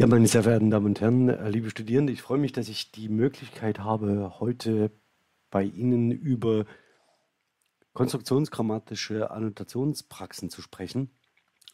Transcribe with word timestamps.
Ja, 0.00 0.06
meine 0.06 0.26
sehr 0.26 0.44
verehrten 0.44 0.70
Damen 0.70 0.86
und 0.86 1.00
Herren, 1.02 1.28
äh, 1.28 1.50
liebe 1.50 1.68
Studierende, 1.68 2.10
ich 2.10 2.22
freue 2.22 2.38
mich, 2.38 2.52
dass 2.52 2.70
ich 2.70 2.90
die 2.90 3.10
Möglichkeit 3.10 3.80
habe, 3.80 4.40
heute 4.40 4.90
bei 5.50 5.62
Ihnen 5.62 6.10
über 6.10 6.64
konstruktionsgrammatische 7.92 9.30
Annotationspraxen 9.30 10.48
zu 10.48 10.62
sprechen. 10.62 11.10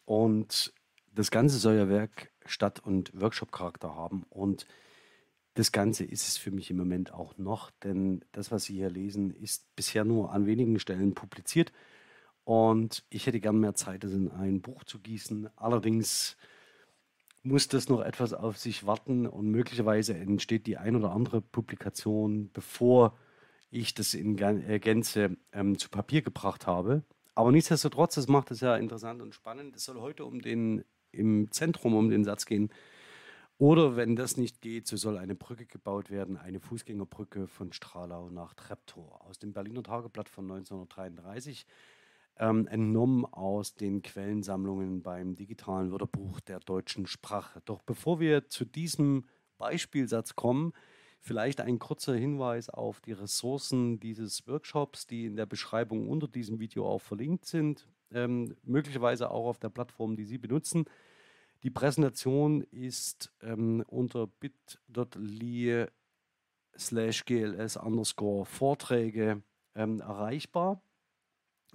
Und 0.05 0.75
das 1.15 1.31
Ganze 1.31 1.59
soll 1.59 1.77
ja 1.77 1.89
Werk, 1.89 2.33
Stadt- 2.47 2.81
und 2.81 3.13
Workshop-Charakter 3.15 3.95
haben. 3.95 4.25
Und 4.29 4.67
das 5.55 5.71
Ganze 5.71 6.03
ist 6.03 6.27
es 6.27 6.37
für 6.37 6.51
mich 6.51 6.69
im 6.69 6.79
Moment 6.79 7.15
auch 7.15 7.39
noch, 7.39 7.71
denn 7.85 8.25
das, 8.33 8.51
was 8.51 8.65
Sie 8.65 8.75
hier 8.75 8.91
lesen, 8.91 9.31
ist 9.31 9.77
bisher 9.77 10.05
nur 10.05 10.33
an 10.33 10.47
wenigen 10.47 10.81
Stellen 10.81 11.15
publiziert. 11.15 11.73
Und 12.43 13.05
ich 13.09 13.29
hätte 13.29 13.39
gern 13.39 13.61
mehr 13.61 13.75
Zeit, 13.75 14.03
das 14.03 14.11
in 14.11 14.33
ein 14.33 14.63
Buch 14.63 14.83
zu 14.83 14.99
gießen. 14.99 15.49
Allerdings 15.55 16.37
muss 17.47 17.69
das 17.69 17.89
noch 17.89 18.01
etwas 18.01 18.33
auf 18.33 18.59
sich 18.59 18.87
warten 18.87 19.27
und 19.27 19.51
möglicherweise 19.51 20.15
entsteht 20.15 20.67
die 20.67 20.77
ein 20.77 20.97
oder 20.97 21.13
andere 21.13 21.41
Publikation, 21.41 22.51
bevor 22.53 23.17
ich 23.71 23.95
das 23.95 24.15
in 24.15 24.37
äh, 24.39 24.79
Gänze 24.81 25.37
ähm, 25.53 25.79
zu 25.79 25.89
Papier 25.89 26.23
gebracht 26.23 26.67
habe. 26.67 27.05
Aber 27.35 27.53
nichtsdestotrotz, 27.53 28.17
das 28.17 28.29
macht 28.29 28.51
es 28.51 28.61
ja 28.61 28.77
interessant 28.77 29.23
und 29.23 29.35
spannend. 29.35 29.77
Es 29.77 29.85
soll 29.85 30.01
heute 30.01 30.25
um 30.25 30.41
den 30.41 30.85
im 31.13 31.51
Zentrum 31.51 31.95
um 31.95 32.11
den 32.11 32.25
Satz 32.25 32.47
gehen. 32.47 32.71
Oder 33.59 33.97
wenn 33.97 34.17
das 34.17 34.37
nicht 34.37 34.61
geht, 34.61 34.87
so 34.87 34.97
soll 34.97 35.17
eine 35.17 35.35
Brücke 35.35 35.65
gebaut 35.65 36.11
werden, 36.11 36.37
eine 36.37 36.61
Fußgängerbrücke 36.61 37.47
von 37.47 37.73
Stralau 37.73 38.29
nach 38.29 38.53
Treptow 38.55 39.21
aus 39.23 39.39
dem 39.39 39.53
Berliner 39.53 39.83
Tageblatt 39.83 40.29
von 40.29 40.45
1933 40.51 41.67
ähm, 42.39 42.67
entnommen 42.67 43.25
aus 43.25 43.75
den 43.75 44.03
Quellensammlungen 44.03 45.03
beim 45.03 45.35
digitalen 45.35 45.91
Wörterbuch 45.91 46.41
der 46.41 46.61
deutschen 46.61 47.07
Sprache. 47.07 47.63
Doch 47.65 47.83
bevor 47.83 48.21
wir 48.21 48.49
zu 48.49 48.65
diesem 48.65 49.25
Beispielsatz 49.59 50.37
kommen, 50.37 50.73
vielleicht 51.21 51.61
ein 51.61 51.79
kurzer 51.79 52.15
Hinweis 52.15 52.69
auf 52.69 53.01
die 53.01 53.13
Ressourcen 53.13 53.99
dieses 53.99 54.47
Workshops, 54.47 55.07
die 55.07 55.27
in 55.27 55.37
der 55.37 55.47
Beschreibung 55.47 56.09
unter 56.09 56.29
diesem 56.29 56.61
Video 56.61 56.87
auch 56.87 57.01
verlinkt 57.01 57.47
sind, 57.47 57.89
ähm, 58.13 58.55
möglicherweise 58.63 59.31
auch 59.31 59.49
auf 59.49 59.59
der 59.59 59.71
Plattform, 59.71 60.17
die 60.17 60.25
Sie 60.25 60.39
benutzen. 60.39 60.85
Die 61.63 61.71
Präsentation 61.71 62.63
ist 62.63 63.33
ähm, 63.41 63.83
unter 63.89 64.27
bit.ly 64.27 65.87
slash 66.79 67.25
gls 67.25 67.77
underscore 67.77 68.45
Vorträge 68.45 69.43
ähm, 69.75 70.01
erreichbar. 70.01 70.83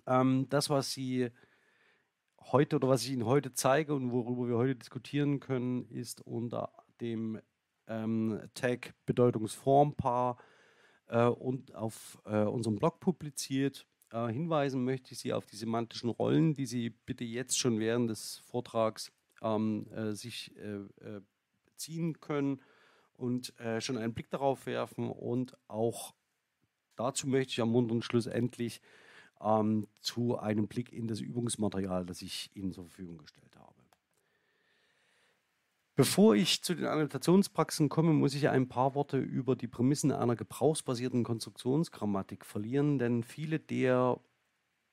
Ähm, 0.07 0.47
das, 0.49 0.69
was 0.69 0.91
Sie 0.91 1.29
heute 2.39 2.77
oder 2.77 2.89
was 2.89 3.03
ich 3.03 3.11
Ihnen 3.11 3.25
heute 3.25 3.53
zeige 3.53 3.93
und 3.93 4.11
worüber 4.11 4.47
wir 4.47 4.57
heute 4.57 4.75
diskutieren 4.75 5.39
können, 5.39 5.85
ist 5.89 6.21
unter 6.21 6.71
dem 6.99 7.39
ähm, 7.87 8.41
Tag 8.53 8.93
Bedeutungsformpaar 9.05 10.37
äh, 11.07 11.25
und 11.25 11.75
auf 11.75 12.19
äh, 12.25 12.43
unserem 12.43 12.77
Blog 12.77 12.99
publiziert. 12.99 13.85
Äh, 14.11 14.27
hinweisen 14.27 14.83
möchte 14.83 15.13
ich 15.13 15.19
Sie 15.19 15.33
auf 15.33 15.45
die 15.45 15.55
semantischen 15.55 16.09
Rollen, 16.09 16.53
die 16.53 16.65
Sie 16.65 16.89
bitte 16.89 17.23
jetzt 17.23 17.59
schon 17.59 17.79
während 17.79 18.09
des 18.09 18.37
Vortrags 18.45 19.11
ähm, 19.41 19.87
äh, 19.93 20.13
sich 20.13 20.55
äh, 20.57 20.77
äh, 21.05 21.21
ziehen 21.75 22.19
können 22.19 22.61
und 23.13 23.53
schon 23.79 23.97
einen 23.97 24.15
Blick 24.15 24.31
darauf 24.31 24.65
werfen 24.65 25.11
und 25.11 25.55
auch 25.67 26.15
dazu 26.95 27.27
möchte 27.27 27.51
ich 27.51 27.59
ermuntern, 27.59 28.01
schlussendlich 28.01 28.81
ähm, 29.43 29.87
zu 29.99 30.37
einem 30.37 30.67
Blick 30.67 30.91
in 30.91 31.07
das 31.07 31.19
Übungsmaterial, 31.19 32.05
das 32.05 32.21
ich 32.21 32.49
Ihnen 32.53 32.71
zur 32.71 32.85
Verfügung 32.85 33.17
gestellt 33.17 33.55
habe. 33.55 33.81
Bevor 35.95 36.35
ich 36.35 36.63
zu 36.63 36.73
den 36.73 36.85
Annotationspraxen 36.85 37.89
komme, 37.89 38.13
muss 38.13 38.33
ich 38.33 38.49
ein 38.49 38.69
paar 38.69 38.95
Worte 38.95 39.17
über 39.19 39.55
die 39.55 39.67
Prämissen 39.67 40.11
einer 40.11 40.35
gebrauchsbasierten 40.35 41.23
Konstruktionsgrammatik 41.23 42.45
verlieren, 42.45 42.97
denn 42.97 43.23
viele 43.23 43.59
der 43.59 44.19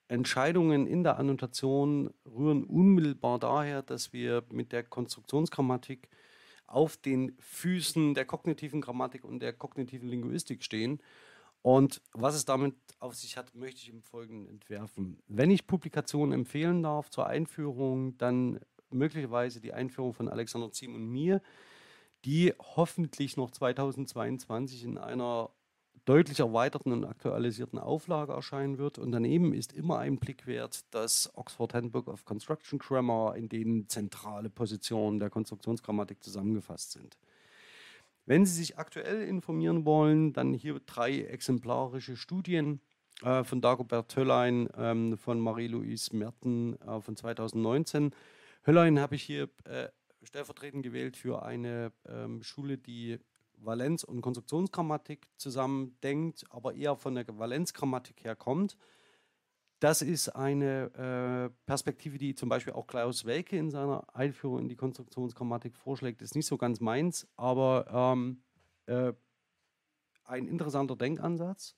Entscheidungen 0.09 0.87
in 0.87 1.05
der 1.05 1.19
Annotation 1.19 2.13
rühren 2.27 2.65
unmittelbar 2.65 3.39
daher, 3.39 3.83
dass 3.83 4.13
wir 4.13 4.43
mit 4.51 4.73
der 4.73 4.83
Konstruktionsgrammatik 4.83 6.09
auf 6.67 6.97
den 6.97 7.37
Füßen 7.39 8.15
der 8.15 8.25
kognitiven 8.25 8.81
Grammatik 8.81 9.25
und 9.25 9.41
der 9.41 9.53
kognitiven 9.53 10.09
Linguistik 10.09 10.63
stehen 10.63 11.01
und 11.63 12.03
was 12.13 12.35
es 12.35 12.45
damit 12.45 12.75
auf 13.01 13.15
sich 13.15 13.37
hat, 13.37 13.55
möchte 13.55 13.81
ich 13.83 13.89
im 13.89 14.03
Folgenden 14.03 14.49
entwerfen. 14.49 15.23
Wenn 15.27 15.51
ich 15.51 15.67
Publikationen 15.67 16.33
empfehlen 16.33 16.83
darf 16.83 17.11
zur 17.11 17.27
Einführung, 17.27 18.17
dann 18.19 18.61
möglicherweise 18.91 19.61
die 19.61 19.73
Einführung 19.73 20.15
von 20.15 20.29
Alexander 20.29 20.73
Ziem 20.73 20.95
und 20.95 21.07
mir, 21.07 21.43
die 22.25 22.53
hoffentlich 22.59 23.37
noch 23.37 23.51
2022 23.51 24.85
in 24.85 24.99
einer 24.99 25.51
deutlich 26.05 26.41
erweiterten 26.41 26.93
und 26.93 27.05
aktualisierten 27.05 27.79
Auflage 27.79 28.33
erscheinen 28.33 28.79
wird. 28.79 28.99
Und 28.99 29.13
daneben 29.13 29.53
ist 29.53 29.75
immer 29.75 29.99
ein 29.99 30.19
Blick 30.19 30.47
wert 30.47 30.81
das 30.91 31.31
Oxford 31.35 31.75
Handbook 31.75 32.09
of 32.09 32.25
Construction 32.25 32.79
Grammar, 32.79 33.37
in 33.37 33.49
dem 33.51 33.89
zentrale 33.89 34.49
Positionen 34.49 35.19
der 35.19 35.29
Konstruktionsgrammatik 35.29 36.23
zusammengefasst 36.23 36.93
sind. 36.93 37.19
Wenn 38.29 38.45
Sie 38.45 38.53
sich 38.53 38.77
aktuell 38.77 39.23
informieren 39.23 39.87
wollen, 39.87 40.35
dann 40.35 40.53
hier 40.53 40.81
drei 40.85 41.23
exemplarische 41.23 42.15
Studien 42.15 42.83
äh, 43.23 43.43
von 43.43 43.63
Dagobert 43.63 44.15
Höllein, 44.17 44.69
ähm, 44.77 45.17
von 45.17 45.41
Marie-Louise 45.41 46.15
Merten 46.15 46.79
äh, 46.83 47.01
von 47.01 47.17
2019. 47.17 48.15
Höllein 48.67 49.01
habe 49.01 49.15
ich 49.15 49.23
hier 49.23 49.49
äh, 49.65 49.89
stellvertretend 50.23 50.83
gewählt 50.83 51.17
für 51.17 51.43
eine 51.43 51.91
ähm, 52.07 52.43
Schule, 52.43 52.77
die 52.77 53.19
Valenz- 53.57 54.05
und 54.05 54.21
Konstruktionsgrammatik 54.21 55.31
zusammendenkt, 55.39 56.45
aber 56.51 56.75
eher 56.75 56.97
von 56.97 57.15
der 57.15 57.25
Valenzgrammatik 57.27 58.25
her 58.25 58.37
kommt. 58.37 58.77
Das 59.81 60.03
ist 60.03 60.31
eine 60.31 61.51
äh, 61.53 61.67
Perspektive, 61.67 62.19
die 62.19 62.35
zum 62.35 62.49
Beispiel 62.49 62.73
auch 62.73 62.89
Klaus 62.89 63.25
Welke 63.25 63.57
in 63.57 63.71
seiner 63.71 64.05
Einführung 64.13 64.59
in 64.61 64.69
die 64.69 64.77
Konstruktionsgrammatik 64.77 65.77
vorschlägt. 65.77 66.21
Ist 66.21 66.35
nicht 66.35 66.47
so 66.47 66.59
ganz 66.59 66.81
meins, 66.81 67.29
aber 67.37 67.87
ähm, 68.17 68.43
äh, 68.87 69.13
ein 70.25 70.49
interessanter 70.49 70.97
Denkansatz. 70.97 71.77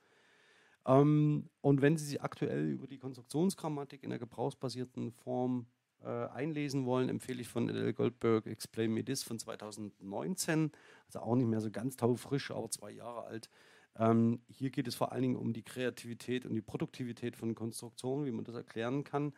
Ähm, 0.87 1.51
und 1.61 1.83
wenn 1.83 1.99
Sie 1.99 2.07
sich 2.07 2.23
aktuell 2.23 2.71
über 2.71 2.87
die 2.87 2.99
Konstruktionsgrammatik 2.99 4.03
in 4.03 4.11
der 4.11 4.19
gebrauchsbasierten 4.19 5.13
Form 5.13 5.67
äh, 6.03 6.09
einlesen 6.09 6.87
wollen, 6.87 7.11
empfehle 7.11 7.43
ich 7.43 7.49
von 7.49 7.69
L. 7.69 7.93
Goldberg 7.93 8.47
Explain 8.47 8.93
Me 8.93 9.05
This 9.05 9.23
von 9.23 9.39
2019. 9.39 10.73
Also 11.07 11.21
auch 11.21 11.37
nicht 11.37 11.49
mehr 11.49 11.61
so 11.61 11.71
ganz 11.71 11.97
taufrisch, 11.97 12.51
aber 12.51 12.71
zwei 12.71 12.93
Jahre 12.93 13.25
alt. 13.25 13.51
Ähm, 13.99 14.41
hier 14.49 14.71
geht 14.71 14.89
es 14.89 14.95
vor 14.95 15.13
allen 15.13 15.23
Dingen 15.23 15.37
um 15.37 15.53
die 15.53 15.63
Kreativität 15.63 16.47
und 16.47 16.55
die 16.55 16.63
Produktivität 16.63 17.37
von 17.37 17.55
Konstruktionen, 17.55 18.27
wie 18.27 18.31
man 18.33 18.45
das 18.45 18.55
erklären 18.55 19.05
kann. 19.05 19.33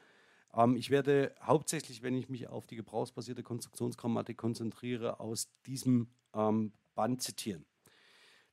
Ähm, 0.54 0.76
ich 0.76 0.90
werde 0.90 1.34
hauptsächlich, 1.42 2.02
wenn 2.02 2.16
ich 2.16 2.28
mich 2.28 2.48
auf 2.48 2.66
die 2.66 2.76
gebrauchsbasierte 2.76 3.42
Konstruktionsgrammatik 3.42 4.36
konzentriere, 4.36 5.20
aus 5.20 5.48
diesem 5.66 6.08
ähm, 6.34 6.72
Band 6.94 7.22
zitieren. 7.22 7.64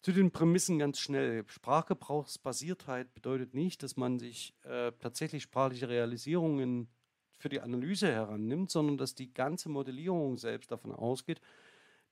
Zu 0.02 0.14
den 0.14 0.32
Prämissen 0.32 0.80
ganz 0.80 0.98
schnell. 1.00 1.44
Sprachgebrauchsbasiertheit 1.48 3.14
bedeutet 3.14 3.54
nicht, 3.54 3.84
dass 3.84 3.98
man 3.98 4.18
sich 4.18 4.56
äh, 4.64 4.94
tatsächlich 4.98 5.44
sprachliche 5.44 5.90
Realisierungen 5.90 6.88
für 7.38 7.50
die 7.50 7.60
Analyse 7.60 8.08
herannimmt, 8.08 8.72
sondern 8.72 8.98
dass 8.98 9.16
die 9.16 9.34
ganze 9.34 9.68
Modellierung 9.68 10.38
selbst 10.38 10.72
davon 10.72 10.94
ausgeht, 10.94 11.42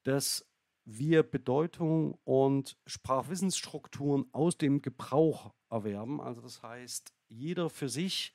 dass 0.03 0.45
wir 0.89 1.22
Bedeutung 1.24 2.18
und 2.24 2.78
Sprachwissensstrukturen 2.86 4.25
aus 4.31 4.57
dem 4.57 4.81
Gebrauch 4.81 5.54
erwerben. 5.69 6.22
Also 6.22 6.39
das 6.39 6.63
heißt, 6.63 7.13
jeder 7.28 7.69
für 7.69 7.89
sich 7.89 8.34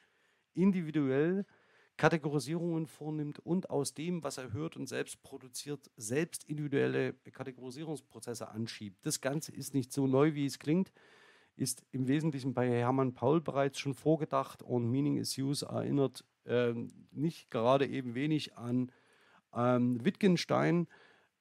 individuell 0.53 1.47
Kategorisierungen 1.97 2.87
vornimmt 2.87 3.39
und 3.39 3.71
aus 3.71 3.95
dem, 3.95 4.23
was 4.23 4.37
er 4.37 4.53
hört 4.53 4.77
und 4.77 4.87
selbst 4.87 5.23
produziert, 5.23 5.91
selbst 5.97 6.45
individuelle 6.45 7.15
Kategorisierungsprozesse 7.15 8.49
anschiebt. 8.49 9.07
Das 9.07 9.23
Ganze 9.23 9.53
ist 9.53 9.73
nicht 9.73 9.91
so 9.91 10.07
neu, 10.07 10.35
wie 10.35 10.45
es 10.45 10.59
klingt, 10.59 10.93
ist 11.57 11.83
im 11.91 12.07
Wesentlichen 12.07 12.53
bei 12.53 12.69
Hermann 12.69 13.15
Paul 13.15 13.41
bereits 13.41 13.79
schon 13.79 13.95
vorgedacht 13.95 14.63
und 14.63 14.91
Meaning 14.91 15.17
is 15.17 15.39
Use 15.39 15.65
erinnert 15.65 16.23
äh, 16.45 16.75
nicht 17.13 17.51
gerade 17.51 17.87
eben 17.87 18.15
wenig 18.15 18.59
an 18.59 18.93
ähm, 19.55 20.05
Wittgenstein. 20.05 20.87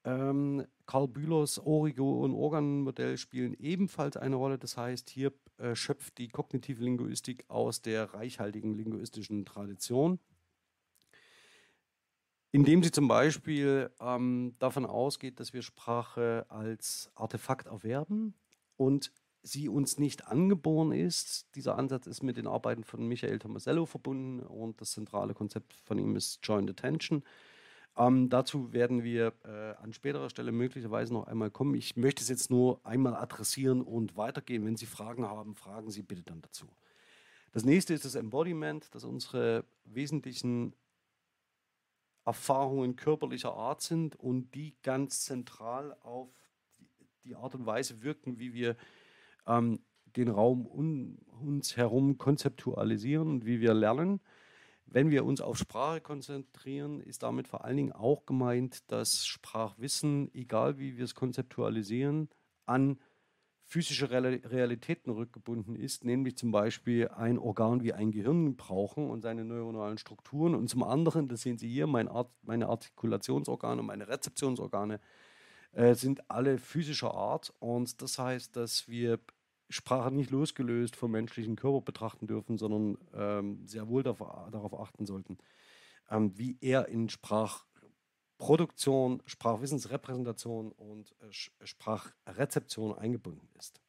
Ähm, 0.03 0.65
Karl 0.88 1.07
Bühlers 1.07 1.59
Origo- 1.59 2.24
und 2.24 2.33
Organmodell 2.33 3.18
spielen 3.18 3.53
ebenfalls 3.59 4.18
eine 4.18 4.36
Rolle. 4.36 4.57
Das 4.57 4.77
heißt, 4.77 5.09
hier 5.09 5.31
äh, 5.57 5.75
schöpft 5.75 6.18
die 6.18 6.27
kognitive 6.27 6.83
Linguistik 6.83 7.45
aus 7.48 7.81
der 7.81 8.13
reichhaltigen 8.13 8.74
linguistischen 8.74 9.45
Tradition, 9.45 10.19
indem 12.51 12.83
sie 12.83 12.92
zum 12.92 13.07
Beispiel 13.07 13.92
ähm, 14.00 14.56
davon 14.59 14.86
ausgeht, 14.86 15.39
dass 15.39 15.53
wir 15.53 15.62
Sprache 15.62 16.45
als 16.50 17.12
Artefakt 17.15 17.68
erwerben 17.68 18.33
und 18.77 19.12
sie 19.44 19.69
uns 19.69 19.98
nicht 19.98 20.27
angeboren 20.27 20.92
ist. 20.92 21.48
Dieser 21.56 21.77
Ansatz 21.77 22.07
ist 22.07 22.24
mit 22.24 22.38
den 22.38 22.48
Arbeiten 22.48 22.83
von 22.83 23.07
Michael 23.07 23.39
Tomasello 23.39 23.86
verbunden 23.86 24.39
und 24.39 24.81
das 24.81 24.92
zentrale 24.92 25.33
Konzept 25.33 25.74
von 25.74 25.98
ihm 25.98 26.15
ist 26.15 26.39
Joint 26.44 26.69
Attention. 26.69 27.24
Ähm, 27.97 28.29
dazu 28.29 28.71
werden 28.71 29.03
wir 29.03 29.33
äh, 29.43 29.75
an 29.81 29.93
späterer 29.93 30.29
Stelle 30.29 30.51
möglicherweise 30.51 31.13
noch 31.13 31.27
einmal 31.27 31.51
kommen. 31.51 31.75
Ich 31.75 31.97
möchte 31.97 32.21
es 32.21 32.29
jetzt 32.29 32.49
nur 32.49 32.79
einmal 32.85 33.15
adressieren 33.15 33.81
und 33.81 34.15
weitergehen. 34.15 34.65
Wenn 34.65 34.77
Sie 34.77 34.85
Fragen 34.85 35.25
haben, 35.25 35.55
fragen 35.55 35.91
Sie 35.91 36.01
bitte 36.01 36.23
dann 36.23 36.41
dazu. 36.41 36.67
Das 37.51 37.65
nächste 37.65 37.93
ist 37.93 38.05
das 38.05 38.15
Embodiment, 38.15 38.93
dass 38.95 39.03
unsere 39.03 39.65
wesentlichen 39.83 40.73
Erfahrungen 42.23 42.95
körperlicher 42.95 43.53
Art 43.53 43.81
sind 43.81 44.15
und 44.15 44.55
die 44.55 44.75
ganz 44.83 45.25
zentral 45.25 45.97
auf 46.01 46.29
die 47.25 47.35
Art 47.35 47.55
und 47.55 47.65
Weise 47.65 48.01
wirken, 48.01 48.39
wie 48.39 48.53
wir 48.53 48.77
ähm, 49.47 49.79
den 50.15 50.29
Raum 50.29 50.65
um 50.65 51.17
uns 51.41 51.75
herum 51.75 52.17
konzeptualisieren 52.17 53.27
und 53.27 53.45
wie 53.45 53.59
wir 53.59 53.73
lernen. 53.73 54.21
Wenn 54.93 55.09
wir 55.09 55.23
uns 55.23 55.39
auf 55.39 55.57
Sprache 55.57 56.01
konzentrieren, 56.01 56.99
ist 56.99 57.23
damit 57.23 57.47
vor 57.47 57.63
allen 57.63 57.77
Dingen 57.77 57.91
auch 57.93 58.25
gemeint, 58.25 58.91
dass 58.91 59.25
Sprachwissen, 59.25 60.29
egal 60.33 60.79
wie 60.79 60.97
wir 60.97 61.05
es 61.05 61.15
konzeptualisieren, 61.15 62.27
an 62.65 62.99
physische 63.63 64.11
Realitäten 64.11 65.11
rückgebunden 65.11 65.77
ist, 65.77 66.03
nämlich 66.03 66.35
zum 66.35 66.51
Beispiel 66.51 67.07
ein 67.07 67.39
Organ 67.39 67.83
wie 67.83 67.93
ein 67.93 68.11
Gehirn 68.11 68.57
brauchen 68.57 69.09
und 69.09 69.21
seine 69.21 69.45
neuronalen 69.45 69.97
Strukturen. 69.97 70.55
Und 70.55 70.67
zum 70.67 70.83
anderen, 70.83 71.29
das 71.29 71.43
sehen 71.43 71.57
Sie 71.57 71.69
hier, 71.69 71.88
mein 71.88 72.09
Art, 72.09 72.29
meine 72.41 72.67
Artikulationsorgane, 72.67 73.81
meine 73.83 74.09
Rezeptionsorgane 74.09 74.99
äh, 75.71 75.95
sind 75.95 76.29
alle 76.29 76.57
physischer 76.57 77.13
Art. 77.13 77.53
Und 77.59 78.01
das 78.01 78.19
heißt, 78.19 78.57
dass 78.57 78.89
wir 78.89 79.19
Sprache 79.71 80.12
nicht 80.12 80.31
losgelöst 80.31 80.95
vom 80.95 81.12
menschlichen 81.12 81.56
Körper 81.56 81.81
betrachten 81.81 82.27
dürfen, 82.27 82.57
sondern 82.57 82.97
ähm, 83.13 83.65
sehr 83.65 83.88
wohl 83.88 84.03
darauf 84.03 84.79
achten 84.79 85.06
sollten, 85.06 85.38
ähm, 86.09 86.38
wie 86.38 86.57
er 86.62 86.88
in 86.89 87.09
Sprachproduktion, 87.09 89.21
Sprachwissensrepräsentation 89.25 90.71
und 90.71 91.15
äh, 91.21 91.65
Sprachrezeption 91.65 92.97
eingebunden 92.97 93.47
ist. 93.57 93.81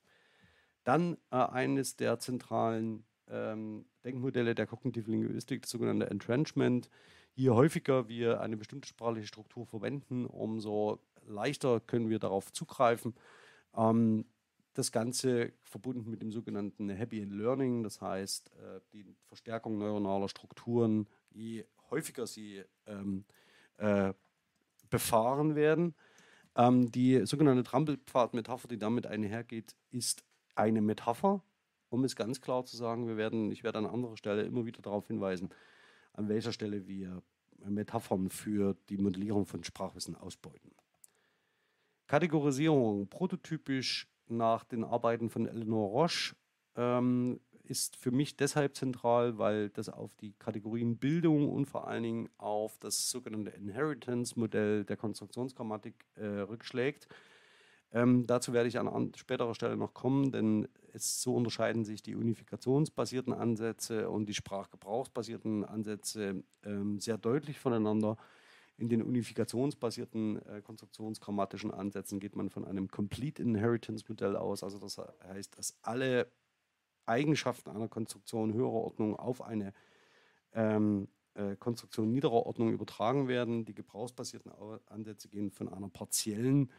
Dann 0.84 1.16
äh, 1.30 1.36
eines 1.36 1.96
der 1.96 2.18
zentralen 2.18 3.04
ähm, 3.28 3.86
Denkmodelle 4.04 4.54
der 4.54 4.66
kognitiven 4.66 5.12
Linguistik, 5.12 5.62
das 5.62 5.70
sogenannte 5.70 6.10
Entrenchment. 6.10 6.88
Je 7.34 7.50
häufiger 7.50 8.08
wir 8.08 8.40
eine 8.40 8.56
bestimmte 8.56 8.88
sprachliche 8.88 9.28
Struktur 9.28 9.66
verwenden, 9.66 10.26
umso 10.26 10.98
leichter 11.26 11.80
können 11.80 12.10
wir 12.10 12.18
darauf 12.18 12.52
zugreifen. 12.52 13.14
Ähm, 13.74 14.26
das 14.74 14.92
Ganze 14.92 15.52
verbunden 15.62 16.10
mit 16.10 16.22
dem 16.22 16.32
sogenannten 16.32 16.88
Happy 16.88 17.24
Learning, 17.24 17.82
das 17.82 18.00
heißt 18.00 18.50
äh, 18.50 18.80
die 18.92 19.04
Verstärkung 19.26 19.78
neuronaler 19.78 20.28
Strukturen, 20.28 21.08
je 21.30 21.64
häufiger 21.90 22.26
sie 22.26 22.62
ähm, 22.86 23.24
äh, 23.76 24.12
befahren 24.88 25.54
werden. 25.54 25.94
Ähm, 26.56 26.90
die 26.90 27.26
sogenannte 27.26 27.62
Trampelpfad-Metapher, 27.62 28.68
die 28.68 28.78
damit 28.78 29.06
einhergeht, 29.06 29.74
ist 29.90 30.24
eine 30.54 30.80
Metapher, 30.80 31.42
um 31.88 32.04
es 32.04 32.16
ganz 32.16 32.40
klar 32.40 32.64
zu 32.64 32.76
sagen. 32.76 33.06
Wir 33.08 33.16
werden, 33.16 33.50
ich 33.50 33.64
werde 33.64 33.78
an 33.78 33.86
anderer 33.86 34.16
Stelle 34.16 34.42
immer 34.42 34.64
wieder 34.66 34.82
darauf 34.82 35.06
hinweisen, 35.06 35.50
an 36.12 36.28
welcher 36.28 36.52
Stelle 36.52 36.86
wir 36.86 37.22
Metaphern 37.64 38.28
für 38.30 38.76
die 38.88 38.98
Modellierung 38.98 39.46
von 39.46 39.64
Sprachwissen 39.64 40.16
ausbeuten. 40.16 40.72
Kategorisierung, 42.06 43.08
prototypisch 43.08 44.11
nach 44.36 44.64
den 44.64 44.84
Arbeiten 44.84 45.30
von 45.30 45.46
Eleanor 45.46 45.88
Roche 45.88 46.34
ähm, 46.76 47.40
ist 47.64 47.96
für 47.96 48.10
mich 48.10 48.36
deshalb 48.36 48.76
zentral, 48.76 49.38
weil 49.38 49.70
das 49.70 49.88
auf 49.88 50.14
die 50.16 50.32
Kategorien 50.38 50.98
Bildung 50.98 51.50
und 51.50 51.66
vor 51.66 51.86
allen 51.86 52.02
Dingen 52.02 52.28
auf 52.38 52.78
das 52.78 53.10
sogenannte 53.10 53.50
Inheritance-Modell 53.52 54.84
der 54.84 54.96
Konstruktionsgrammatik 54.96 55.94
äh, 56.16 56.26
rückschlägt. 56.26 57.08
Ähm, 57.92 58.26
dazu 58.26 58.52
werde 58.52 58.68
ich 58.68 58.78
an, 58.78 59.12
späterer 59.16 59.54
Stelle 59.54 59.76
noch 59.76 59.92
kommen, 59.92 60.32
denn 60.32 60.66
es, 60.92 61.22
so 61.22 61.34
unterscheiden 61.34 61.84
sich 61.84 62.02
die 62.02 62.16
unifikationsbasierten 62.16 63.32
Ansätze 63.32 64.08
und 64.08 64.28
die 64.28 64.34
sprachgebrauchsbasierten 64.34 65.64
Ansätze 65.64 66.42
ähm, 66.64 67.00
sehr 67.00 67.18
deutlich 67.18 67.58
voneinander. 67.58 68.16
In 68.76 68.88
den 68.88 69.02
unifikationsbasierten 69.02 70.44
äh, 70.46 70.62
konstruktionsgrammatischen 70.62 71.70
Ansätzen 71.70 72.20
geht 72.20 72.36
man 72.36 72.50
von 72.50 72.64
einem 72.64 72.88
Complete 72.88 73.42
Inheritance 73.42 74.04
Modell 74.08 74.36
aus. 74.36 74.64
Also 74.64 74.78
das 74.78 74.98
heißt, 74.98 75.56
dass 75.58 75.76
alle 75.82 76.30
Eigenschaften 77.06 77.70
einer 77.70 77.88
Konstruktion 77.88 78.54
höherer 78.54 78.72
Ordnung 78.72 79.16
auf 79.16 79.42
eine 79.42 79.72
ähm, 80.54 81.08
äh, 81.34 81.56
Konstruktion 81.56 82.10
niederer 82.10 82.46
Ordnung 82.46 82.72
übertragen 82.72 83.28
werden. 83.28 83.64
Die 83.64 83.74
gebrauchsbasierten 83.74 84.52
Ansätze 84.86 85.28
gehen 85.28 85.50
von 85.50 85.68
einer 85.68 85.88
partiellen 85.88 86.70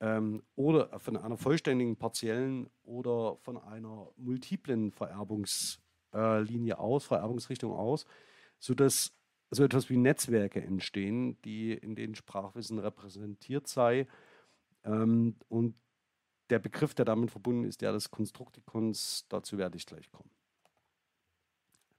ähm, 0.00 0.42
oder 0.56 0.98
von 0.98 1.16
einer 1.16 1.36
vollständigen 1.36 1.96
partiellen 1.96 2.68
oder 2.82 3.36
von 3.36 3.56
einer 3.56 4.10
multiplen 4.16 4.90
Vererbungslinie 4.90 6.74
äh, 6.74 6.76
aus, 6.76 7.04
Vererbungsrichtung 7.04 7.72
aus, 7.72 8.06
sodass 8.58 9.15
so 9.50 9.64
etwas 9.64 9.88
wie 9.90 9.96
Netzwerke 9.96 10.62
entstehen, 10.62 11.40
die 11.42 11.72
in 11.72 11.94
denen 11.94 12.14
Sprachwissen 12.14 12.78
repräsentiert 12.78 13.68
sei. 13.68 14.06
Ähm, 14.84 15.36
und 15.48 15.74
der 16.50 16.58
Begriff, 16.58 16.94
der 16.94 17.04
damit 17.04 17.30
verbunden 17.30 17.64
ist, 17.64 17.80
der 17.80 17.92
des 17.92 18.10
Konstruktikons, 18.10 19.26
dazu 19.28 19.58
werde 19.58 19.76
ich 19.76 19.86
gleich 19.86 20.10
kommen. 20.10 20.30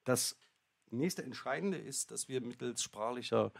Das 0.03 0.37
nächste 0.89 1.23
Entscheidende 1.23 1.77
ist, 1.77 2.11
dass 2.11 2.29
wir 2.29 2.41
mittels 2.41 2.81
sprachlicher 2.81 3.51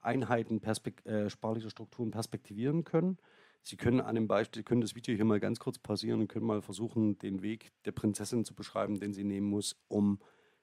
Einheiten, 0.00 0.62
äh, 0.62 1.30
sprachlicher 1.30 1.70
Strukturen 1.70 2.10
perspektivieren 2.10 2.84
können. 2.84 3.18
Sie 3.62 3.76
können 3.76 4.00
an 4.00 4.14
dem 4.14 4.28
Beispiel, 4.28 4.62
können 4.62 4.80
das 4.80 4.94
Video 4.94 5.14
hier 5.14 5.24
mal 5.24 5.40
ganz 5.40 5.58
kurz 5.58 5.78
pausieren 5.78 6.20
und 6.20 6.28
können 6.28 6.46
mal 6.46 6.62
versuchen, 6.62 7.18
den 7.18 7.42
Weg 7.42 7.72
der 7.84 7.92
Prinzessin 7.92 8.44
zu 8.44 8.54
beschreiben, 8.54 9.00
den 9.00 9.12
sie 9.12 9.24
nehmen 9.24 9.48
muss, 9.48 9.76
um 9.88 10.20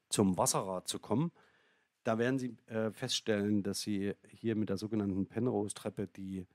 zum 0.10 0.38
Wasserrad 0.38 0.88
zu 0.88 1.00
kommen. 1.00 1.32
Da 2.06 2.20
werden 2.20 2.38
Sie 2.38 2.56
äh, 2.68 2.92
feststellen, 2.92 3.64
dass 3.64 3.82
Sie 3.82 4.14
hier 4.30 4.56
mit 4.56 4.70
der 4.70 4.78
sogenannten 4.78 5.26
Penrose-Treppe 5.26 6.06
die 6.06 6.46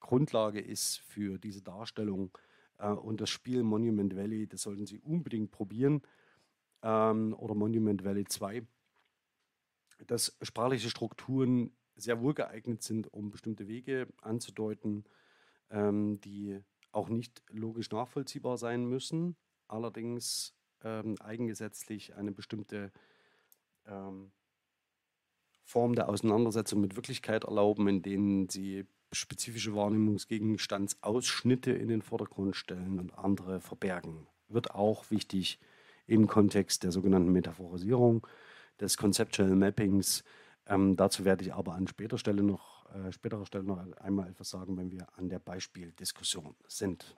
Grundlage 0.00 0.58
ist 0.58 1.00
für 1.00 1.38
diese 1.38 1.60
Darstellung. 1.60 2.30
Äh, 2.78 2.88
und 2.88 3.20
das 3.20 3.28
Spiel 3.28 3.62
Monument 3.62 4.16
Valley, 4.16 4.46
das 4.46 4.62
sollten 4.62 4.86
Sie 4.86 4.98
unbedingt 5.00 5.50
probieren. 5.50 6.00
Ähm, 6.82 7.34
oder 7.34 7.54
Monument 7.54 8.04
Valley 8.04 8.24
2. 8.24 8.66
Dass 10.06 10.34
sprachliche 10.40 10.88
Strukturen 10.88 11.76
sehr 11.94 12.22
wohl 12.22 12.32
geeignet 12.32 12.82
sind, 12.82 13.12
um 13.12 13.30
bestimmte 13.30 13.68
Wege 13.68 14.08
anzudeuten, 14.22 15.04
ähm, 15.68 16.22
die 16.22 16.58
auch 16.92 17.10
nicht 17.10 17.42
logisch 17.50 17.90
nachvollziehbar 17.90 18.56
sein 18.56 18.86
müssen, 18.86 19.36
allerdings 19.68 20.54
ähm, 20.82 21.16
eigengesetzlich 21.20 22.14
eine 22.14 22.32
bestimmte 22.32 22.92
ähm, 23.84 24.32
Form 25.66 25.96
der 25.96 26.08
Auseinandersetzung 26.08 26.80
mit 26.80 26.94
Wirklichkeit 26.94 27.42
erlauben, 27.42 27.88
in 27.88 28.00
denen 28.00 28.48
sie 28.48 28.86
spezifische 29.10 29.74
Wahrnehmungsgegenstandsausschnitte 29.74 31.72
in 31.72 31.88
den 31.88 32.02
Vordergrund 32.02 32.54
stellen 32.54 33.00
und 33.00 33.18
andere 33.18 33.60
verbergen. 33.60 34.28
Wird 34.48 34.70
auch 34.70 35.10
wichtig 35.10 35.58
im 36.06 36.28
Kontext 36.28 36.84
der 36.84 36.92
sogenannten 36.92 37.32
Metaphorisierung, 37.32 38.24
des 38.78 38.96
Conceptual 38.96 39.56
Mappings. 39.56 40.22
Ähm, 40.68 40.94
dazu 40.96 41.24
werde 41.24 41.44
ich 41.44 41.52
aber 41.52 41.74
an 41.74 41.88
späterer 41.88 42.18
Stelle 42.18 42.44
noch, 42.44 42.86
äh, 42.94 43.10
späterer 43.10 43.46
Stelle 43.46 43.64
noch 43.64 43.84
einmal 43.96 44.28
etwas 44.28 44.50
sagen, 44.50 44.76
wenn 44.76 44.92
wir 44.92 45.08
an 45.16 45.28
der 45.28 45.40
Beispieldiskussion 45.40 46.54
sind. 46.68 47.16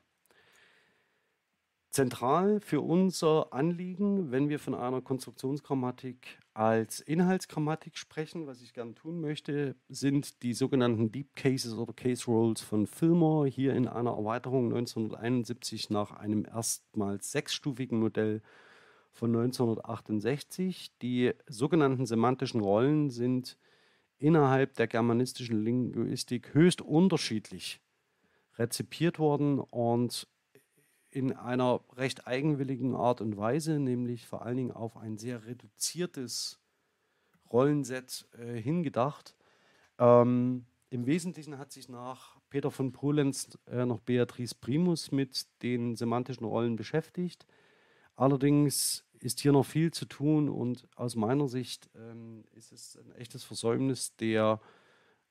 Zentral 1.99 2.61
für 2.61 2.81
unser 2.81 3.53
Anliegen, 3.53 4.31
wenn 4.31 4.49
wir 4.49 4.61
von 4.61 4.77
einer 4.77 5.01
Konstruktionsgrammatik 5.03 6.39
als 6.55 7.01
Inhaltsgrammatik 7.01 7.99
sprechen, 7.99 8.47
was 8.47 8.63
ich 8.63 8.73
gerne 8.73 8.95
tun 8.95 9.21
möchte, 9.21 9.75
sind 9.89 10.45
die 10.45 10.55
sogenannten 10.55 11.11
Deep 11.11 11.35
Cases 11.35 11.75
oder 11.75 11.93
Case 11.93 12.27
Rolls 12.27 12.61
von 12.61 12.87
Fillmore, 12.87 13.49
hier 13.49 13.75
in 13.75 13.89
einer 13.89 14.13
Erweiterung 14.13 14.67
1971 14.67 15.91
nach 15.91 16.13
einem 16.13 16.45
erstmals 16.45 17.33
sechsstufigen 17.33 17.99
Modell 17.99 18.43
von 19.11 19.35
1968. 19.35 20.97
Die 21.03 21.33
sogenannten 21.49 22.07
semantischen 22.07 22.61
Rollen 22.61 23.11
sind 23.11 23.59
innerhalb 24.19 24.75
der 24.75 24.87
germanistischen 24.87 25.65
Linguistik 25.65 26.55
höchst 26.55 26.81
unterschiedlich 26.81 27.81
rezipiert 28.57 29.19
worden 29.19 29.59
und 29.59 30.29
in 31.11 31.33
einer 31.33 31.81
recht 31.97 32.27
eigenwilligen 32.27 32.95
Art 32.95 33.21
und 33.21 33.37
Weise, 33.37 33.79
nämlich 33.79 34.27
vor 34.27 34.43
allen 34.43 34.57
Dingen 34.57 34.73
auf 34.73 34.97
ein 34.97 35.17
sehr 35.17 35.47
reduziertes 35.47 36.61
Rollenset 37.51 38.29
äh, 38.39 38.61
hingedacht. 38.61 39.35
Ähm, 39.99 40.67
Im 40.91 41.07
Wesentlichen 41.07 41.59
hat 41.59 41.73
sich 41.73 41.89
nach 41.89 42.39
Peter 42.51 42.71
von 42.71 42.93
Prolenz 42.93 43.59
äh, 43.67 43.85
noch 43.87 44.01
Beatrice 44.01 44.55
Primus 44.55 45.11
mit 45.11 45.47
den 45.63 45.97
semantischen 45.97 46.45
Rollen 46.45 46.77
beschäftigt. 46.77 47.47
Allerdings 48.15 49.05
ist 49.21 49.41
hier 49.41 49.53
noch 49.53 49.67
viel 49.67 49.93
zu 49.93 50.05
tun 50.07 50.49
und 50.49 50.89
aus 50.97 51.17
meiner 51.17 51.49
Sicht 51.49 51.89
ähm, 51.95 52.45
ist 52.53 52.73
es 52.73 52.97
ein 52.97 53.13
echtes 53.13 53.45
Versäumnis 53.45 54.15
der 54.17 54.61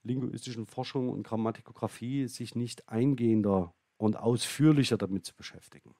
linguistischen 0.03 0.65
Forschung 0.65 1.09
und 1.09 1.23
Grammatikographie 1.23 2.27
sich 2.27 2.55
nicht 2.55 2.89
eingehender 2.89 3.73
und 3.97 4.17
ausführlicher 4.17 4.97
damit 4.97 5.25
zu 5.25 5.35
beschäftigen. 5.35 5.95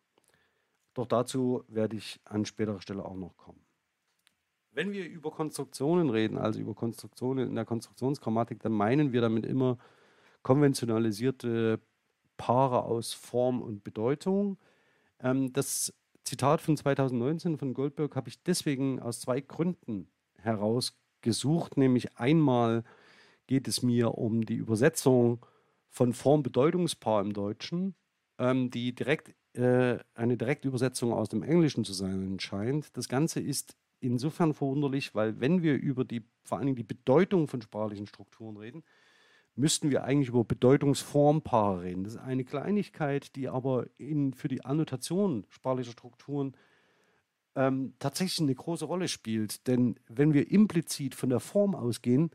Doch 0.93 1.05
dazu 1.05 1.63
werde 1.67 1.95
ich 1.95 2.19
an 2.23 2.45
späterer 2.45 2.81
Stelle 2.81 3.05
auch 3.05 3.15
noch 3.15 3.35
kommen. 3.37 3.61
Wenn 4.71 4.91
wir 4.91 5.07
über 5.07 5.31
Konstruktionen 5.31 6.09
reden, 6.09 6.37
also 6.37 6.59
über 6.59 6.75
Konstruktionen 6.75 7.49
in 7.49 7.55
der 7.55 7.65
Konstruktionsgrammatik, 7.65 8.59
dann 8.61 8.71
meinen 8.71 9.11
wir 9.11 9.21
damit 9.21 9.45
immer 9.45 9.77
konventionalisierte 10.43 11.79
Paare 12.37 12.83
aus 12.83 13.13
Form 13.13 13.61
und 13.61 13.83
Bedeutung. 13.83 14.57
Ähm, 15.19 15.51
das 15.51 15.93
Zitat 16.23 16.61
von 16.61 16.77
2019 16.77 17.57
von 17.57 17.73
Goldberg 17.73 18.15
habe 18.15 18.29
ich 18.29 18.41
deswegen 18.43 18.99
aus 18.99 19.19
zwei 19.19 19.41
Gründen 19.41 20.07
herausgesucht, 20.37 21.77
nämlich 21.77 22.17
einmal 22.17 22.83
geht 23.47 23.67
es 23.67 23.81
mir 23.81 24.17
um 24.17 24.45
die 24.45 24.55
Übersetzung 24.55 25.45
von 25.97 26.13
Form-Bedeutungspaar 26.13 27.21
im 27.21 27.33
Deutschen, 27.33 27.95
ähm, 28.37 28.69
die 28.69 28.93
direkt 28.93 29.33
äh, 29.53 29.97
eine 30.13 30.37
Direktübersetzung 30.37 31.11
aus 31.11 31.27
dem 31.27 31.41
Englischen 31.41 31.83
zu 31.83 31.93
sein 31.93 32.39
scheint. 32.39 32.95
Das 32.95 33.09
Ganze 33.09 33.39
ist 33.39 33.75
insofern 33.99 34.53
verwunderlich, 34.53 35.15
weil 35.15 35.39
wenn 35.39 35.63
wir 35.63 35.73
über 35.73 36.05
die 36.05 36.23
vor 36.43 36.59
allen 36.59 36.67
Dingen 36.67 36.75
die 36.75 36.83
Bedeutung 36.83 37.47
von 37.47 37.63
sprachlichen 37.63 38.05
Strukturen 38.05 38.57
reden, 38.57 38.83
müssten 39.55 39.89
wir 39.89 40.03
eigentlich 40.03 40.29
über 40.29 40.43
Bedeutungsformpaare 40.43 41.81
reden. 41.81 42.03
Das 42.03 42.13
ist 42.13 42.19
eine 42.19 42.45
Kleinigkeit, 42.45 43.35
die 43.35 43.49
aber 43.49 43.87
in, 43.97 44.35
für 44.35 44.49
die 44.49 44.63
Annotation 44.63 45.47
sprachlicher 45.49 45.93
Strukturen 45.93 46.55
ähm, 47.55 47.95
tatsächlich 47.97 48.39
eine 48.41 48.53
große 48.53 48.85
Rolle 48.85 49.07
spielt. 49.07 49.65
Denn 49.65 49.95
wenn 50.07 50.35
wir 50.35 50.51
implizit 50.51 51.15
von 51.15 51.29
der 51.29 51.39
Form 51.39 51.73
ausgehen, 51.73 52.29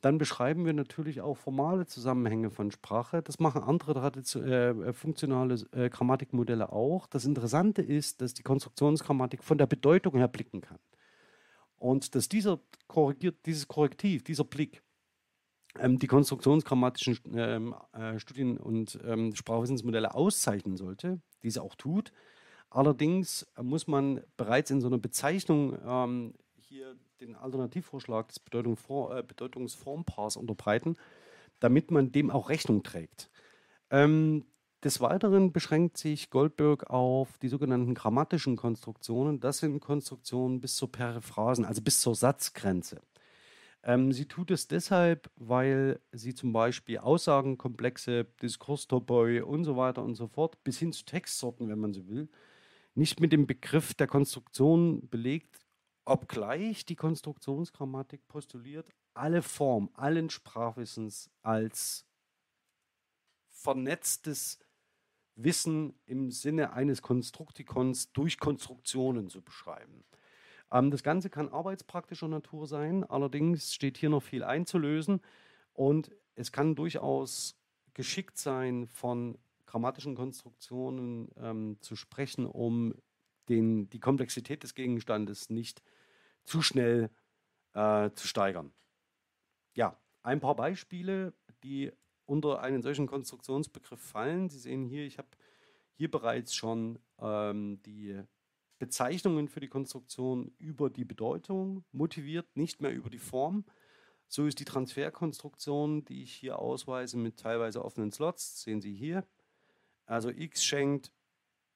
dann 0.00 0.18
beschreiben 0.18 0.64
wir 0.64 0.72
natürlich 0.72 1.20
auch 1.20 1.36
formale 1.36 1.86
Zusammenhänge 1.86 2.50
von 2.50 2.70
Sprache. 2.70 3.22
Das 3.22 3.38
machen 3.38 3.62
andere 3.62 4.12
äh, 4.36 4.70
äh, 4.70 4.92
funktionale 4.92 5.54
äh, 5.72 5.90
Grammatikmodelle 5.90 6.72
auch. 6.72 7.06
Das 7.06 7.24
Interessante 7.24 7.82
ist, 7.82 8.20
dass 8.20 8.32
die 8.34 8.42
Konstruktionsgrammatik 8.42 9.44
von 9.44 9.58
der 9.58 9.66
Bedeutung 9.66 10.16
her 10.16 10.28
blicken 10.28 10.62
kann. 10.62 10.78
Und 11.76 12.14
dass 12.14 12.28
dieser 12.28 12.60
korrigiert, 12.88 13.36
dieses 13.46 13.68
Korrektiv, 13.68 14.22
dieser 14.24 14.44
Blick, 14.44 14.82
ähm, 15.78 15.98
die 15.98 16.06
konstruktionsgrammatischen 16.06 17.18
ähm, 17.34 17.74
äh, 17.92 18.18
Studien 18.18 18.56
und 18.56 18.98
ähm, 19.04 19.34
Sprachwissensmodelle 19.34 20.14
auszeichnen 20.14 20.76
sollte, 20.76 21.20
diese 21.42 21.62
auch 21.62 21.74
tut. 21.74 22.12
Allerdings 22.70 23.46
muss 23.60 23.86
man 23.86 24.22
bereits 24.36 24.70
in 24.70 24.80
so 24.80 24.86
einer 24.86 24.98
Bezeichnung 24.98 25.76
ähm, 25.84 26.34
hier 26.56 26.96
den 27.20 27.36
Alternativvorschlag 27.36 28.28
des 28.28 28.38
äh, 28.38 29.22
Bedeutungsformpaars 29.22 30.36
unterbreiten, 30.36 30.96
damit 31.60 31.90
man 31.90 32.12
dem 32.12 32.30
auch 32.30 32.48
Rechnung 32.48 32.82
trägt. 32.82 33.30
Ähm, 33.90 34.46
des 34.82 35.00
Weiteren 35.02 35.52
beschränkt 35.52 35.98
sich 35.98 36.30
Goldberg 36.30 36.88
auf 36.88 37.36
die 37.38 37.48
sogenannten 37.48 37.94
grammatischen 37.94 38.56
Konstruktionen. 38.56 39.38
Das 39.38 39.58
sind 39.58 39.80
Konstruktionen 39.80 40.62
bis 40.62 40.76
zur 40.76 40.90
Periphrasen, 40.90 41.66
also 41.66 41.82
bis 41.82 42.00
zur 42.00 42.14
Satzgrenze. 42.14 43.02
Ähm, 43.82 44.12
sie 44.12 44.26
tut 44.26 44.50
es 44.50 44.68
deshalb, 44.68 45.30
weil 45.36 46.00
sie 46.12 46.34
zum 46.34 46.54
Beispiel 46.54 46.98
Aussagenkomplexe, 46.98 48.24
Diskurstopoi 48.40 49.42
und 49.42 49.64
so 49.64 49.76
weiter 49.76 50.02
und 50.02 50.14
so 50.14 50.28
fort, 50.28 50.62
bis 50.64 50.78
hin 50.78 50.92
zu 50.92 51.04
Textsorten, 51.04 51.68
wenn 51.68 51.78
man 51.78 51.92
so 51.92 52.08
will, 52.08 52.30
nicht 52.94 53.20
mit 53.20 53.32
dem 53.32 53.46
Begriff 53.46 53.92
der 53.92 54.06
Konstruktion 54.06 55.08
belegt, 55.10 55.60
obgleich 56.10 56.84
die 56.84 56.96
Konstruktionsgrammatik 56.96 58.26
postuliert, 58.26 58.90
alle 59.14 59.42
Formen, 59.42 59.90
allen 59.94 60.28
Sprachwissens 60.28 61.30
als 61.42 62.04
vernetztes 63.48 64.58
Wissen 65.36 65.94
im 66.06 66.32
Sinne 66.32 66.72
eines 66.72 67.00
Konstruktikons 67.00 68.12
durch 68.12 68.40
Konstruktionen 68.40 69.30
zu 69.30 69.40
beschreiben. 69.40 70.04
Ähm, 70.72 70.90
das 70.90 71.04
Ganze 71.04 71.30
kann 71.30 71.48
arbeitspraktischer 71.48 72.26
Natur 72.26 72.66
sein, 72.66 73.04
allerdings 73.04 73.72
steht 73.72 73.96
hier 73.96 74.10
noch 74.10 74.24
viel 74.24 74.42
einzulösen 74.42 75.20
und 75.74 76.10
es 76.34 76.50
kann 76.50 76.74
durchaus 76.74 77.56
geschickt 77.94 78.36
sein, 78.36 78.88
von 78.88 79.38
grammatischen 79.66 80.16
Konstruktionen 80.16 81.28
ähm, 81.36 81.76
zu 81.80 81.94
sprechen, 81.94 82.46
um 82.46 82.94
den, 83.48 83.88
die 83.90 84.00
Komplexität 84.00 84.64
des 84.64 84.74
Gegenstandes 84.74 85.50
nicht 85.50 85.82
zu 86.44 86.62
schnell 86.62 87.10
äh, 87.74 88.10
zu 88.14 88.26
steigern. 88.26 88.72
Ja, 89.74 89.96
ein 90.22 90.40
paar 90.40 90.56
Beispiele, 90.56 91.32
die 91.62 91.92
unter 92.26 92.60
einen 92.60 92.82
solchen 92.82 93.06
Konstruktionsbegriff 93.06 94.00
fallen. 94.00 94.48
Sie 94.48 94.58
sehen 94.58 94.84
hier, 94.84 95.04
ich 95.04 95.18
habe 95.18 95.28
hier 95.94 96.10
bereits 96.10 96.54
schon 96.54 96.98
ähm, 97.18 97.82
die 97.82 98.22
Bezeichnungen 98.78 99.48
für 99.48 99.60
die 99.60 99.68
Konstruktion 99.68 100.54
über 100.58 100.90
die 100.90 101.04
Bedeutung 101.04 101.84
motiviert, 101.92 102.56
nicht 102.56 102.80
mehr 102.80 102.92
über 102.92 103.10
die 103.10 103.18
Form. 103.18 103.64
So 104.26 104.46
ist 104.46 104.60
die 104.60 104.64
Transferkonstruktion, 104.64 106.04
die 106.04 106.22
ich 106.22 106.32
hier 106.32 106.58
ausweise 106.58 107.18
mit 107.18 107.38
teilweise 107.38 107.84
offenen 107.84 108.12
Slots, 108.12 108.62
sehen 108.62 108.80
Sie 108.80 108.94
hier, 108.94 109.26
also 110.06 110.30
X 110.30 110.64
schenkt 110.64 111.12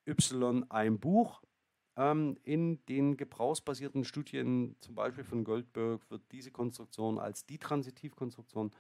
Y 0.06 0.64
ein 0.70 0.98
Buch. 0.98 1.42
Ähm, 1.96 2.36
in 2.42 2.84
den 2.86 3.16
gebrauchsbasierten 3.16 4.04
Studien, 4.04 4.76
zum 4.80 4.94
Beispiel 4.94 5.24
von 5.24 5.44
Goldberg, 5.44 6.00
wird 6.10 6.22
diese 6.32 6.50
Konstruktion 6.50 7.18
als 7.18 7.46
die 7.46 7.58
Transitivkonstruktion 7.58 8.72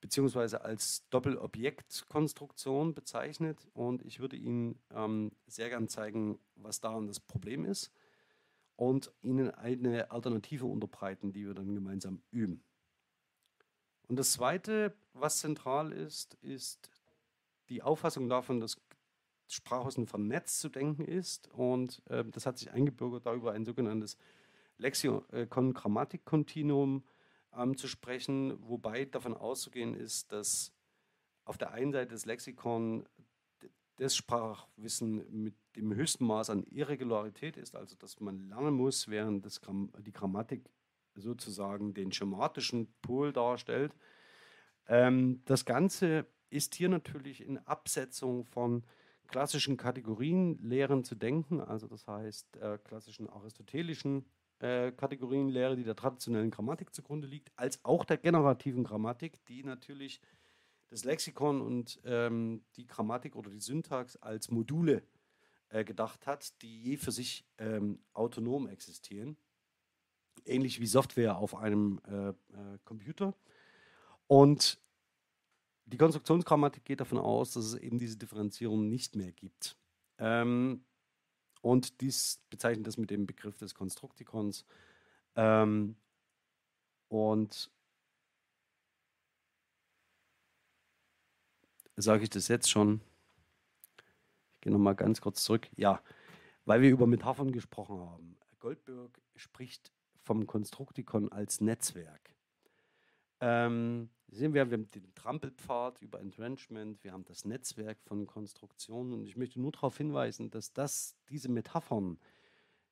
beziehungsweise 0.00 0.62
als 0.62 1.08
Doppelobjektkonstruktion 1.10 2.94
bezeichnet. 2.94 3.68
Und 3.74 4.02
ich 4.04 4.20
würde 4.20 4.36
Ihnen 4.36 4.78
ähm, 4.90 5.32
sehr 5.46 5.68
gern 5.68 5.88
zeigen, 5.88 6.38
was 6.54 6.80
daran 6.80 7.06
das 7.06 7.20
Problem 7.20 7.64
ist 7.64 7.92
und 8.76 9.12
Ihnen 9.22 9.50
eine 9.50 10.10
Alternative 10.10 10.66
unterbreiten, 10.66 11.32
die 11.32 11.46
wir 11.46 11.54
dann 11.54 11.74
gemeinsam 11.74 12.22
üben. 12.30 12.62
Und 14.06 14.16
das 14.18 14.32
Zweite, 14.32 14.94
was 15.12 15.40
zentral 15.40 15.92
ist, 15.92 16.34
ist 16.40 16.90
die 17.68 17.82
Auffassung 17.82 18.28
davon, 18.28 18.60
dass 18.60 18.80
Sprachwissen 19.48 20.06
vernetzt 20.06 20.60
zu 20.60 20.68
denken 20.68 21.04
ist. 21.04 21.48
Und 21.52 22.00
äh, 22.08 22.24
das 22.24 22.46
hat 22.46 22.58
sich 22.58 22.70
eingebürgert, 22.70 23.26
darüber 23.26 23.52
ein 23.52 23.64
sogenanntes 23.64 24.16
Lexikon-Grammatik-Kontinuum 24.78 27.04
ähm, 27.56 27.76
zu 27.76 27.88
sprechen, 27.88 28.56
wobei 28.68 29.04
davon 29.04 29.34
auszugehen 29.34 29.94
ist, 29.94 30.32
dass 30.32 30.72
auf 31.44 31.58
der 31.58 31.72
einen 31.72 31.92
Seite 31.92 32.12
das 32.12 32.26
Lexikon 32.26 33.06
das 33.96 34.14
Sprachwissen 34.14 35.42
mit 35.42 35.54
dem 35.74 35.92
höchsten 35.92 36.24
Maß 36.24 36.50
an 36.50 36.62
Irregularität 36.64 37.56
ist, 37.56 37.74
also 37.74 37.96
dass 37.96 38.20
man 38.20 38.48
lernen 38.48 38.74
muss, 38.74 39.08
während 39.08 39.44
das 39.44 39.60
Gram 39.60 39.90
die 39.98 40.12
Grammatik 40.12 40.62
sozusagen 41.16 41.94
den 41.94 42.12
schematischen 42.12 42.86
Pol 43.02 43.32
darstellt. 43.32 43.92
Ähm, 44.86 45.42
das 45.46 45.64
Ganze 45.64 46.26
ist 46.50 46.76
hier 46.76 46.88
natürlich 46.88 47.40
in 47.40 47.58
Absetzung 47.58 48.44
von 48.44 48.84
klassischen 49.28 49.76
Kategorienlehren 49.76 51.04
zu 51.04 51.14
denken, 51.14 51.60
also 51.60 51.86
das 51.86 52.06
heißt 52.06 52.56
äh, 52.56 52.78
klassischen 52.78 53.28
aristotelischen 53.28 54.24
äh, 54.58 54.90
Kategorienlehre, 54.90 55.76
die 55.76 55.84
der 55.84 55.94
traditionellen 55.94 56.50
Grammatik 56.50 56.94
zugrunde 56.94 57.28
liegt, 57.28 57.52
als 57.56 57.84
auch 57.84 58.04
der 58.04 58.16
generativen 58.16 58.84
Grammatik, 58.84 59.44
die 59.46 59.62
natürlich 59.62 60.20
das 60.88 61.04
Lexikon 61.04 61.60
und 61.60 62.00
ähm, 62.04 62.64
die 62.76 62.86
Grammatik 62.86 63.36
oder 63.36 63.50
die 63.50 63.60
Syntax 63.60 64.16
als 64.16 64.50
Module 64.50 65.02
äh, 65.68 65.84
gedacht 65.84 66.26
hat, 66.26 66.60
die 66.62 66.82
je 66.82 66.96
für 66.96 67.12
sich 67.12 67.44
ähm, 67.58 68.00
autonom 68.14 68.66
existieren, 68.68 69.36
ähnlich 70.46 70.80
wie 70.80 70.86
Software 70.86 71.36
auf 71.36 71.54
einem 71.54 72.00
äh, 72.08 72.28
äh 72.30 72.34
Computer. 72.84 73.34
Und 74.26 74.80
die 75.88 75.96
Konstruktionsgrammatik 75.96 76.84
geht 76.84 77.00
davon 77.00 77.18
aus, 77.18 77.52
dass 77.52 77.64
es 77.64 77.74
eben 77.74 77.98
diese 77.98 78.16
Differenzierung 78.16 78.88
nicht 78.88 79.16
mehr 79.16 79.32
gibt. 79.32 79.76
Ähm, 80.18 80.84
und 81.62 82.00
dies 82.00 82.42
bezeichnet 82.50 82.86
das 82.86 82.98
mit 82.98 83.10
dem 83.10 83.26
Begriff 83.26 83.56
des 83.56 83.74
Konstruktikons. 83.74 84.66
Ähm, 85.34 85.96
und 87.08 87.70
sage 91.96 92.22
ich 92.22 92.30
das 92.30 92.48
jetzt 92.48 92.70
schon? 92.70 93.00
Ich 94.54 94.60
gehe 94.60 94.72
nochmal 94.72 94.94
ganz 94.94 95.20
kurz 95.20 95.42
zurück. 95.42 95.68
Ja, 95.76 96.02
weil 96.64 96.82
wir 96.82 96.90
über 96.90 97.06
Metaphern 97.06 97.50
gesprochen 97.50 97.98
haben. 98.00 98.36
Goldberg 98.58 99.20
spricht 99.36 99.92
vom 100.22 100.46
Konstruktikon 100.46 101.32
als 101.32 101.60
Netzwerk. 101.60 102.34
Ähm, 103.40 104.10
sehen 104.30 104.54
wir, 104.54 104.70
wir 104.70 104.78
haben 104.78 104.90
den 104.90 105.14
Trampelpfad 105.14 106.00
über 106.00 106.20
Entrenchment, 106.20 107.02
wir 107.02 107.12
haben 107.12 107.24
das 107.24 107.44
Netzwerk 107.44 107.98
von 108.02 108.26
Konstruktionen 108.26 109.12
und 109.12 109.26
ich 109.26 109.36
möchte 109.36 109.60
nur 109.60 109.72
darauf 109.72 109.96
hinweisen, 109.96 110.50
dass 110.50 110.72
das, 110.72 111.16
diese 111.28 111.48
Metaphern 111.48 112.18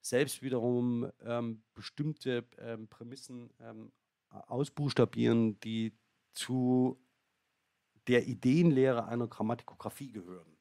selbst 0.00 0.42
wiederum 0.42 1.10
ähm, 1.24 1.62
bestimmte 1.74 2.44
ähm, 2.58 2.88
Prämissen 2.88 3.50
ähm, 3.60 3.92
ausbuchstabieren, 4.30 5.58
die 5.60 5.92
zu 6.32 6.98
der 8.06 8.26
Ideenlehre 8.26 9.06
einer 9.06 9.26
Grammatikografie 9.26 10.12
gehören. 10.12 10.56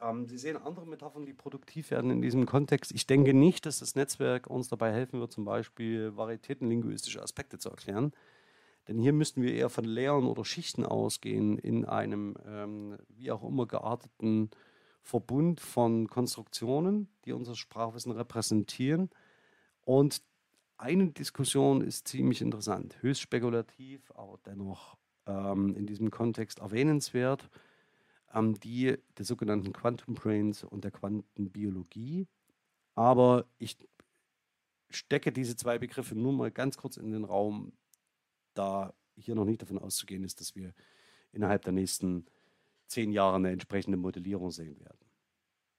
Ähm, 0.00 0.26
Sie 0.26 0.38
sehen 0.38 0.56
andere 0.56 0.86
Metaphern, 0.86 1.26
die 1.26 1.34
produktiv 1.34 1.90
werden 1.90 2.10
in 2.10 2.22
diesem 2.22 2.46
Kontext. 2.46 2.92
Ich 2.92 3.06
denke 3.06 3.34
nicht, 3.34 3.66
dass 3.66 3.80
das 3.80 3.94
Netzwerk 3.94 4.46
uns 4.46 4.68
dabei 4.68 4.92
helfen 4.92 5.20
wird, 5.20 5.32
zum 5.32 5.44
Beispiel 5.44 6.16
varietätenlinguistische 6.16 7.22
Aspekte 7.22 7.58
zu 7.58 7.70
erklären. 7.70 8.12
Denn 8.88 8.98
hier 8.98 9.12
müssten 9.12 9.42
wir 9.42 9.54
eher 9.54 9.70
von 9.70 9.84
Lehren 9.84 10.26
oder 10.26 10.44
Schichten 10.44 10.84
ausgehen 10.84 11.58
in 11.58 11.84
einem 11.84 12.36
ähm, 12.46 12.98
wie 13.08 13.30
auch 13.30 13.42
immer 13.42 13.66
gearteten 13.66 14.50
Verbund 15.02 15.60
von 15.60 16.08
Konstruktionen, 16.08 17.08
die 17.24 17.32
unser 17.32 17.54
Sprachwissen 17.54 18.12
repräsentieren. 18.12 19.10
Und 19.82 20.22
eine 20.76 21.08
Diskussion 21.08 21.82
ist 21.82 22.08
ziemlich 22.08 22.40
interessant, 22.40 22.96
höchst 23.00 23.22
spekulativ, 23.22 24.10
aber 24.14 24.38
dennoch 24.44 24.96
ähm, 25.26 25.74
in 25.76 25.86
diesem 25.86 26.10
Kontext 26.10 26.58
erwähnenswert, 26.58 27.48
ähm, 28.34 28.58
die 28.60 28.96
der 29.16 29.24
sogenannten 29.24 29.72
Quantum 29.72 30.14
Brains 30.14 30.64
und 30.64 30.84
der 30.84 30.90
Quantenbiologie. 30.90 32.26
Aber 32.94 33.46
ich 33.58 33.76
stecke 34.90 35.32
diese 35.32 35.56
zwei 35.56 35.78
Begriffe 35.78 36.14
nur 36.14 36.32
mal 36.32 36.50
ganz 36.50 36.76
kurz 36.76 36.96
in 36.96 37.12
den 37.12 37.24
Raum, 37.24 37.72
da 38.54 38.94
hier 39.16 39.34
noch 39.34 39.44
nicht 39.44 39.62
davon 39.62 39.78
auszugehen 39.78 40.24
ist, 40.24 40.40
dass 40.40 40.54
wir 40.54 40.74
innerhalb 41.32 41.62
der 41.62 41.72
nächsten 41.72 42.26
zehn 42.86 43.12
Jahre 43.12 43.36
eine 43.36 43.50
entsprechende 43.50 43.96
Modellierung 43.96 44.50
sehen 44.50 44.78
werden. 44.80 45.10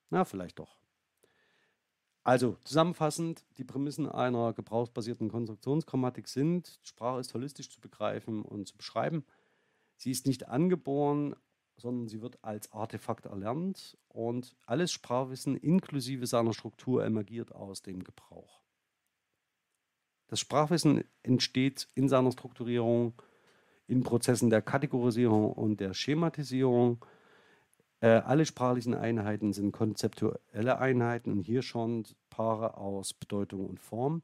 Na, 0.10 0.26
vielleicht 0.26 0.60
doch. 0.60 0.78
Also 2.24 2.58
zusammenfassend, 2.64 3.46
die 3.58 3.64
Prämissen 3.64 4.10
einer 4.10 4.54
gebrauchsbasierten 4.54 5.30
Konstruktionsgrammatik 5.30 6.28
sind, 6.28 6.80
Sprache 6.82 7.20
ist 7.20 7.34
holistisch 7.34 7.70
zu 7.70 7.80
begreifen 7.80 8.42
und 8.42 8.68
zu 8.68 8.76
beschreiben. 8.76 9.24
Sie 9.96 10.10
ist 10.10 10.26
nicht 10.26 10.48
angeboren, 10.48 11.36
sondern 11.78 12.08
sie 12.08 12.22
wird 12.22 12.44
als 12.44 12.72
Artefakt 12.72 13.26
erlernt 13.26 13.98
und 14.08 14.56
alles 14.66 14.92
Sprachwissen 14.92 15.56
inklusive 15.56 16.26
seiner 16.26 16.54
Struktur 16.54 17.06
emergiert 17.06 17.54
aus 17.54 17.82
dem 17.82 18.04
Gebrauch. 18.04 18.65
Das 20.28 20.40
Sprachwissen 20.40 21.04
entsteht 21.24 21.88
in 21.96 22.10
seiner 22.10 22.32
Strukturierung 22.32 23.14
in 23.88 24.04
Prozessen 24.04 24.50
der 24.50 24.62
Kategorisierung 24.62 25.52
und 25.54 25.80
der 25.80 25.94
Schematisierung 25.94 27.06
äh, 28.02 28.08
alle 28.08 28.46
sprachlichen 28.46 28.94
Einheiten 28.94 29.54
sind 29.54 29.72
konzeptuelle 29.72 30.80
Einheiten 30.80 31.32
und 31.32 31.42
hier 31.42 31.62
schon 31.62 32.06
Paare 32.30 32.78
aus 32.78 33.14
Bedeutung 33.14 33.66
und 33.66 33.80
Form. 33.80 34.22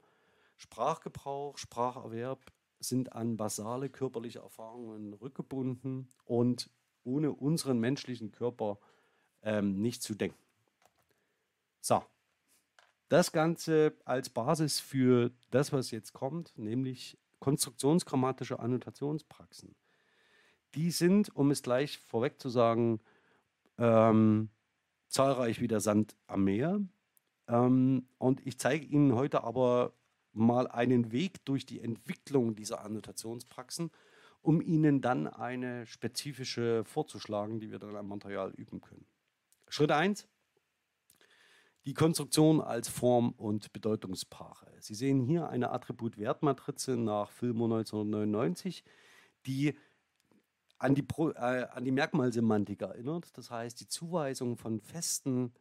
Sprachgebrauch, 0.58 1.58
Spracherwerb 1.58 2.40
sind 2.80 3.14
an 3.14 3.38
basale 3.38 3.90
körperliche 3.90 4.40
Erfahrungen 4.40 5.14
rückgebunden 5.14 6.12
und 6.26 6.70
ohne 7.04 7.32
unseren 7.32 7.80
menschlichen 7.80 8.32
Körper 8.32 8.78
ähm, 9.42 9.82
nicht 9.82 10.04
zu 10.04 10.14
denken. 10.14 10.38
So, 11.80 12.04
das 13.12 13.34
Ganze 13.34 13.94
als 14.06 14.30
Basis 14.30 14.80
für 14.80 15.32
das, 15.50 15.74
was 15.74 15.92
jetzt 15.92 16.14
kommt, 16.14 16.58
nämlich 16.58 17.20
konstruktionsgrammatische 17.40 18.60
Annotationspraxen. 18.60 19.76
Die 20.76 20.92
sind, 20.92 21.36
um 21.36 21.52
es 21.52 21.62
gleich 21.62 21.98
vorweg 21.98 22.40
zu 22.40 22.48
sagen, 22.48 23.02
ähm, 23.78 24.50
zahlreich 25.10 25.60
wie 25.60 25.68
der 25.68 25.82
Sand 25.82 26.16
am 26.28 26.46
Meer. 26.46 26.80
Ähm, 27.50 28.08
und 28.18 28.48
ich 28.48 28.58
zeige 28.58 28.86
Ihnen 28.86 29.14
heute 29.14 29.44
aber 29.44 29.92
mal 30.32 30.68
einen 30.68 31.12
Weg 31.12 31.44
durch 31.44 31.66
die 31.66 31.82
Entwicklung 31.82 32.56
dieser 32.56 32.86
Annotationspraxen, 32.86 33.92
um 34.42 34.62
Ihnen 34.62 35.02
dann 35.02 35.28
eine 35.28 35.86
spezifische 35.86 36.86
vorzuschlagen, 36.86 37.60
die 37.60 37.72
wir 37.72 37.80
dann 37.80 37.98
am 37.98 38.08
Material 38.08 38.52
üben 38.52 38.80
können. 38.80 39.06
Schritt 39.68 39.92
1. 39.92 40.30
Die 41.86 41.96
Konstruktion 41.96 42.62
als 42.62 42.90
Form- 42.90 43.32
und 43.32 43.74
Bedeutungspaare. 43.74 44.72
Sie 44.80 44.94
sehen 44.94 45.20
hier 45.20 45.50
eine 45.50 45.72
Attribut-Wertmatrize 45.72 46.96
nach 46.96 47.32
Filmo 47.32 47.66
1999, 47.66 48.84
die 49.48 49.76
an 50.78 50.94
die, 50.94 51.02
Pro, 51.02 51.32
äh, 51.32 51.68
an 51.72 51.84
die 51.84 51.92
Merkmalsemantik 51.92 52.82
erinnert. 52.84 53.36
Das 53.36 53.50
heißt, 53.50 53.80
die 53.80 53.88
Zuweisung 53.88 54.58
von 54.58 54.80
festen 54.80 55.54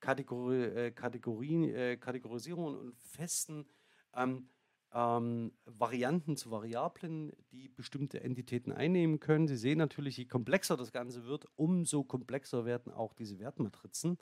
Kategori 0.00 0.62
äh, 0.64 0.90
Kategorien, 0.90 1.64
äh, 1.64 1.96
Kategorisierungen 1.96 2.78
und 2.78 2.96
festen 2.98 3.66
ähm, 4.14 4.50
ähm, 4.92 5.52
Varianten 5.64 6.36
zu 6.36 6.50
Variablen, 6.50 7.32
die 7.50 7.68
bestimmte 7.68 8.22
Entitäten 8.22 8.72
einnehmen 8.72 9.20
können. 9.20 9.48
Sie 9.48 9.56
sehen 9.56 9.78
natürlich, 9.78 10.18
je 10.18 10.26
komplexer 10.26 10.76
das 10.76 10.92
Ganze 10.92 11.24
wird, 11.24 11.46
umso 11.56 12.04
komplexer 12.04 12.66
werden 12.66 12.92
auch 12.92 13.14
diese 13.14 13.38
Wertmatrizen, 13.38 14.18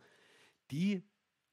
die 0.70 1.02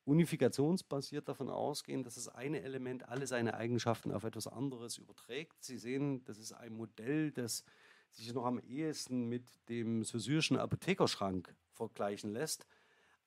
unifikationsbasiert 0.06 1.28
davon 1.28 1.50
ausgehen, 1.50 2.04
dass 2.04 2.16
das 2.16 2.28
eine 2.28 2.62
Element 2.62 3.08
alle 3.08 3.28
seine 3.28 3.54
Eigenschaften 3.54 4.12
auf 4.12 4.24
etwas 4.24 4.48
anderes 4.48 4.98
überträgt. 4.98 5.64
Sie 5.64 5.78
sehen, 5.78 6.24
das 6.26 6.38
ist 6.38 6.54
ein 6.54 6.74
Modell, 6.74 7.32
das 7.32 7.64
sich 8.12 8.34
noch 8.34 8.46
am 8.46 8.60
ehesten 8.60 9.28
mit 9.28 9.46
dem 9.70 10.04
saussurischen 10.04 10.58
Apothekerschrank 10.58 11.56
vergleichen 11.74 12.32
lässt 12.32 12.66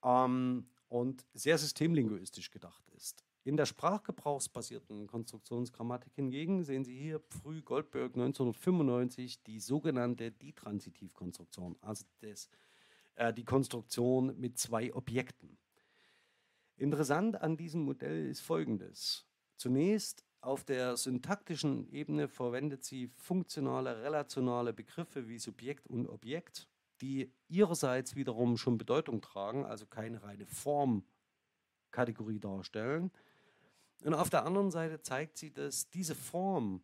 ähm, 0.03 0.67
und 0.89 1.25
sehr 1.33 1.59
systemlinguistisch 1.59 2.51
gedacht 2.51 2.89
ist. 2.97 3.25
In 3.45 3.57
der 3.59 3.67
sprachgebrauchsbasierten 3.67 5.07
Konstruktionsgrammatik 5.07 6.15
hingegen 6.15 6.65
sehen 6.65 6.85
Sie 6.85 6.97
hier 6.97 7.21
früh 7.21 7.61
Goldberg 7.61 8.15
1995 8.15 9.43
die 9.43 9.61
sogenannte 9.61 10.33
Ditransitivkonstruktion, 10.33 11.77
also 11.83 12.07
das, 12.21 12.49
äh, 13.17 13.35
die 13.35 13.45
Konstruktion 13.45 14.39
mit 14.41 14.59
zwei 14.59 14.95
Objekten. 14.95 15.59
Interessant 16.77 17.41
an 17.41 17.57
diesem 17.57 17.83
Modell 17.83 18.27
ist 18.29 18.41
folgendes. 18.41 19.27
Zunächst 19.57 20.25
auf 20.41 20.65
der 20.65 20.97
syntaktischen 20.97 21.89
Ebene 21.91 22.29
verwendet 22.29 22.85
sie 22.85 23.09
funktionale, 23.17 24.03
relationale 24.03 24.73
Begriffe 24.73 25.29
wie 25.29 25.39
Subjekt 25.39 25.87
und 25.87 26.07
Objekt, 26.09 26.69
die 27.01 27.33
ihrerseits 27.49 28.15
wiederum 28.17 28.57
schon 28.57 28.77
Bedeutung 28.77 29.21
tragen, 29.21 29.65
also 29.65 29.87
keine 29.87 30.23
reine 30.23 30.47
Formkategorie 30.47 32.41
darstellen. 32.41 33.11
Und 34.05 34.15
auf 34.15 34.29
der 34.29 34.45
anderen 34.45 34.71
Seite 34.71 35.01
zeigt 35.01 35.39
sie, 35.39 35.53
dass 35.53 35.89
diese 35.89 36.15
Form, 36.15 36.83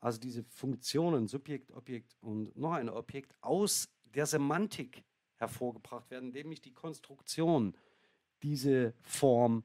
also 0.00 0.18
diese 0.18 0.44
Funktionen, 0.44 1.28
Subjekt, 1.28 1.70
Objekt 1.72 2.16
und 2.22 2.56
noch 2.56 2.72
ein 2.72 2.88
Objekt, 2.88 3.34
aus 3.40 3.90
der 4.14 4.26
Semantik 4.26 5.04
hervorgebracht 5.36 6.10
werden, 6.10 6.28
indem 6.28 6.52
ich 6.52 6.62
die 6.62 6.72
Konstruktion 6.72 7.76
diese 8.42 8.94
Form 9.00 9.64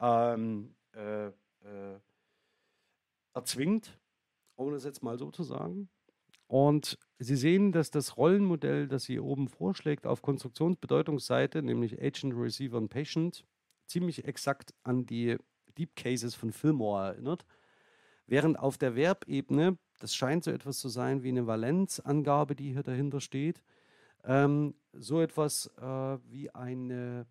ähm, 0.00 0.74
äh, 0.94 1.28
äh, 1.28 2.00
erzwingt, 3.34 3.98
um 4.56 4.72
das 4.72 4.84
jetzt 4.84 5.02
mal 5.02 5.18
so 5.18 5.30
zu 5.30 5.42
sagen. 5.42 5.88
Und 6.46 6.98
Sie 7.18 7.36
sehen, 7.36 7.70
dass 7.72 7.90
das 7.90 8.16
Rollenmodell, 8.16 8.88
das 8.88 9.04
sie 9.04 9.20
oben 9.20 9.48
vorschlägt, 9.48 10.06
auf 10.06 10.22
Konstruktionsbedeutungsseite, 10.22 11.62
nämlich 11.62 12.02
Agent, 12.02 12.34
Receiver 12.36 12.76
und 12.76 12.88
Patient, 12.88 13.44
ziemlich 13.86 14.24
exakt 14.24 14.74
an 14.82 15.06
die 15.06 15.36
Deep 15.78 15.94
Cases 15.94 16.34
von 16.34 16.52
Fillmore 16.52 17.12
erinnert. 17.12 17.46
Während 18.26 18.58
auf 18.58 18.76
der 18.76 18.94
Verbebene, 18.94 19.78
das 20.00 20.14
scheint 20.16 20.44
so 20.44 20.50
etwas 20.50 20.78
zu 20.78 20.88
sein 20.88 21.22
wie 21.22 21.28
eine 21.28 21.46
Valenzangabe, 21.46 22.56
die 22.56 22.72
hier 22.72 22.82
dahinter 22.82 23.20
steht, 23.20 23.62
ähm, 24.24 24.74
so 24.92 25.20
etwas 25.20 25.70
äh, 25.78 26.18
wie 26.28 26.50
eine, 26.50 27.26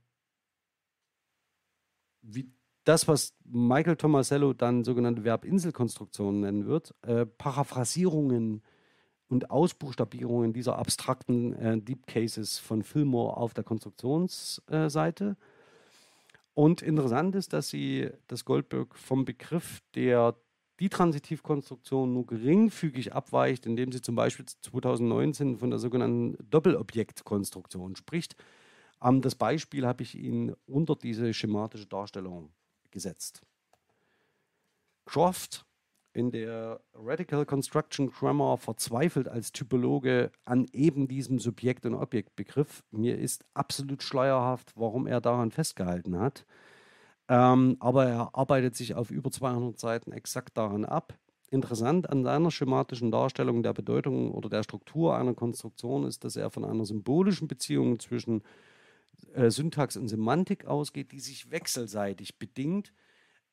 wie 2.21 2.49
das, 2.83 3.07
was 3.07 3.33
Michael 3.45 3.95
Tomasello 3.95 4.53
dann 4.53 4.83
sogenannte 4.83 5.23
Verbinselkonstruktionen 5.23 6.41
nennen 6.41 6.65
wird, 6.65 6.95
äh, 7.03 7.25
Paraphrasierungen 7.25 8.63
und 9.27 9.49
Ausbuchstabierungen 9.49 10.51
dieser 10.51 10.77
abstrakten 10.77 11.53
äh, 11.53 11.77
Deep 11.79 12.07
Cases 12.07 12.57
von 12.57 12.83
Fillmore 12.83 13.37
auf 13.37 13.53
der 13.53 13.63
Konstruktionsseite. 13.63 15.37
und 16.53 16.81
interessant 16.81 17.35
ist, 17.35 17.53
dass 17.53 17.69
sie 17.69 18.09
das 18.27 18.45
Goldberg 18.45 18.95
vom 18.95 19.25
Begriff 19.25 19.81
der 19.95 20.35
die 20.81 20.89
Transitivkonstruktion 20.89 22.11
nur 22.11 22.25
geringfügig 22.25 23.13
abweicht, 23.13 23.67
indem 23.67 23.91
sie 23.91 24.01
zum 24.01 24.15
Beispiel 24.15 24.47
2019 24.47 25.57
von 25.57 25.69
der 25.69 25.77
sogenannten 25.77 26.35
Doppelobjektkonstruktion 26.49 27.95
spricht. 27.95 28.35
Ähm, 29.01 29.21
das 29.21 29.35
Beispiel 29.35 29.85
habe 29.85 30.03
ich 30.03 30.15
Ihnen 30.15 30.55
unter 30.65 30.95
diese 30.95 31.33
schematische 31.33 31.87
Darstellung 31.87 32.51
gesetzt. 32.91 33.41
Croft 35.05 35.65
in 36.13 36.31
der 36.31 36.81
Radical 36.93 37.45
Construction 37.45 38.11
Grammar 38.11 38.57
verzweifelt 38.57 39.29
als 39.29 39.51
Typologe 39.51 40.31
an 40.43 40.67
eben 40.73 41.07
diesem 41.07 41.39
Subjekt- 41.39 41.85
und 41.85 41.95
Objektbegriff. 41.95 42.83
Mir 42.91 43.17
ist 43.17 43.45
absolut 43.53 44.03
schleierhaft, 44.03 44.73
warum 44.75 45.07
er 45.07 45.21
daran 45.21 45.51
festgehalten 45.51 46.19
hat. 46.19 46.45
Ähm, 47.29 47.77
aber 47.79 48.05
er 48.07 48.35
arbeitet 48.35 48.75
sich 48.75 48.93
auf 48.93 49.09
über 49.09 49.31
200 49.31 49.79
Seiten 49.79 50.11
exakt 50.11 50.57
daran 50.57 50.85
ab. 50.85 51.17
interessant 51.49 52.09
an 52.09 52.23
seiner 52.23 52.49
schematischen 52.49 53.11
Darstellung 53.11 53.61
der 53.61 53.73
Bedeutung 53.73 54.31
oder 54.31 54.47
der 54.49 54.63
Struktur 54.63 55.17
einer 55.17 55.33
Konstruktion 55.33 56.05
ist, 56.05 56.23
dass 56.23 56.37
er 56.37 56.49
von 56.49 56.63
einer 56.63 56.85
symbolischen 56.85 57.47
Beziehung 57.49 57.99
zwischen 57.99 58.41
äh, 59.33 59.49
Syntax 59.49 59.97
und 59.97 60.07
Semantik 60.07 60.65
ausgeht, 60.65 61.11
die 61.11 61.19
sich 61.19 61.51
wechselseitig 61.51 62.37
bedingt. 62.39 62.93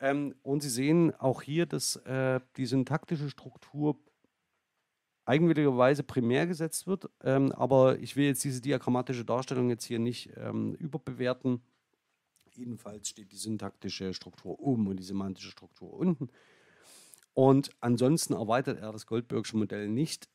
Ähm, 0.00 0.35
und 0.42 0.62
Sie 0.62 0.68
sehen 0.68 1.14
auch 1.14 1.42
hier, 1.42 1.66
dass 1.66 1.96
äh, 1.96 2.40
die 2.57 2.66
syntaktische 2.66 3.31
Struktur 3.31 3.98
eigenwilligerweise 5.24 6.02
primär 6.02 6.46
gesetzt 6.46 6.87
wird. 6.87 7.11
Ähm, 7.22 7.52
aber 7.52 7.98
ich 7.98 8.16
will 8.16 8.24
jetzt 8.24 8.44
diese 8.44 8.61
diagrammatische 8.61 9.24
Darstellung 9.24 9.68
jetzt 9.68 9.85
hier 9.85 9.98
nicht 9.98 10.31
ähm, 10.37 10.74
überbewerten. 10.74 11.61
Jedenfalls 12.54 13.11
steht 13.11 13.31
die 13.31 13.37
syntaktische 13.37 14.14
Struktur 14.14 14.59
oben 14.59 14.87
und 14.87 14.96
die 14.96 15.04
semantische 15.04 15.50
Struktur 15.50 15.92
unten. 15.92 16.31
Und 17.35 17.70
ansonsten 17.81 18.33
erweitert 18.33 18.81
er 18.81 18.90
das 18.90 19.07
Goldbergsche 19.07 19.57
Modell 19.57 19.88
nicht. 19.88 20.28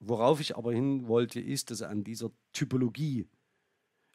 Worauf 0.00 0.40
ich 0.40 0.56
aber 0.56 0.72
hin 0.72 1.08
wollte, 1.08 1.40
ist, 1.40 1.70
dass 1.70 1.82
er 1.82 1.90
an 1.90 2.02
dieser 2.02 2.30
Typologie, 2.52 3.28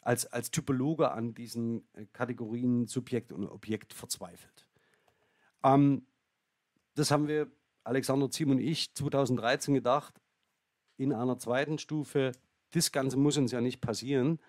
als, 0.03 0.25
als 0.25 0.51
Typologe 0.51 1.11
an 1.11 1.33
diesen 1.33 1.87
äh, 1.93 2.05
Kategorien 2.11 2.87
Subjekt 2.87 3.31
und 3.31 3.47
Objekt 3.47 3.93
verzweifelt. 3.93 4.67
Ähm, 5.63 6.05
das 6.95 7.11
haben 7.11 7.27
wir, 7.27 7.51
Alexander 7.83 8.29
Ziem 8.29 8.51
und 8.51 8.59
ich, 8.59 8.93
2013 8.93 9.73
gedacht, 9.73 10.13
in 10.97 11.13
einer 11.13 11.39
zweiten 11.39 11.79
Stufe, 11.79 12.33
das 12.71 12.91
Ganze 12.91 13.17
muss 13.17 13.37
uns 13.37 13.51
ja 13.51 13.61
nicht 13.61 13.81
passieren, 13.81 14.39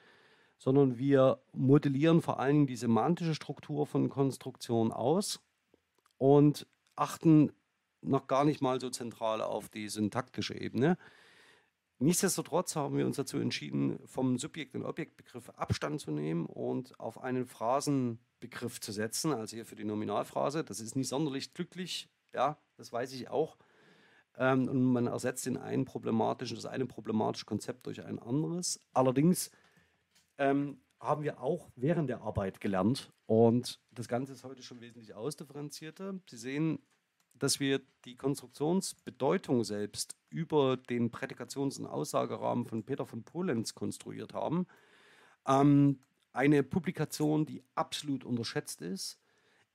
sondern 0.58 0.98
wir 0.98 1.42
modellieren 1.52 2.22
vor 2.22 2.38
allem 2.38 2.66
die 2.66 2.76
semantische 2.76 3.34
Struktur 3.34 3.86
von 3.86 4.08
Konstruktionen 4.08 4.92
aus 4.92 5.40
und 6.18 6.66
achten 6.96 7.52
noch 8.02 8.26
gar 8.26 8.44
nicht 8.44 8.60
mal 8.60 8.80
so 8.80 8.90
zentral 8.90 9.40
auf 9.40 9.68
die 9.68 9.88
syntaktische 9.88 10.54
Ebene. 10.54 10.98
Nichtsdestotrotz 11.98 12.74
haben 12.74 12.96
wir 12.96 13.06
uns 13.06 13.16
dazu 13.16 13.38
entschieden, 13.38 13.98
vom 14.06 14.36
Subjekt- 14.38 14.74
und 14.74 14.84
Objektbegriff 14.84 15.50
Abstand 15.50 16.00
zu 16.00 16.10
nehmen 16.10 16.46
und 16.46 16.98
auf 16.98 17.22
einen 17.22 17.46
Phrasenbegriff 17.46 18.80
zu 18.80 18.92
setzen, 18.92 19.32
also 19.32 19.54
hier 19.54 19.64
für 19.64 19.76
die 19.76 19.84
Nominalphrase. 19.84 20.64
Das 20.64 20.80
ist 20.80 20.96
nicht 20.96 21.08
sonderlich 21.08 21.54
glücklich, 21.54 22.08
ja, 22.34 22.58
das 22.76 22.92
weiß 22.92 23.12
ich 23.12 23.28
auch. 23.28 23.56
Ähm, 24.36 24.68
und 24.68 24.82
man 24.82 25.06
ersetzt 25.06 25.46
den 25.46 25.56
einen 25.56 25.84
problematischen, 25.84 26.56
das 26.56 26.66
eine 26.66 26.86
problematische 26.86 27.46
Konzept 27.46 27.86
durch 27.86 28.04
ein 28.04 28.18
anderes. 28.18 28.80
Allerdings 28.92 29.52
ähm, 30.38 30.80
haben 30.98 31.22
wir 31.22 31.40
auch 31.40 31.70
während 31.76 32.08
der 32.08 32.22
Arbeit 32.22 32.60
gelernt 32.60 33.12
und 33.26 33.80
das 33.92 34.08
Ganze 34.08 34.32
ist 34.32 34.42
heute 34.42 34.62
schon 34.62 34.80
wesentlich 34.80 35.14
ausdifferenzierter. 35.14 36.18
Sie 36.28 36.36
sehen, 36.36 36.80
dass 37.38 37.60
wir 37.60 37.80
die 38.04 38.16
Konstruktionsbedeutung 38.16 39.64
selbst 39.64 40.16
über 40.30 40.76
den 40.76 41.10
Prädikations- 41.10 41.78
und 41.78 41.86
Aussagerahmen 41.86 42.66
von 42.66 42.84
Peter 42.84 43.06
von 43.06 43.24
Polenz 43.24 43.74
konstruiert 43.74 44.34
haben. 44.34 44.66
Ähm, 45.46 46.00
eine 46.32 46.62
Publikation, 46.62 47.46
die 47.46 47.62
absolut 47.74 48.24
unterschätzt 48.24 48.82
ist. 48.82 49.18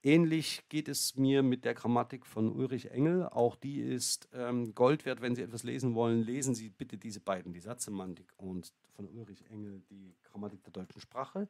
Ähnlich 0.02 0.64
geht 0.70 0.88
es 0.88 1.16
mir 1.18 1.44
mit 1.44 1.66
der 1.66 1.74
Grammatik 1.74 2.26
von 2.26 2.50
Ulrich 2.50 2.92
Engel. 2.92 3.28
Auch 3.28 3.58
die 3.58 3.82
ist 3.82 4.30
ähm, 4.34 4.74
Gold 4.74 5.06
wert. 5.06 5.22
Wenn 5.22 5.36
Sie 5.36 5.42
etwas 5.42 5.64
lesen 5.64 5.94
wollen, 5.94 6.22
lesen 6.22 6.56
Sie 6.56 6.70
bitte 6.70 6.98
diese 6.98 7.20
beiden, 7.20 7.52
die 7.52 7.60
Satzsemantik 7.60 8.32
und 8.38 8.74
von 8.96 9.08
Ulrich 9.10 9.46
Engel 9.50 9.82
die 9.90 10.16
Grammatik 10.24 10.64
der 10.64 10.72
deutschen 10.72 11.02
Sprache. 11.02 11.50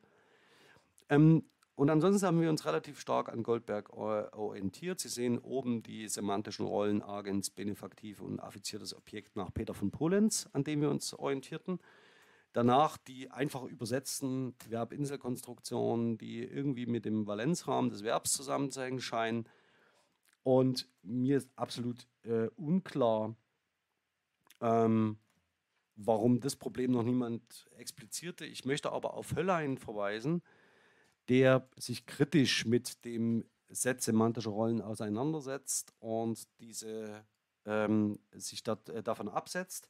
Ähm, 1.10 1.44
und 1.80 1.90
ansonsten 1.90 2.28
haben 2.28 2.42
wir 2.42 2.50
uns 2.50 2.66
relativ 2.66 3.00
stark 3.00 3.30
an 3.30 3.42
Goldberg 3.42 3.94
orientiert. 3.94 5.00
Sie 5.00 5.08
sehen 5.08 5.40
oben 5.40 5.82
die 5.82 6.10
semantischen 6.10 6.66
Rollen 6.66 7.02
Agens, 7.02 7.50
Benefaktive 7.50 8.22
und 8.22 8.42
affiziertes 8.42 8.94
Objekt 8.94 9.38
nach 9.38 9.54
Peter 9.54 9.74
von 9.74 9.90
Polenz, 9.90 10.50
an 10.52 10.66
dem 10.66 10.82
wir 10.82 10.90
uns 10.90 11.14
orientierten. 11.14 11.80
Danach 12.52 12.98
die 12.98 13.32
einfach 13.32 13.64
übersetzten 13.64 14.56
Verbinselkonstruktionen, 14.70 16.18
die 16.18 16.44
irgendwie 16.44 16.86
mit 16.86 17.06
dem 17.06 17.26
Valenzrahmen 17.26 17.90
des 17.90 18.04
Verbs 18.04 18.34
zusammenzuhängen 18.34 19.00
scheinen. 19.00 19.48
Und 20.44 20.90
mir 21.02 21.38
ist 21.38 21.50
absolut 21.56 22.10
äh, 22.24 22.50
unklar, 22.58 23.38
ähm, 24.60 25.18
warum 25.96 26.42
das 26.42 26.58
Problem 26.58 26.92
noch 26.92 27.04
niemand 27.04 27.70
explizierte. 27.78 28.46
Ich 28.46 28.66
möchte 28.66 28.92
aber 28.92 29.14
auf 29.14 29.34
Höllein 29.34 29.78
verweisen, 29.78 30.42
der 31.30 31.68
sich 31.78 32.06
kritisch 32.06 32.66
mit 32.66 33.06
dem 33.06 33.46
Set 33.70 34.02
semantischer 34.02 34.50
Rollen 34.50 34.82
auseinandersetzt 34.82 35.94
und 36.00 36.48
diese 36.60 37.24
ähm, 37.66 38.20
sich 38.34 38.64
dat, 38.64 38.90
äh, 38.90 39.04
davon 39.04 39.30
absetzt. 39.30 39.90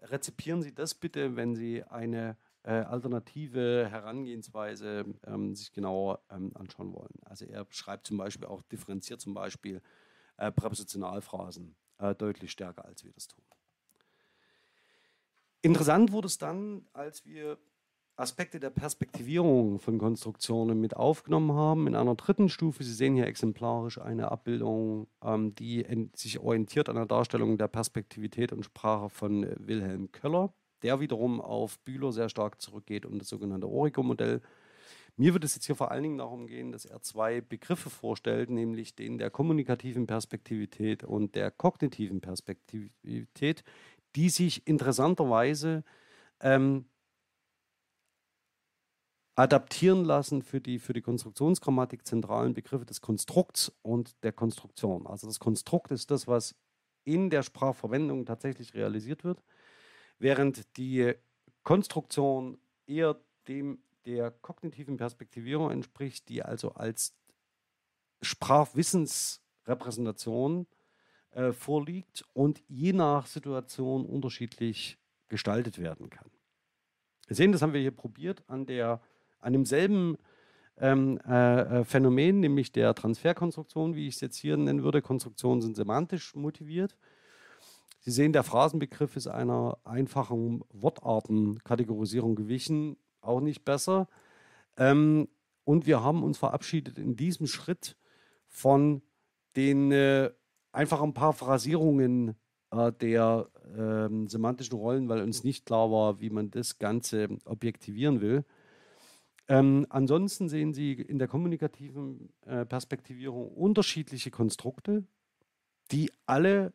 Rezipieren 0.00 0.62
Sie 0.62 0.74
das 0.74 0.94
bitte, 0.94 1.36
wenn 1.36 1.54
Sie 1.54 1.84
eine 1.84 2.36
äh, 2.62 2.72
alternative 2.72 3.88
Herangehensweise 3.88 5.04
ähm, 5.26 5.54
sich 5.54 5.72
genauer 5.72 6.22
ähm, 6.30 6.50
anschauen 6.54 6.92
wollen. 6.92 7.14
Also 7.24 7.44
er 7.44 7.66
schreibt 7.70 8.06
zum 8.06 8.18
Beispiel 8.18 8.46
auch, 8.48 8.62
differenziert 8.62 9.20
zum 9.20 9.34
Beispiel 9.34 9.80
äh, 10.36 10.50
Präpositionalphrasen 10.50 11.76
äh, 11.98 12.14
deutlich 12.14 12.50
stärker, 12.50 12.84
als 12.84 13.04
wir 13.04 13.12
das 13.12 13.28
tun. 13.28 13.44
Interessant 15.62 16.10
wurde 16.10 16.26
es 16.26 16.38
dann, 16.38 16.86
als 16.92 17.24
wir 17.26 17.58
Aspekte 18.16 18.60
der 18.60 18.70
Perspektivierung 18.70 19.78
von 19.78 19.98
Konstruktionen 19.98 20.80
mit 20.80 20.94
aufgenommen 20.94 21.52
haben. 21.52 21.86
In 21.86 21.94
einer 21.94 22.14
dritten 22.14 22.48
Stufe, 22.48 22.84
Sie 22.84 22.92
sehen 22.92 23.14
hier 23.14 23.26
exemplarisch 23.26 23.98
eine 23.98 24.30
Abbildung, 24.30 25.06
ähm, 25.24 25.54
die 25.54 25.86
sich 26.14 26.38
orientiert 26.38 26.88
an 26.88 26.96
der 26.96 27.06
Darstellung 27.06 27.56
der 27.56 27.68
Perspektivität 27.68 28.52
und 28.52 28.64
Sprache 28.64 29.08
von 29.08 29.44
äh, 29.44 29.56
Wilhelm 29.58 30.12
Köller, 30.12 30.52
der 30.82 31.00
wiederum 31.00 31.40
auf 31.40 31.78
Bühler 31.80 32.12
sehr 32.12 32.28
stark 32.28 32.60
zurückgeht 32.60 33.06
und 33.06 33.18
das 33.20 33.28
sogenannte 33.28 33.68
Origo-Modell. 33.68 34.42
Mir 35.16 35.34
wird 35.34 35.44
es 35.44 35.54
jetzt 35.54 35.66
hier 35.66 35.76
vor 35.76 35.90
allen 35.90 36.02
Dingen 36.02 36.18
darum 36.18 36.46
gehen, 36.46 36.72
dass 36.72 36.84
er 36.84 37.02
zwei 37.02 37.40
Begriffe 37.40 37.90
vorstellt, 37.90 38.50
nämlich 38.50 38.94
den 38.94 39.18
der 39.18 39.30
kommunikativen 39.30 40.06
Perspektivität 40.06 41.04
und 41.04 41.34
der 41.34 41.50
kognitiven 41.50 42.20
Perspektivität, 42.20 43.64
die 44.16 44.30
sich 44.30 44.66
interessanterweise 44.66 45.84
ähm, 46.40 46.86
adaptieren 49.34 50.04
lassen 50.04 50.42
für 50.42 50.60
die, 50.60 50.78
für 50.78 50.92
die 50.92 51.02
Konstruktionsgrammatik 51.02 52.06
zentralen 52.06 52.54
Begriffe 52.54 52.84
des 52.84 53.00
Konstrukts 53.00 53.72
und 53.82 54.22
der 54.22 54.32
Konstruktion. 54.32 55.06
Also 55.06 55.26
das 55.26 55.38
Konstrukt 55.38 55.90
ist 55.90 56.10
das, 56.10 56.26
was 56.26 56.54
in 57.04 57.30
der 57.30 57.42
Sprachverwendung 57.42 58.26
tatsächlich 58.26 58.74
realisiert 58.74 59.24
wird, 59.24 59.42
während 60.18 60.76
die 60.76 61.14
Konstruktion 61.62 62.58
eher 62.86 63.16
dem 63.48 63.82
der 64.06 64.30
kognitiven 64.30 64.96
Perspektivierung 64.96 65.70
entspricht, 65.70 66.28
die 66.28 66.42
also 66.42 66.72
als 66.72 67.14
Sprachwissensrepräsentation 68.22 70.66
äh, 71.30 71.52
vorliegt 71.52 72.24
und 72.32 72.62
je 72.66 72.92
nach 72.92 73.26
Situation 73.26 74.04
unterschiedlich 74.04 74.98
gestaltet 75.28 75.78
werden 75.78 76.10
kann. 76.10 76.28
Wir 77.26 77.36
sehen, 77.36 77.52
das 77.52 77.62
haben 77.62 77.72
wir 77.72 77.80
hier 77.80 77.92
probiert 77.92 78.42
an 78.48 78.66
der 78.66 79.00
an 79.40 79.52
demselben 79.52 80.16
ähm, 80.78 81.20
äh, 81.28 81.80
äh, 81.80 81.84
Phänomen, 81.84 82.40
nämlich 82.40 82.72
der 82.72 82.94
Transferkonstruktion, 82.94 83.94
wie 83.94 84.08
ich 84.08 84.14
es 84.16 84.20
jetzt 84.20 84.36
hier 84.36 84.56
nennen 84.56 84.82
würde. 84.82 85.02
Konstruktionen 85.02 85.60
sind 85.60 85.76
semantisch 85.76 86.34
motiviert. 86.34 86.96
Sie 88.00 88.10
sehen, 88.10 88.32
der 88.32 88.44
Phrasenbegriff 88.44 89.16
ist 89.16 89.26
einer 89.26 89.78
einfachen 89.84 90.64
Wortartenkategorisierung 90.70 92.34
gewichen, 92.34 92.96
auch 93.20 93.40
nicht 93.40 93.64
besser. 93.64 94.08
Ähm, 94.78 95.28
und 95.64 95.86
wir 95.86 96.02
haben 96.02 96.22
uns 96.22 96.38
verabschiedet 96.38 96.98
in 96.98 97.16
diesem 97.16 97.46
Schritt 97.46 97.96
von 98.48 99.02
den 99.56 99.92
äh, 99.92 100.30
einfach 100.72 101.02
ein 101.02 101.12
paar 101.12 101.34
Phrasierungen 101.34 102.36
äh, 102.70 102.90
der 102.92 103.48
äh, 103.76 104.28
semantischen 104.28 104.76
Rollen, 104.76 105.08
weil 105.08 105.22
uns 105.22 105.44
nicht 105.44 105.66
klar 105.66 105.90
war, 105.90 106.20
wie 106.20 106.30
man 106.30 106.50
das 106.50 106.78
Ganze 106.78 107.28
objektivieren 107.44 108.22
will. 108.22 108.44
Ähm, 109.50 109.84
ansonsten 109.88 110.48
sehen 110.48 110.72
Sie 110.72 110.92
in 110.92 111.18
der 111.18 111.26
kommunikativen 111.26 112.32
äh, 112.42 112.64
Perspektivierung 112.64 113.48
unterschiedliche 113.48 114.30
Konstrukte, 114.30 115.04
die 115.90 116.12
alle 116.24 116.72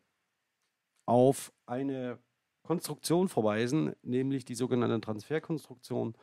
auf 1.06 1.54
eine 1.64 2.18
Konstruktion 2.62 3.30
verweisen, 3.30 3.94
nämlich 4.02 4.44
die 4.44 4.54
sogenannte 4.54 5.00
Transferkonstruktion 5.00 6.18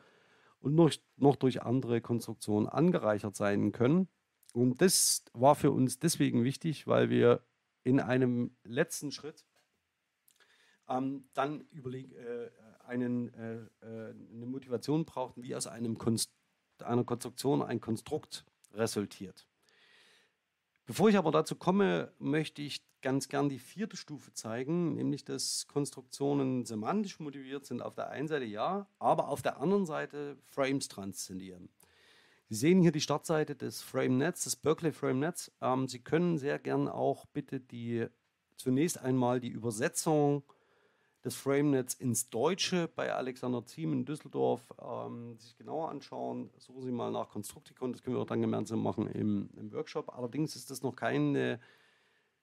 und 0.60 0.76
noch, 0.76 0.92
noch 1.16 1.34
durch 1.34 1.62
andere 1.62 2.00
Konstruktionen 2.00 2.68
angereichert 2.68 3.34
sein 3.34 3.72
können. 3.72 4.06
Und 4.52 4.80
das 4.80 5.24
war 5.32 5.56
für 5.56 5.72
uns 5.72 5.98
deswegen 5.98 6.44
wichtig, 6.44 6.86
weil 6.86 7.10
wir 7.10 7.44
in 7.82 7.98
einem 7.98 8.56
letzten 8.62 9.10
Schritt 9.10 9.44
ähm, 10.88 11.28
dann 11.34 11.62
überleg, 11.72 12.12
äh, 12.12 12.50
einen, 12.86 13.34
äh, 13.34 13.56
äh 13.80 14.14
eine 14.32 14.46
Motivation 14.46 15.04
brauchten, 15.04 15.42
wie 15.42 15.56
aus 15.56 15.66
einem 15.66 15.98
Konstrukt 15.98 16.43
einer 16.82 17.04
Konstruktion 17.04 17.62
ein 17.62 17.80
Konstrukt 17.80 18.44
resultiert. 18.72 19.46
Bevor 20.86 21.08
ich 21.08 21.16
aber 21.16 21.30
dazu 21.30 21.56
komme, 21.56 22.12
möchte 22.18 22.60
ich 22.60 22.84
ganz 23.00 23.28
gern 23.28 23.48
die 23.48 23.58
vierte 23.58 23.96
Stufe 23.96 24.32
zeigen, 24.32 24.94
nämlich 24.94 25.24
dass 25.24 25.66
Konstruktionen 25.66 26.64
semantisch 26.64 27.20
motiviert 27.20 27.66
sind 27.66 27.82
auf 27.82 27.94
der 27.94 28.10
einen 28.10 28.28
Seite 28.28 28.44
ja, 28.44 28.88
aber 28.98 29.28
auf 29.28 29.42
der 29.42 29.60
anderen 29.60 29.86
Seite 29.86 30.36
Frames 30.44 30.88
transzendieren. 30.88 31.68
Sie 32.48 32.56
sehen 32.56 32.82
hier 32.82 32.92
die 32.92 33.00
Startseite 33.00 33.56
des 33.56 33.82
FrameNets, 33.82 34.44
des 34.44 34.56
Berkeley 34.56 34.92
FrameNets. 34.92 35.52
Ähm, 35.60 35.88
Sie 35.88 36.00
können 36.00 36.38
sehr 36.38 36.58
gern 36.58 36.88
auch 36.88 37.26
bitte 37.26 37.60
die 37.60 38.06
zunächst 38.56 38.98
einmal 38.98 39.40
die 39.40 39.48
Übersetzung 39.48 40.42
des 41.24 41.34
FrameNets 41.36 41.94
ins 41.94 42.28
Deutsche 42.28 42.88
bei 42.94 43.12
Alexander 43.12 43.64
Ziem 43.64 43.92
in 43.92 44.04
Düsseldorf 44.04 44.62
ähm, 44.80 45.38
sich 45.38 45.56
genauer 45.56 45.88
anschauen. 45.88 46.50
Suchen 46.58 46.82
Sie 46.82 46.92
mal 46.92 47.10
nach 47.10 47.30
Constructicon, 47.30 47.92
das 47.92 48.02
können 48.02 48.16
wir 48.16 48.22
auch 48.22 48.26
dann 48.26 48.42
gemeinsam 48.42 48.82
machen 48.82 49.06
im, 49.06 49.48
im 49.56 49.72
Workshop. 49.72 50.14
Allerdings 50.16 50.54
ist 50.54 50.70
das 50.70 50.82
noch 50.82 50.94
keine 50.94 51.60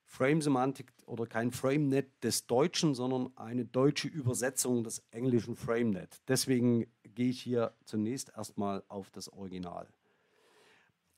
Frame-Semantik 0.05 0.91
oder 1.05 1.25
kein 1.25 1.51
FrameNet 1.51 2.23
des 2.23 2.47
Deutschen, 2.47 2.95
sondern 2.95 3.31
eine 3.37 3.65
deutsche 3.65 4.07
Übersetzung 4.07 4.83
des 4.83 5.03
englischen 5.11 5.55
FrameNet. 5.55 6.21
Deswegen 6.27 6.87
gehe 7.03 7.29
ich 7.29 7.41
hier 7.41 7.73
zunächst 7.85 8.33
erstmal 8.35 8.83
auf 8.87 9.09
das 9.11 9.31
Original. 9.31 9.87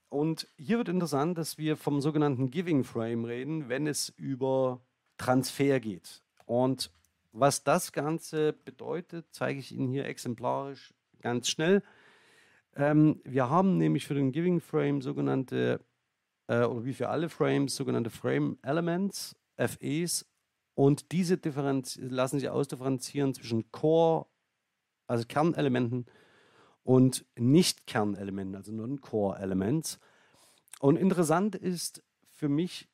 Und 0.10 0.47
hier 0.58 0.78
wird 0.78 0.89
interessant, 0.89 1.39
dass 1.39 1.58
wir 1.58 1.76
vom 1.76 2.02
sogenannten 2.02 2.52
Giving 2.52 2.84
Frame 2.84 3.26
reden, 3.26 3.67
wenn 3.67 3.88
es 3.88 4.10
über 4.10 4.80
Transfer 5.17 5.80
geht. 5.80 6.21
Und 6.45 6.91
was 7.34 7.63
das 7.63 7.91
Ganze 7.91 8.54
bedeutet, 8.54 9.26
zeige 9.32 9.60
ich 9.60 9.72
Ihnen 9.72 9.89
hier 9.89 10.06
exemplarisch 10.06 10.93
ganz 11.22 11.50
schnell. 11.50 11.84
Ähm, 12.76 13.22
wir 13.24 13.50
haben 13.50 13.78
nämlich 13.78 14.08
für 14.08 14.13
den 14.13 14.32
Giving 14.32 14.62
Frame 14.62 15.02
sogenannte, 15.02 15.82
äh, 16.48 16.63
oder 16.63 16.86
wie 16.86 16.93
für 16.93 17.10
alle 17.10 17.30
Frames, 17.30 17.76
sogenannte 17.76 18.10
Frame 18.10 18.58
Elements, 18.62 19.36
FEs, 19.58 20.26
und 20.76 21.12
diese 21.12 21.39
lassen 21.98 22.39
sich 22.39 22.50
ausdifferenzieren 22.50 23.34
zwischen 23.34 23.72
Core, 23.72 24.26
also 25.08 25.26
Kernelementen, 25.28 26.06
und 26.84 27.26
Nicht-Kernelementen, 27.38 28.56
also 28.56 28.72
Non-Core-Elements. 28.72 30.00
Und 30.80 30.98
interessant 30.98 31.56
ist 31.56 32.04
für 32.28 32.50
mich, 32.50 32.89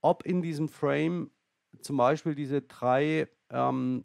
ob 0.00 0.24
in 0.24 0.40
diesem 0.40 0.68
Frame 0.68 1.30
zum 1.82 1.96
Beispiel 1.96 2.34
diese 2.34 2.62
drei 2.62 3.28
ähm, 3.50 4.04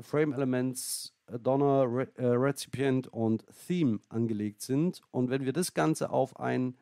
Frame 0.00 0.32
Elements 0.32 1.14
äh, 1.26 1.38
Donner, 1.38 1.84
Re 1.84 2.08
äh, 2.16 2.26
Recipient 2.26 3.08
und 3.08 3.44
Theme 3.66 4.00
angelegt 4.08 4.62
sind. 4.62 5.00
Und 5.10 5.30
wenn 5.30 5.44
wir 5.44 5.52
das 5.52 5.74
Ganze 5.74 6.10
auf 6.10 6.38
ein 6.38 6.76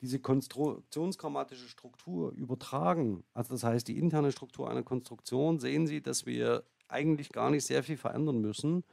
diese 0.00 0.20
konstruktionsgrammatische 0.20 1.68
Struktur 1.68 2.30
übertragen, 2.32 3.24
also 3.34 3.54
das 3.54 3.64
heißt 3.64 3.88
die 3.88 3.98
interne 3.98 4.30
Struktur 4.30 4.70
einer 4.70 4.84
Konstruktion, 4.84 5.58
sehen 5.58 5.88
Sie, 5.88 6.00
dass 6.00 6.24
wir 6.24 6.62
eigentlich 6.86 7.30
gar 7.30 7.50
nicht 7.50 7.64
sehr 7.64 7.82
viel 7.82 7.96
verändern 7.96 8.40
müssen, 8.40 8.84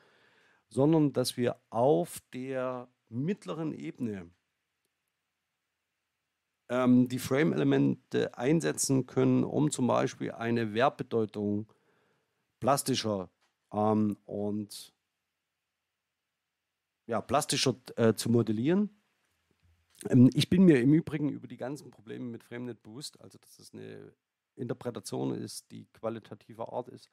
sondern 0.69 1.13
dass 1.13 1.37
wir 1.37 1.57
auf 1.69 2.21
der 2.33 2.87
mittleren 3.09 3.71
Ebene 3.71 4.31
ähm, 6.69 7.07
die 7.07 7.19
Frame-Elemente 7.19 8.37
einsetzen 8.37 9.05
können, 9.05 9.43
um 9.43 9.71
zum 9.71 9.87
Beispiel 9.87 10.31
eine 10.31 10.73
Verbbedeutung 10.73 11.71
plastischer 12.59 13.29
ähm, 13.71 14.17
und 14.25 14.93
ja, 17.07 17.21
plastischer 17.21 17.75
äh, 17.97 18.13
zu 18.15 18.29
modellieren. 18.29 18.89
Ähm, 20.09 20.29
ich 20.33 20.49
bin 20.49 20.63
mir 20.63 20.81
im 20.81 20.93
Übrigen 20.93 21.29
über 21.29 21.47
die 21.47 21.57
ganzen 21.57 21.91
Probleme 21.91 22.25
mit 22.25 22.43
FrameNet 22.43 22.81
bewusst, 22.81 23.21
also 23.21 23.37
dass 23.37 23.59
es 23.59 23.73
eine 23.73 24.13
Interpretation 24.55 25.33
ist, 25.33 25.69
die 25.71 25.85
qualitativer 25.93 26.71
Art 26.73 26.89
ist, 26.89 27.09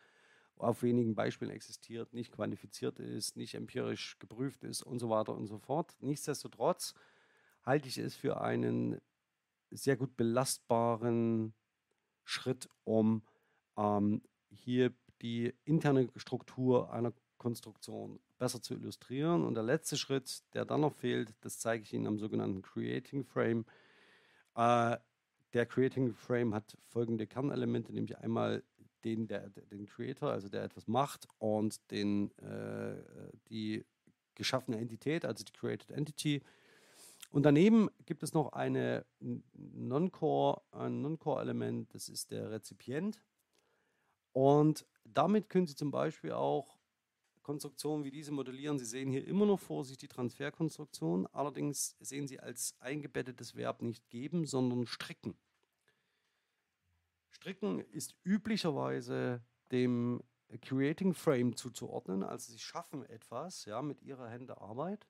auf 0.56 0.82
wenigen 0.82 1.14
Beispielen 1.14 1.50
existiert, 1.50 2.12
nicht 2.14 2.32
quantifiziert 2.32 3.00
ist, 3.00 3.36
nicht 3.36 3.54
empirisch 3.54 4.18
geprüft 4.18 4.64
ist 4.64 4.82
und 4.82 4.98
so 4.98 5.10
weiter 5.10 5.34
und 5.34 5.46
so 5.46 5.58
fort. 5.58 5.96
Nichtsdestotrotz 6.00 6.94
halte 7.64 7.88
ich 7.88 7.98
es 7.98 8.14
für 8.14 8.40
einen 8.40 9.00
sehr 9.72 9.96
gut 9.96 10.16
belastbaren 10.16 11.54
Schritt, 12.24 12.68
um 12.85 13.22
ähm, 13.76 14.22
hier 14.50 14.92
die 15.22 15.54
interne 15.64 16.08
Struktur 16.16 16.92
einer 16.92 17.12
Konstruktion 17.38 18.20
besser 18.38 18.62
zu 18.62 18.74
illustrieren. 18.74 19.44
Und 19.44 19.54
der 19.54 19.62
letzte 19.62 19.96
Schritt, 19.96 20.42
der 20.54 20.64
dann 20.64 20.80
noch 20.82 20.92
fehlt, 20.92 21.35
das 21.40 21.58
zeige 21.58 21.82
ich 21.82 21.92
Ihnen 21.92 22.06
am 22.06 22.18
sogenannten 22.18 22.62
Creating 22.62 23.24
Frame. 23.24 23.64
Äh, 24.54 24.96
der 25.52 25.66
Creating 25.66 26.14
Frame 26.14 26.54
hat 26.54 26.76
folgende 26.88 27.26
Kernelemente, 27.26 27.92
nämlich 27.92 28.16
einmal 28.18 28.62
den, 29.04 29.26
der, 29.26 29.48
den 29.48 29.87
Creator, 29.87 30.30
also 30.30 30.48
der 30.48 30.62
etwas 30.62 30.87
macht, 30.87 31.28
und 31.38 31.90
den, 31.90 32.30
äh, 32.38 32.94
die 33.48 33.85
geschaffene 34.35 34.78
Entität, 34.78 35.24
also 35.24 35.44
die 35.44 35.52
Created 35.52 35.90
Entity, 35.90 36.42
und 37.33 37.45
daneben 37.45 37.88
gibt 38.05 38.23
es 38.23 38.35
noch 38.35 38.53
eine 38.53 39.07
Non-Core, 39.21 40.61
ein 40.71 41.01
Non-Core-Element, 41.01 41.95
das 41.95 42.11
ist 42.11 42.31
der 42.31 42.51
Rezipient. 42.51 43.23
Und 44.33 44.87
damit 45.05 45.49
können 45.49 45.66
Sie 45.66 45.75
zum 45.75 45.90
Beispiel 45.90 46.33
auch 46.33 46.79
Konstruktionen 47.42 48.05
wie 48.05 48.11
diese 48.11 48.33
modellieren. 48.33 48.79
Sie 48.79 48.85
sehen 48.85 49.11
hier 49.11 49.27
immer 49.27 49.47
noch 49.47 49.59
vor 49.59 49.85
sich 49.85 49.97
die 49.97 50.09
Transferkonstruktion, 50.09 51.27
allerdings 51.33 51.97
sehen 52.01 52.29
Sie 52.29 52.38
als 52.38 52.75
eingebettetes 52.81 53.57
Verb 53.57 53.81
nicht 53.81 54.11
geben, 54.11 54.45
sondern 54.45 54.87
stricken. 54.87 55.35
Stricken 57.31 57.81
ist 57.81 58.14
üblicherweise 58.25 59.42
dem 59.71 60.23
Creating 60.61 61.14
Frame 61.14 61.57
zuzuordnen, 61.57 62.23
also 62.23 62.53
Sie 62.53 62.59
schaffen 62.59 63.07
etwas 63.07 63.64
ja, 63.64 63.81
mit 63.81 64.03
Ihrer 64.03 64.29
Hände 64.29 64.61
Arbeit. 64.61 65.07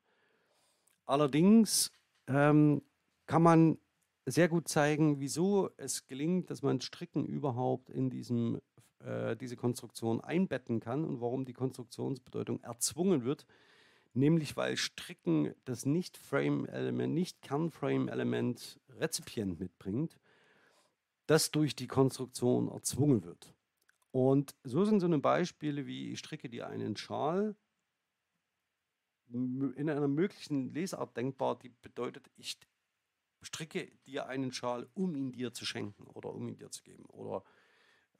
Allerdings 1.05 1.91
ähm, 2.27 2.83
kann 3.27 3.43
man 3.43 3.79
sehr 4.27 4.49
gut 4.49 4.69
zeigen, 4.69 5.21
wieso 5.21 5.71
es 5.77 6.07
gelingt, 6.07 6.51
dass 6.51 6.63
man 6.63 6.81
Stricken 6.81 7.27
überhaupt 7.27 7.91
in 7.91 8.11
diesem, 8.11 8.61
äh, 9.01 9.37
diese 9.37 9.57
Konstruktion 9.57 10.21
einbetten 10.21 10.81
kann 10.81 11.05
und 11.05 11.21
warum 11.21 11.45
die 11.45 11.53
Konstruktionsbedeutung 11.53 12.61
erzwungen 12.61 13.25
wird. 13.25 13.47
Nämlich 14.15 14.57
weil 14.57 14.77
Stricken 14.77 15.55
das 15.65 15.87
Nicht-Frame-Element, 15.87 17.15
Nicht-Kern-Frame-Element 17.15 18.81
Rezipient 18.91 19.59
mitbringt, 19.59 20.19
das 21.27 21.51
durch 21.51 21.75
die 21.75 21.87
Konstruktion 21.87 22.69
erzwungen 22.69 23.25
wird. 23.25 23.55
Und 24.11 24.55
so 24.63 24.85
sind 24.85 25.01
so 25.01 25.07
eine 25.07 25.19
Beispiele 25.19 25.87
wie 25.87 26.13
ich 26.13 26.19
stricke 26.19 26.51
dir 26.51 26.69
einen 26.69 26.97
Schal 26.97 27.57
in 29.33 29.90
einer 29.90 30.09
möglichen 30.09 30.73
Lesart 30.73 31.16
denkbar, 31.16 31.59
die 31.59 31.68
bedeutet, 31.68 32.31
ich 32.37 32.59
stricke 33.42 33.90
dir 34.07 34.27
einen 34.27 34.53
Schal, 34.53 34.88
um 34.95 35.14
ihn 35.14 35.33
dir 35.33 35.53
zu 35.53 35.64
schenken 35.64 36.07
oder 36.07 36.33
um 36.33 36.49
ihn 36.49 36.57
dir 36.57 36.71
zu 36.71 36.83
geben 36.83 37.05
oder 37.07 37.42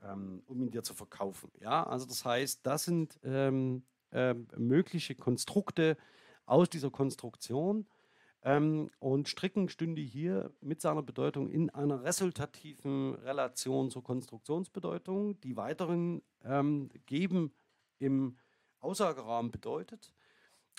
ähm, 0.03 0.43
um 0.47 0.63
ihn 0.63 0.71
dir 0.71 0.83
zu 0.83 0.95
verkaufen. 0.95 1.51
Ja, 1.61 1.85
also 1.85 2.07
das 2.07 2.25
heißt, 2.25 2.67
das 2.67 2.85
sind 2.85 3.19
ähm, 3.23 3.85
äh, 4.11 4.35
mögliche 4.57 5.15
Konstrukte 5.15 5.97
aus 6.45 6.69
dieser 6.69 6.91
Konstruktion. 6.91 7.87
Ähm, 8.45 8.91
und 8.99 9.29
Stricken 9.29 9.69
stünde 9.69 10.03
hier 10.03 10.53
mit 10.61 10.81
seiner 10.81 11.03
Bedeutung 11.03 11.49
in 11.49 11.71
einer 11.71 12.03
resultativen 12.03 13.15
Relation 13.15 13.91
zur 13.91 14.03
Konstruktionsbedeutung, 14.03 15.41
die 15.41 15.57
weiteren 15.57 16.23
ähm, 16.45 16.91
geben 17.07 17.55
im 17.99 18.37
Aussagerahmen 18.81 19.53
bedeutet. 19.53 20.13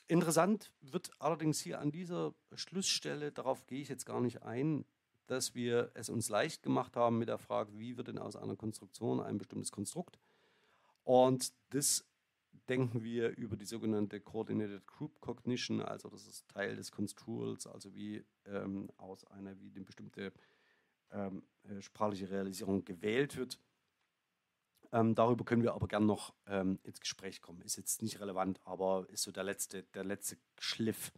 Interessant 0.07 0.71
wird 0.81 1.11
allerdings 1.19 1.59
hier 1.59 1.79
an 1.79 1.91
dieser 1.91 2.33
Schlussstelle, 2.55 3.31
darauf 3.31 3.65
gehe 3.67 3.81
ich 3.81 3.89
jetzt 3.89 4.05
gar 4.05 4.21
nicht 4.21 4.43
ein, 4.43 4.85
dass 5.27 5.55
wir 5.55 5.91
es 5.93 6.09
uns 6.09 6.29
leicht 6.29 6.63
gemacht 6.63 6.95
haben 6.95 7.17
mit 7.17 7.29
der 7.29 7.37
Frage, 7.37 7.77
wie 7.79 7.97
wird 7.97 8.09
denn 8.09 8.17
aus 8.17 8.35
einer 8.35 8.55
Konstruktion 8.55 9.21
ein 9.21 9.37
bestimmtes 9.37 9.71
Konstrukt? 9.71 10.19
Und 11.03 11.53
das 11.69 12.05
denken 12.69 13.03
wir 13.03 13.35
über 13.37 13.55
die 13.55 13.65
sogenannte 13.65 14.19
Coordinated 14.19 14.85
Group 14.87 15.19
Cognition, 15.21 15.81
also 15.81 16.09
das 16.09 16.27
ist 16.27 16.47
Teil 16.49 16.75
des 16.75 16.91
Construals, 16.91 17.67
also 17.67 17.93
wie 17.93 18.23
ähm, 18.45 18.89
aus 18.97 19.25
einer, 19.25 19.59
wie 19.59 19.71
eine 19.71 19.83
bestimmte 19.83 20.31
ähm, 21.11 21.43
äh, 21.63 21.81
sprachliche 21.81 22.29
Realisierung 22.29 22.85
gewählt 22.85 23.35
wird. 23.37 23.59
Ähm, 24.93 25.15
darüber 25.15 25.43
können 25.43 25.63
wir 25.63 25.73
aber 25.73 25.87
gern 25.87 26.05
noch 26.05 26.33
ähm, 26.47 26.79
ins 26.83 26.99
Gespräch 26.99 27.41
kommen. 27.41 27.61
Ist 27.63 27.77
jetzt 27.77 28.03
nicht 28.03 28.19
relevant, 28.19 28.61
aber 28.63 29.07
ist 29.09 29.23
so 29.23 29.31
der 29.31 29.43
letzte, 29.43 29.83
der 29.95 30.03
letzte 30.03 30.37
Schliff. 30.59 31.11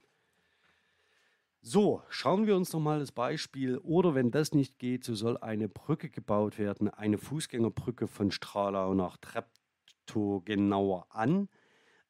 So, 1.61 2.01
schauen 2.09 2.47
wir 2.47 2.55
uns 2.55 2.71
noch 2.71 2.79
mal 2.79 2.99
das 2.99 3.11
Beispiel. 3.11 3.77
Oder 3.79 4.15
wenn 4.15 4.31
das 4.31 4.53
nicht 4.53 4.79
geht, 4.79 5.03
so 5.03 5.13
soll 5.13 5.38
eine 5.38 5.67
Brücke 5.67 6.09
gebaut 6.09 6.57
werden, 6.57 6.89
eine 6.89 7.17
Fußgängerbrücke 7.17 8.07
von 8.07 8.31
Stralau 8.31 8.93
nach 8.93 9.17
Treptow 9.17 10.45
genauer 10.45 11.07
an. 11.09 11.49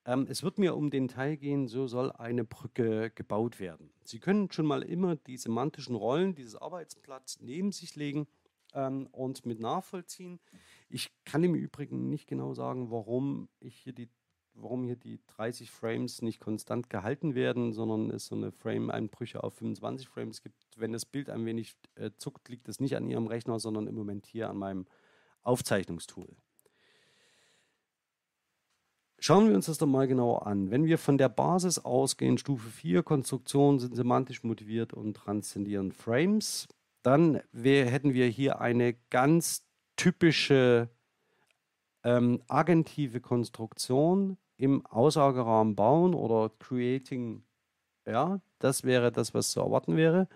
Ähm, 0.06 0.28
es 0.30 0.44
wird 0.44 0.60
mir 0.60 0.76
um 0.76 0.92
den 0.92 1.08
Teil 1.08 1.36
gehen, 1.36 1.68
so 1.68 1.88
soll 1.88 2.12
eine 2.12 2.44
Brücke 2.44 3.10
gebaut 3.10 3.60
werden. 3.60 3.90
Sie 4.04 4.20
können 4.20 4.52
schon 4.52 4.68
mal 4.68 4.84
immer 4.84 5.16
die 5.16 5.38
semantischen 5.38 5.96
Rollen 5.96 6.36
dieses 6.36 6.56
Arbeitsblatts 6.56 7.42
neben 7.42 7.72
sich 7.72 7.96
legen 7.96 8.28
ähm, 8.76 9.08
und 9.08 9.46
mit 9.48 9.60
nachvollziehen. 9.60 10.40
Ich 10.88 11.12
kann 11.26 11.44
im 11.44 11.56
Übrigen 11.56 12.10
nicht 12.10 12.28
genau 12.28 12.54
sagen, 12.54 12.92
warum 12.92 13.50
ich 13.60 13.76
hier 13.76 13.94
die 13.94 14.10
warum 14.56 14.84
hier 14.86 14.96
die 14.96 15.20
30 15.28 15.70
Frames 15.70 16.22
nicht 16.22 16.40
konstant 16.40 16.90
gehalten 16.90 17.36
werden, 17.36 17.74
sondern 17.74 18.10
es 18.10 18.28
so 18.28 18.36
eine 18.36 18.52
Frame-Einbrüche 18.52 19.44
auf 19.44 19.56
25 19.56 20.08
Frames 20.08 20.42
gibt. 20.42 20.56
Wenn 20.78 20.94
das 20.94 21.06
Bild 21.06 21.30
ein 21.30 21.46
wenig 21.46 21.76
äh, 21.96 22.12
zuckt, 22.18 22.50
liegt 22.50 22.68
das 22.68 22.80
nicht 22.80 22.96
an 22.96 23.08
Ihrem 23.08 23.28
Rechner, 23.28 23.60
sondern 23.60 23.88
im 23.88 23.96
Moment 23.96 24.26
hier 24.26 24.50
an 24.50 24.58
meinem 24.58 24.86
Aufzeichnungstool. 25.42 26.36
Schauen 29.20 29.48
wir 29.48 29.56
uns 29.56 29.66
das 29.66 29.78
doch 29.78 29.88
mal 29.88 30.08
genauer 30.08 30.46
an. 30.46 30.72
Wenn 30.72 30.86
wir 30.86 30.98
von 30.98 31.18
der 31.18 31.30
Basis 31.30 31.80
ausgehen, 31.80 32.38
Stufe 32.38 32.70
4, 32.70 33.02
Konstruktionen 33.02 33.80
sind 33.80 33.96
semantisch 33.96 34.44
motiviert 34.44 34.94
und 34.94 35.16
transzendieren 35.16 35.92
Frames, 35.92 36.68
dann 37.02 37.42
wär, 37.52 37.86
hätten 37.90 38.14
wir 38.14 38.28
hier 38.28 38.62
eine 38.62 38.94
ganz 39.10 39.65
typische 39.96 40.90
ähm, 42.04 42.42
agentive 42.48 43.20
Konstruktion 43.20 44.38
im 44.58 44.86
Aussagerahmen 44.86 45.76
bauen 45.76 46.14
oder 46.14 46.52
creating, 46.60 47.44
ja, 48.06 48.40
das 48.60 48.84
wäre 48.84 49.12
das, 49.12 49.34
was 49.34 49.52
zu 49.52 49.60
erwarten 49.60 49.98
wäre. 49.98 50.28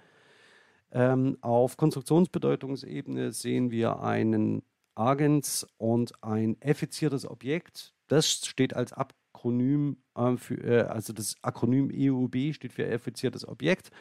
Ähm, 0.91 1.37
auf 1.41 1.77
Konstruktionsbedeutungsebene 1.77 3.31
sehen 3.31 3.69
wir 3.71 4.01
einen 4.01 4.63
Agens 4.95 5.67
und 5.77 6.23
ein 6.23 6.59
effiziertes 6.61 7.25
Objekt. 7.25 7.93
Das 8.07 8.27
steht 8.27 8.75
als 8.75 8.91
Akronym 8.93 9.97
äh, 10.15 10.35
für, 10.35 10.55
äh, 10.55 10.81
also 10.81 11.13
das 11.13 11.35
Akronym 11.43 11.91
EUB 11.93 12.53
steht 12.53 12.73
für 12.73 12.87
effiziertes 12.87 13.47
Objekt, 13.47 13.91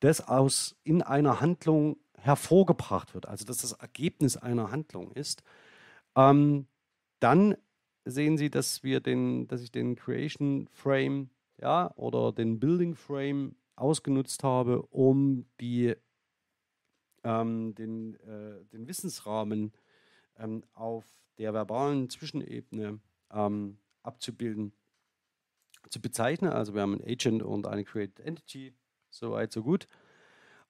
das 0.00 0.26
aus 0.28 0.76
in 0.84 1.02
einer 1.02 1.40
Handlung 1.40 1.96
hervorgebracht 2.20 3.14
wird, 3.14 3.26
also 3.26 3.44
dass 3.44 3.58
das 3.58 3.72
Ergebnis 3.72 4.36
einer 4.36 4.70
Handlung 4.70 5.12
ist. 5.12 5.42
Ähm, 6.16 6.66
dann 7.20 7.56
sehen 8.04 8.38
Sie, 8.38 8.50
dass 8.50 8.82
wir 8.82 9.00
den, 9.00 9.48
dass 9.48 9.62
ich 9.62 9.70
den 9.70 9.96
Creation 9.96 10.68
Frame 10.68 11.30
ja, 11.60 11.92
oder 11.96 12.32
den 12.32 12.60
Building 12.60 12.94
Frame 12.94 13.56
ausgenutzt 13.76 14.42
habe, 14.42 14.82
um 14.82 15.46
die, 15.60 15.94
ähm, 17.24 17.74
den, 17.74 18.14
äh, 18.20 18.64
den 18.66 18.88
Wissensrahmen 18.88 19.72
ähm, 20.36 20.64
auf 20.74 21.04
der 21.38 21.54
verbalen 21.54 22.10
Zwischenebene 22.10 23.00
ähm, 23.32 23.78
abzubilden, 24.02 24.72
zu 25.90 26.00
bezeichnen. 26.00 26.50
Also 26.50 26.74
wir 26.74 26.82
haben 26.82 26.94
ein 26.94 27.04
Agent 27.04 27.42
und 27.42 27.66
eine 27.66 27.84
Created 27.84 28.20
Entity, 28.20 28.74
soweit 29.10 29.52
so 29.52 29.62
gut. 29.62 29.86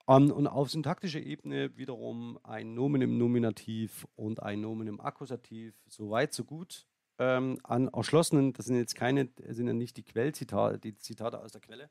Ähm, 0.08 0.32
und 0.32 0.46
auf 0.46 0.70
syntaktischer 0.70 1.20
Ebene 1.20 1.76
wiederum 1.76 2.38
ein 2.42 2.74
Nomen 2.74 3.02
im 3.02 3.18
Nominativ 3.18 4.06
und 4.16 4.42
ein 4.42 4.60
Nomen 4.60 4.88
im 4.88 5.00
Akkusativ, 5.00 5.74
soweit 5.86 6.32
so 6.32 6.44
gut 6.44 6.86
ähm, 7.18 7.58
an 7.62 7.88
erschlossenen, 7.88 8.52
das 8.54 8.66
sind 8.66 8.76
jetzt 8.76 8.94
keine, 8.94 9.28
sind 9.48 9.66
ja 9.66 9.72
nicht 9.74 9.96
die 9.96 10.04
Quellzitate, 10.04 10.78
die 10.78 10.96
Zitate 10.96 11.40
aus 11.40 11.52
der 11.52 11.60
Quelle, 11.60 11.90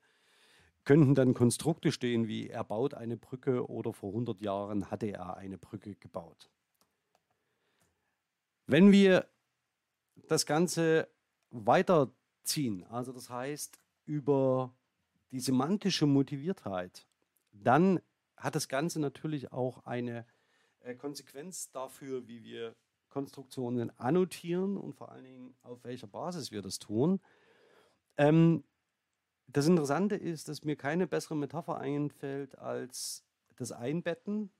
könnten 0.84 1.15
dann 1.15 1.34
Konstrukte 1.34 1.91
stehen 1.91 2.27
wie 2.27 2.49
er 2.49 2.63
baut 2.63 2.93
eine 2.93 3.17
Brücke 3.17 3.69
oder 3.69 3.93
vor 3.93 4.10
100 4.10 4.41
Jahren 4.41 4.89
hatte 4.89 5.08
er 5.08 5.38
eine 5.38 5.58
Brücke 5.58 5.95
gebaut. 5.95 6.49
Wenn 8.65 8.91
wir 8.91 9.27
das 10.27 10.45
Ganze 10.45 11.08
weiterziehen, 11.51 12.84
also 12.86 13.12
das 13.12 13.30
heißt 13.30 13.80
über 14.06 14.73
die 15.32 15.39
semantische 15.39 16.06
Motiviertheit, 16.06 17.06
dann 17.63 17.99
hat 18.35 18.55
das 18.55 18.67
Ganze 18.67 18.99
natürlich 18.99 19.51
auch 19.51 19.85
eine 19.85 20.25
äh, 20.81 20.95
Konsequenz 20.95 21.71
dafür, 21.71 22.27
wie 22.27 22.43
wir 22.43 22.75
Konstruktionen 23.09 23.97
annotieren 23.99 24.77
und 24.77 24.93
vor 24.93 25.11
allen 25.11 25.23
Dingen 25.23 25.57
auf 25.63 25.83
welcher 25.83 26.07
Basis 26.07 26.51
wir 26.51 26.61
das 26.61 26.77
tun. 26.79 27.19
Ähm, 28.17 28.63
das 29.47 29.67
Interessante 29.67 30.15
ist, 30.15 30.49
dass 30.49 30.63
mir 30.63 30.75
keine 30.75 31.07
bessere 31.07 31.35
Metapher 31.35 31.77
einfällt 31.77 32.57
als 32.57 33.23
das 33.55 33.71
Einbetten. 33.71 34.51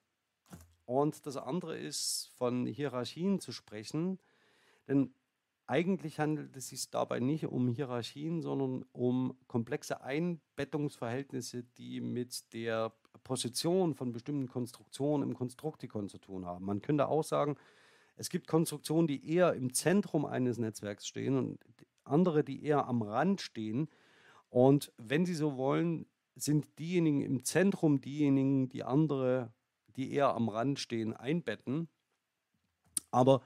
Und 0.86 1.26
das 1.26 1.36
andere 1.36 1.78
ist, 1.78 2.32
von 2.38 2.66
Hierarchien 2.66 3.42
zu 3.42 3.52
sprechen. 3.52 4.20
Denn 4.88 5.14
eigentlich 5.68 6.20
handelt 6.20 6.56
es 6.56 6.70
sich 6.70 6.90
dabei 6.90 7.20
nicht 7.20 7.46
um 7.46 7.68
Hierarchien, 7.68 8.42
sondern 8.42 8.86
um 8.94 9.38
komplexe 9.48 10.02
Einbettungsverhältnisse, 10.02 11.64
die 11.78 12.00
mit 12.00 12.54
der 12.54 12.94
Position 13.24 13.94
von 13.94 14.14
bestimmten 14.14 14.48
Konstruktionen 14.48 15.30
im 15.30 15.36
Konstruktikon 15.36 16.08
zu 16.08 16.18
tun 16.18 16.46
haben. 16.46 16.66
Man 16.66 16.82
könnte 16.82 17.10
auch 17.10 17.24
sagen, 17.24 17.58
es 18.16 18.30
gibt 18.30 18.48
Konstruktionen, 18.48 19.08
die 19.08 19.30
eher 19.30 19.54
im 19.54 19.74
Zentrum 19.74 20.26
eines 20.26 20.58
Netzwerks 20.58 21.06
stehen 21.06 21.38
und 21.38 21.60
andere, 22.06 22.44
die 22.44 22.64
eher 22.64 22.88
am 22.88 23.02
Rand 23.02 23.42
stehen. 23.42 23.90
Und 24.50 24.94
wenn 24.98 25.26
Sie 25.26 25.36
so 25.36 25.58
wollen, 25.58 26.06
sind 26.36 26.80
diejenigen 26.80 27.22
im 27.22 27.44
Zentrum 27.44 28.00
diejenigen, 28.00 28.70
die 28.70 28.84
andere, 28.84 29.52
die 29.98 30.14
eher 30.14 30.34
am 30.34 30.48
Rand 30.48 30.80
stehen, 30.80 31.14
einbetten. 31.14 31.90
Aber 33.12 33.42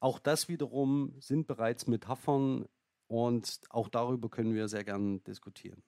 auch 0.00 0.18
das 0.18 0.48
wiederum 0.48 1.14
sind 1.18 1.46
bereits 1.46 1.86
Metaphern 1.86 2.66
und 3.08 3.60
auch 3.70 3.88
darüber 3.88 4.28
können 4.28 4.54
wir 4.54 4.68
sehr 4.68 4.84
gern 4.84 5.22
diskutieren. 5.24 5.82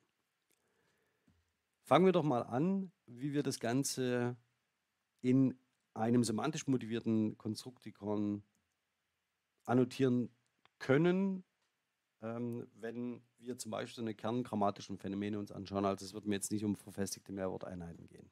Fangen 1.82 2.06
wir 2.06 2.12
doch 2.12 2.22
mal 2.22 2.42
an, 2.42 2.92
wie 3.06 3.32
wir 3.32 3.42
das 3.42 3.60
Ganze 3.60 4.36
in 5.20 5.58
einem 5.94 6.24
semantisch 6.24 6.66
motivierten 6.66 7.36
Konstruktikon 7.36 8.42
annotieren 9.64 10.30
können, 10.78 11.44
ähm, 12.22 12.68
wenn 12.74 13.22
wir 13.38 13.58
zum 13.58 13.70
Beispiel 13.70 13.96
so 13.96 14.02
eine 14.02 14.14
kerngrammatischen 14.14 14.98
Phänomene 14.98 15.38
uns 15.38 15.52
anschauen. 15.52 15.84
Also 15.84 16.04
es 16.04 16.14
wird 16.14 16.26
mir 16.26 16.36
jetzt 16.36 16.52
nicht 16.52 16.64
um 16.64 16.76
verfestigte 16.76 17.32
Mehrworteinheiten 17.32 18.06
gehen. 18.06 18.30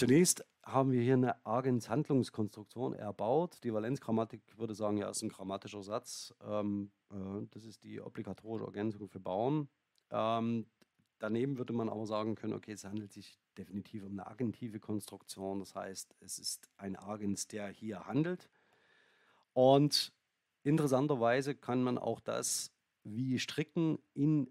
Zunächst 0.00 0.46
haben 0.64 0.92
wir 0.92 1.02
hier 1.02 1.12
eine 1.12 1.44
Agens-Handlungskonstruktion 1.44 2.94
erbaut. 2.94 3.58
Die 3.64 3.74
Valenzgrammatik 3.74 4.40
würde 4.56 4.74
sagen, 4.74 4.96
ja, 4.96 5.10
ist 5.10 5.20
ein 5.20 5.28
grammatischer 5.28 5.82
Satz. 5.82 6.34
Ähm, 6.42 6.90
äh, 7.10 7.46
das 7.50 7.64
ist 7.64 7.84
die 7.84 8.00
obligatorische 8.00 8.64
Ergänzung 8.64 9.10
für 9.10 9.20
Bauen. 9.20 9.68
Ähm, 10.10 10.64
Daneben 11.18 11.58
würde 11.58 11.74
man 11.74 11.90
aber 11.90 12.06
sagen 12.06 12.34
können, 12.34 12.54
okay, 12.54 12.72
es 12.72 12.84
handelt 12.84 13.12
sich 13.12 13.38
definitiv 13.58 14.04
um 14.04 14.12
eine 14.12 14.26
agentive 14.26 14.80
Konstruktion. 14.80 15.58
Das 15.58 15.74
heißt, 15.74 16.16
es 16.20 16.38
ist 16.38 16.70
ein 16.78 16.96
Agens, 16.96 17.46
der 17.46 17.68
hier 17.68 18.06
handelt. 18.06 18.48
Und 19.52 20.14
interessanterweise 20.62 21.54
kann 21.54 21.82
man 21.82 21.98
auch 21.98 22.20
das 22.20 22.72
wie 23.04 23.38
Stricken 23.38 23.98
in 24.14 24.50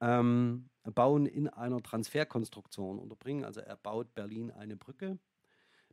ähm, 0.00 0.68
Bauen 0.92 1.26
in 1.26 1.48
einer 1.48 1.82
Transferkonstruktion 1.82 2.98
unterbringen. 2.98 3.44
Also 3.44 3.60
er 3.60 3.76
baut 3.76 4.14
Berlin 4.14 4.50
eine 4.50 4.76
Brücke. 4.76 5.18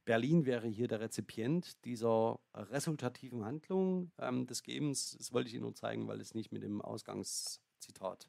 Berlin 0.05 0.45
wäre 0.45 0.67
hier 0.67 0.87
der 0.87 0.99
Rezipient 0.99 1.83
dieser 1.83 2.39
resultativen 2.53 3.43
Handlung 3.43 4.11
ähm, 4.19 4.45
des 4.45 4.61
Gebens. 4.61 5.17
Das 5.17 5.33
wollte 5.33 5.47
ich 5.49 5.55
Ihnen 5.55 5.63
nur 5.63 5.73
zeigen, 5.73 6.07
weil 6.07 6.21
es 6.21 6.35
nicht 6.35 6.51
mit 6.51 6.61
dem 6.61 6.81
Ausgangszitat 6.81 8.27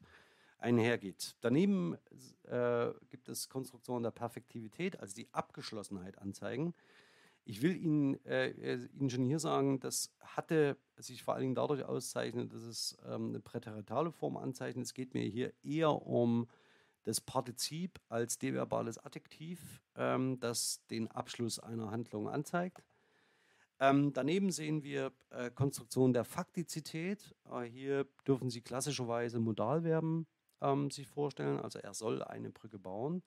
einhergeht. 0.59 1.37
Daneben 1.43 1.97
äh, 2.45 2.89
gibt 3.11 3.29
es 3.29 3.49
Konstruktionen 3.49 4.03
der 4.03 4.11
Perfektivität, 4.11 4.99
also 4.99 5.15
die 5.15 5.29
Abgeschlossenheit 5.33 6.19
anzeigen. 6.19 6.75
Ich 7.45 7.63
will 7.63 7.77
Ihnen, 7.77 8.25
äh, 8.25 8.49
äh, 8.49 8.89
Ihnen 8.99 9.11
schon 9.11 9.25
hier 9.25 9.39
sagen, 9.39 9.79
das 9.79 10.13
hatte 10.21 10.77
sich 10.97 11.23
vor 11.23 11.35
allen 11.35 11.43
Dingen 11.43 11.55
dadurch 11.55 11.85
auszeichnet, 11.85 12.53
dass 12.53 12.63
es 12.63 12.97
ähm, 13.07 13.29
eine 13.29 13.41
präteritale 13.41 14.11
Form 14.11 14.37
anzeichnet. 14.37 14.87
Es 14.87 14.95
geht 14.95 15.15
mir 15.15 15.23
hier 15.25 15.53
eher 15.63 15.91
um 15.91 16.49
das 17.07 17.21
Partizip 17.21 18.01
als 18.09 18.39
deverbales 18.39 18.99
Adjektiv, 18.99 19.81
ähm, 19.95 20.39
das 20.41 20.85
den 20.91 21.09
Abschluss 21.11 21.59
einer 21.59 21.91
Handlung 21.91 22.29
anzeigt. 22.29 22.85
Ähm, 23.79 24.13
daneben 24.13 24.51
sehen 24.51 24.83
wir 24.83 25.13
äh, 25.31 25.51
Konstruktionen 25.51 26.13
der 26.13 26.25
Faktizität. 26.25 27.35
Äh, 27.51 27.63
hier 27.63 28.07
dürfen 28.27 28.51
Sie 28.51 28.61
klassischerweise 28.61 29.39
Modalverben 29.39 30.27
ähm, 30.61 30.91
sich 30.91 31.07
vorstellen. 31.07 31.61
Also 31.61 31.79
er 31.79 31.95
soll 31.95 32.23
eine 32.23 32.51
Brücke 32.51 32.79
bauen. 32.79 33.23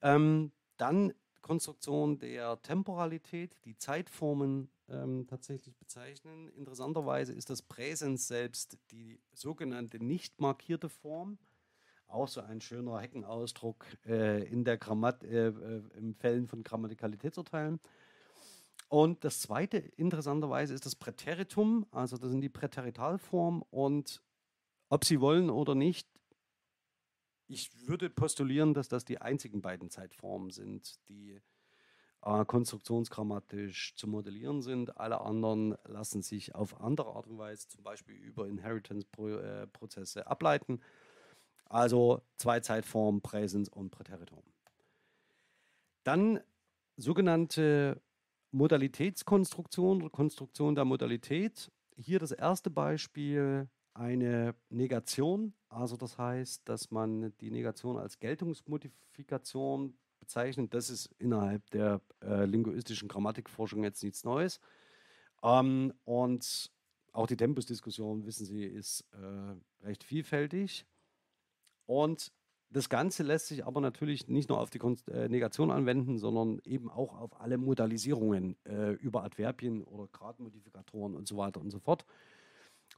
Ähm, 0.00 0.52
dann 0.76 1.12
Konstruktion 1.40 2.18
der 2.18 2.60
Temporalität, 2.62 3.56
die 3.64 3.76
Zeitformen 3.76 4.70
ähm, 4.88 5.26
tatsächlich 5.26 5.76
bezeichnen. 5.76 6.48
Interessanterweise 6.50 7.32
ist 7.32 7.50
das 7.50 7.62
Präsens 7.62 8.28
selbst 8.28 8.78
die 8.90 9.18
sogenannte 9.32 9.98
nicht 9.98 10.40
markierte 10.40 10.88
Form. 10.88 11.38
Auch 12.08 12.28
so 12.28 12.40
ein 12.40 12.60
schöner 12.60 13.00
Heckenausdruck 13.00 13.84
äh, 14.06 14.44
in 14.48 14.64
der 14.64 14.78
Grammat 14.78 15.22
äh, 15.24 15.48
äh, 15.48 15.82
im 15.96 16.14
Fällen 16.14 16.48
von 16.48 16.62
Grammatikalitätsurteilen. 16.62 17.80
Und 18.88 19.22
das 19.24 19.40
zweite 19.40 19.76
interessanterweise 19.76 20.72
ist 20.72 20.86
das 20.86 20.96
Präteritum, 20.96 21.86
also 21.90 22.16
das 22.16 22.30
sind 22.30 22.40
die 22.40 22.48
Präteritalformen 22.48 23.62
und 23.70 24.22
ob 24.88 25.04
sie 25.04 25.20
wollen 25.20 25.50
oder 25.50 25.74
nicht, 25.74 26.08
ich 27.46 27.70
würde 27.86 28.08
postulieren, 28.08 28.72
dass 28.72 28.88
das 28.88 29.04
die 29.04 29.20
einzigen 29.20 29.60
beiden 29.60 29.90
Zeitformen 29.90 30.50
sind, 30.50 30.98
die 31.08 31.38
äh, 32.22 32.44
konstruktionsgrammatisch 32.44 33.94
zu 33.96 34.06
modellieren 34.08 34.62
sind. 34.62 34.96
Alle 34.98 35.20
anderen 35.20 35.76
lassen 35.84 36.22
sich 36.22 36.54
auf 36.54 36.80
andere 36.80 37.14
Art 37.14 37.26
und 37.26 37.38
Weise, 37.38 37.68
zum 37.68 37.82
Beispiel 37.84 38.16
über 38.16 38.48
Inheritance-Prozesse, 38.48 40.26
ableiten. 40.26 40.80
Also 41.68 42.22
zwei 42.36 42.60
Zeitformen, 42.60 43.20
Präsens 43.20 43.68
und 43.68 43.90
Präteritum. 43.90 44.42
Dann 46.04 46.40
sogenannte 46.96 48.00
Modalitätskonstruktion 48.50 50.02
oder 50.02 50.10
Konstruktion 50.10 50.74
der 50.74 50.84
Modalität. 50.84 51.70
Hier 51.96 52.18
das 52.18 52.32
erste 52.32 52.70
Beispiel 52.70 53.68
eine 53.92 54.54
Negation. 54.70 55.52
Also 55.68 55.96
das 55.96 56.16
heißt, 56.16 56.68
dass 56.68 56.90
man 56.90 57.36
die 57.40 57.50
Negation 57.50 57.98
als 57.98 58.18
Geltungsmodifikation 58.18 59.98
bezeichnet. 60.18 60.72
Das 60.72 60.88
ist 60.88 61.10
innerhalb 61.18 61.68
der 61.70 62.00
äh, 62.22 62.44
linguistischen 62.44 63.08
Grammatikforschung 63.08 63.84
jetzt 63.84 64.02
nichts 64.02 64.24
Neues. 64.24 64.60
Ähm, 65.42 65.92
und 66.04 66.70
auch 67.12 67.26
die 67.26 67.36
Tempusdiskussion, 67.36 68.24
wissen 68.26 68.46
Sie, 68.46 68.64
ist 68.64 69.04
äh, 69.12 69.86
recht 69.86 70.04
vielfältig. 70.04 70.86
Und 71.88 72.32
das 72.70 72.90
Ganze 72.90 73.22
lässt 73.22 73.46
sich 73.46 73.64
aber 73.64 73.80
natürlich 73.80 74.28
nicht 74.28 74.50
nur 74.50 74.60
auf 74.60 74.68
die 74.68 74.78
äh, 75.10 75.28
Negation 75.28 75.70
anwenden, 75.70 76.18
sondern 76.18 76.60
eben 76.64 76.90
auch 76.90 77.18
auf 77.18 77.40
alle 77.40 77.56
Modalisierungen 77.56 78.56
äh, 78.64 78.92
über 78.92 79.24
Adverbien 79.24 79.82
oder 79.84 80.06
Gradmodifikatoren 80.08 81.14
und 81.14 81.26
so 81.26 81.38
weiter 81.38 81.60
und 81.62 81.70
so 81.70 81.78
fort. 81.78 82.04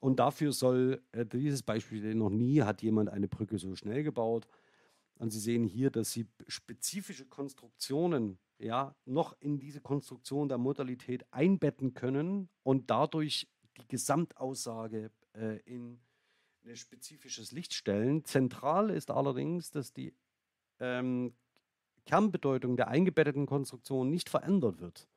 Und 0.00 0.18
dafür 0.18 0.52
soll 0.52 1.02
äh, 1.12 1.24
dieses 1.24 1.62
Beispiel, 1.62 2.16
noch 2.16 2.30
nie 2.30 2.62
hat 2.62 2.82
jemand 2.82 3.10
eine 3.10 3.28
Brücke 3.28 3.58
so 3.58 3.76
schnell 3.76 4.02
gebaut. 4.02 4.48
Und 5.18 5.30
Sie 5.30 5.38
sehen 5.38 5.64
hier, 5.64 5.90
dass 5.90 6.10
Sie 6.10 6.26
spezifische 6.48 7.26
Konstruktionen 7.26 8.38
ja 8.58 8.96
noch 9.04 9.36
in 9.38 9.60
diese 9.60 9.80
Konstruktion 9.80 10.48
der 10.48 10.58
Modalität 10.58 11.24
einbetten 11.30 11.94
können 11.94 12.48
und 12.64 12.90
dadurch 12.90 13.46
die 13.78 13.86
Gesamtaussage 13.86 15.12
äh, 15.34 15.58
in 15.60 16.00
ein 16.64 16.76
spezifisches 16.76 17.52
Licht 17.52 17.74
stellen. 17.74 18.24
Zentral 18.24 18.90
ist 18.90 19.10
allerdings, 19.10 19.70
dass 19.70 19.92
die 19.92 20.14
ähm, 20.78 21.34
Kernbedeutung 22.06 22.76
der 22.76 22.88
eingebetteten 22.88 23.46
Konstruktion 23.46 24.10
nicht 24.10 24.28
verändert 24.28 24.80
wird. 24.80 25.08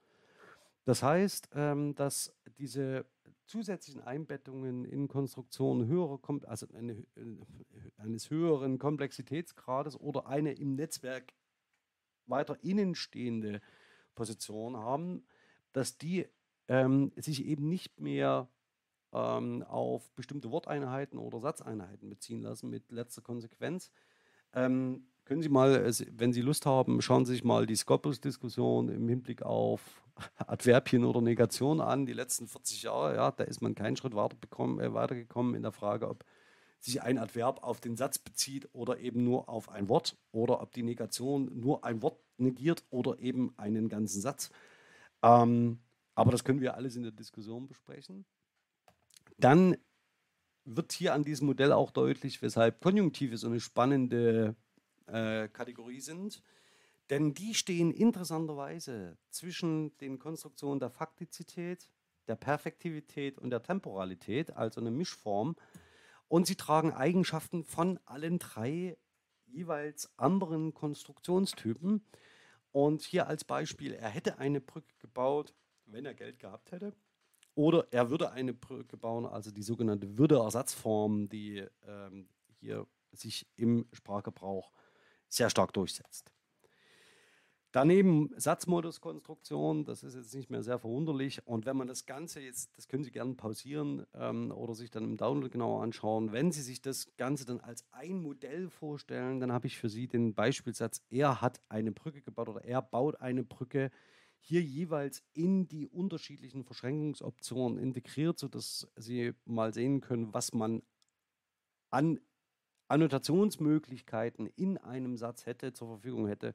Das 0.85 1.01
heißt, 1.01 1.49
ähm, 1.53 1.95
dass 1.95 2.35
diese 2.57 3.05
zusätzlichen 3.45 4.01
Einbettungen 4.01 4.85
in 4.85 5.07
Konstruktionen 5.07 5.87
höhere, 5.87 6.19
also 6.47 6.67
eine, 6.73 6.93
äh, 7.15 7.37
eines 7.97 8.29
höheren 8.29 8.79
Komplexitätsgrades 8.79 9.99
oder 9.99 10.27
eine 10.27 10.53
im 10.53 10.75
Netzwerk 10.75 11.33
weiter 12.25 12.57
innenstehende 12.63 13.61
Position 14.15 14.77
haben, 14.77 15.25
dass 15.73 15.97
die 15.97 16.27
ähm, 16.67 17.11
sich 17.15 17.45
eben 17.45 17.67
nicht 17.67 17.99
mehr 17.99 18.49
ähm, 19.13 19.63
auf 19.63 20.11
bestimmte 20.11 20.51
Worteinheiten 20.51 21.19
oder 21.19 21.39
Satzeinheiten 21.39 22.09
beziehen 22.09 22.41
lassen, 22.41 22.69
mit 22.69 22.91
letzter 22.91 23.21
Konsequenz. 23.21 23.91
Ähm, 24.53 25.05
können 25.25 25.41
Sie 25.41 25.49
mal, 25.49 25.89
wenn 26.11 26.33
Sie 26.33 26.41
Lust 26.41 26.65
haben, 26.65 27.01
schauen 27.01 27.25
Sie 27.25 27.33
sich 27.33 27.43
mal 27.43 27.65
die 27.65 27.75
Scopus-Diskussion 27.75 28.89
im 28.89 29.07
Hinblick 29.07 29.41
auf 29.43 29.81
Adverbien 30.37 31.05
oder 31.05 31.21
Negation 31.21 31.79
an, 31.79 32.05
die 32.05 32.13
letzten 32.13 32.47
40 32.47 32.83
Jahre. 32.83 33.15
Ja, 33.15 33.31
da 33.31 33.43
ist 33.45 33.61
man 33.61 33.75
keinen 33.75 33.95
Schritt 33.95 34.13
äh, 34.13 34.15
weitergekommen 34.15 35.55
in 35.55 35.61
der 35.61 35.71
Frage, 35.71 36.09
ob 36.09 36.25
sich 36.79 37.01
ein 37.01 37.17
Adverb 37.17 37.63
auf 37.63 37.79
den 37.79 37.95
Satz 37.95 38.19
bezieht 38.19 38.67
oder 38.73 38.99
eben 38.99 39.23
nur 39.23 39.47
auf 39.47 39.69
ein 39.69 39.87
Wort 39.87 40.17
oder 40.33 40.61
ob 40.61 40.73
die 40.73 40.83
Negation 40.83 41.49
nur 41.57 41.85
ein 41.85 42.01
Wort 42.01 42.19
negiert 42.37 42.83
oder 42.89 43.19
eben 43.19 43.53
einen 43.57 43.87
ganzen 43.87 44.19
Satz. 44.19 44.51
Ähm, 45.21 45.79
aber 46.15 46.31
das 46.31 46.43
können 46.43 46.59
wir 46.59 46.75
alles 46.75 46.97
in 46.97 47.03
der 47.03 47.13
Diskussion 47.13 47.67
besprechen. 47.67 48.25
Dann 49.43 49.75
wird 50.63 50.93
hier 50.93 51.13
an 51.13 51.25
diesem 51.25 51.47
Modell 51.47 51.73
auch 51.73 51.91
deutlich, 51.91 52.41
weshalb 52.41 52.79
Konjunktive 52.79 53.35
so 53.35 53.47
eine 53.47 53.59
spannende 53.59 54.55
äh, 55.07 55.49
Kategorie 55.49 55.99
sind. 55.99 56.41
Denn 57.09 57.33
die 57.33 57.53
stehen 57.53 57.91
interessanterweise 57.91 59.17
zwischen 59.29 59.97
den 59.97 60.17
Konstruktionen 60.17 60.79
der 60.79 60.89
Faktizität, 60.89 61.89
der 62.29 62.37
Perfektivität 62.37 63.37
und 63.37 63.49
der 63.49 63.61
Temporalität, 63.61 64.55
also 64.55 64.79
eine 64.79 64.91
Mischform. 64.91 65.57
Und 66.29 66.47
sie 66.47 66.55
tragen 66.55 66.93
Eigenschaften 66.93 67.65
von 67.65 67.99
allen 68.05 68.39
drei 68.39 68.97
jeweils 69.45 70.17
anderen 70.17 70.73
Konstruktionstypen. 70.73 72.05
Und 72.71 73.01
hier 73.01 73.27
als 73.27 73.43
Beispiel, 73.43 73.91
er 73.91 74.09
hätte 74.09 74.37
eine 74.37 74.61
Brücke 74.61 74.93
gebaut, 74.99 75.53
wenn 75.85 76.05
er 76.05 76.13
Geld 76.13 76.39
gehabt 76.39 76.71
hätte. 76.71 76.93
Oder 77.55 77.87
er 77.91 78.09
würde 78.09 78.31
eine 78.31 78.53
Brücke 78.53 78.97
bauen, 78.97 79.25
also 79.25 79.51
die 79.51 79.63
sogenannte 79.63 80.17
Würde-Ersatzform, 80.17 81.29
die 81.29 81.65
ähm, 81.87 82.27
hier 82.59 82.87
sich 83.11 83.47
im 83.55 83.85
Sprachgebrauch 83.93 84.71
sehr 85.27 85.49
stark 85.49 85.73
durchsetzt. 85.73 86.31
Daneben 87.73 88.29
Satzmoduskonstruktion, 88.37 89.83
das 89.83 90.03
ist 90.03 90.13
jetzt 90.13 90.35
nicht 90.35 90.51
mehr 90.51 90.61
sehr 90.61 90.77
verwunderlich. 90.77 91.41
Und 91.47 91.65
wenn 91.65 91.75
man 91.75 91.87
das 91.87 92.05
Ganze 92.05 92.39
jetzt, 92.39 92.77
das 92.77 92.87
können 92.87 93.03
Sie 93.03 93.09
gerne 93.09 93.33
pausieren 93.33 94.05
ähm, 94.13 94.51
oder 94.51 94.75
sich 94.75 94.91
dann 94.91 95.03
im 95.03 95.17
Download 95.17 95.49
genauer 95.49 95.81
anschauen, 95.81 96.31
wenn 96.31 96.51
Sie 96.51 96.61
sich 96.61 96.83
das 96.83 97.15
Ganze 97.17 97.45
dann 97.45 97.59
als 97.61 97.83
ein 97.89 98.21
Modell 98.21 98.69
vorstellen, 98.69 99.39
dann 99.39 99.51
habe 99.51 99.65
ich 99.65 99.79
für 99.79 99.89
Sie 99.89 100.07
den 100.07 100.35
Beispielsatz, 100.35 101.01
er 101.09 101.41
hat 101.41 101.61
eine 101.67 101.91
Brücke 101.91 102.21
gebaut 102.21 102.47
oder 102.47 102.63
er 102.63 102.83
baut 102.83 103.19
eine 103.21 103.43
Brücke 103.43 103.89
hier 104.45 104.61
jeweils 104.61 105.23
in 105.33 105.69
die 105.69 105.87
unterschiedlichen 105.87 106.65
Verschränkungsoptionen 106.65 107.77
integriert, 107.79 108.37
sodass 108.37 108.91
Sie 108.97 109.33
mal 109.45 109.73
sehen 109.73 110.01
können, 110.01 110.33
was 110.33 110.53
man 110.53 110.83
an 111.89 112.19
Annotationsmöglichkeiten 112.89 114.47
in 114.47 114.77
einem 114.77 115.15
Satz 115.15 115.45
hätte, 115.45 115.71
zur 115.71 115.87
Verfügung 115.87 116.27
hätte, 116.27 116.53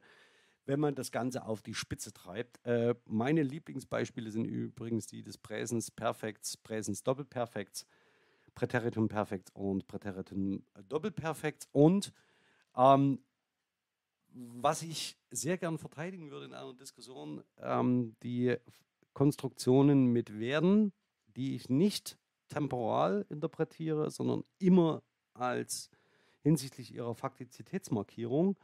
wenn 0.65 0.79
man 0.79 0.93
das 0.93 1.11
Ganze 1.11 1.45
auf 1.45 1.63
die 1.63 1.73
Spitze 1.73 2.13
treibt. 2.13 2.63
Äh, 2.63 2.93
meine 3.05 3.41
Lieblingsbeispiele 3.41 4.29
sind 4.29 4.45
übrigens 4.45 5.07
die 5.07 5.23
des 5.23 5.39
Präsens 5.39 5.89
Perfekts, 5.89 6.57
Präsens 6.57 7.01
Doppelperfekts, 7.01 7.87
Präteritum 8.53 9.07
Perfekt 9.07 9.49
und 9.55 9.87
Präteritum 9.87 10.63
Doppelperfekt. 10.87 11.67
Und 11.71 12.13
ähm, 12.77 13.23
was 14.39 14.83
ich 14.83 15.17
sehr 15.31 15.57
gern 15.57 15.77
verteidigen 15.77 16.31
würde 16.31 16.45
in 16.45 16.53
einer 16.53 16.73
Diskussion, 16.73 17.43
ähm, 17.57 18.15
die 18.23 18.55
Konstruktionen 19.13 20.07
mit 20.07 20.39
werden, 20.39 20.93
die 21.35 21.55
ich 21.55 21.69
nicht 21.69 22.17
temporal 22.47 23.25
interpretiere, 23.29 24.09
sondern 24.11 24.43
immer 24.57 25.03
als 25.33 25.89
hinsichtlich 26.41 26.93
ihrer 26.93 27.15
Faktizitätsmarkierung. 27.15 28.57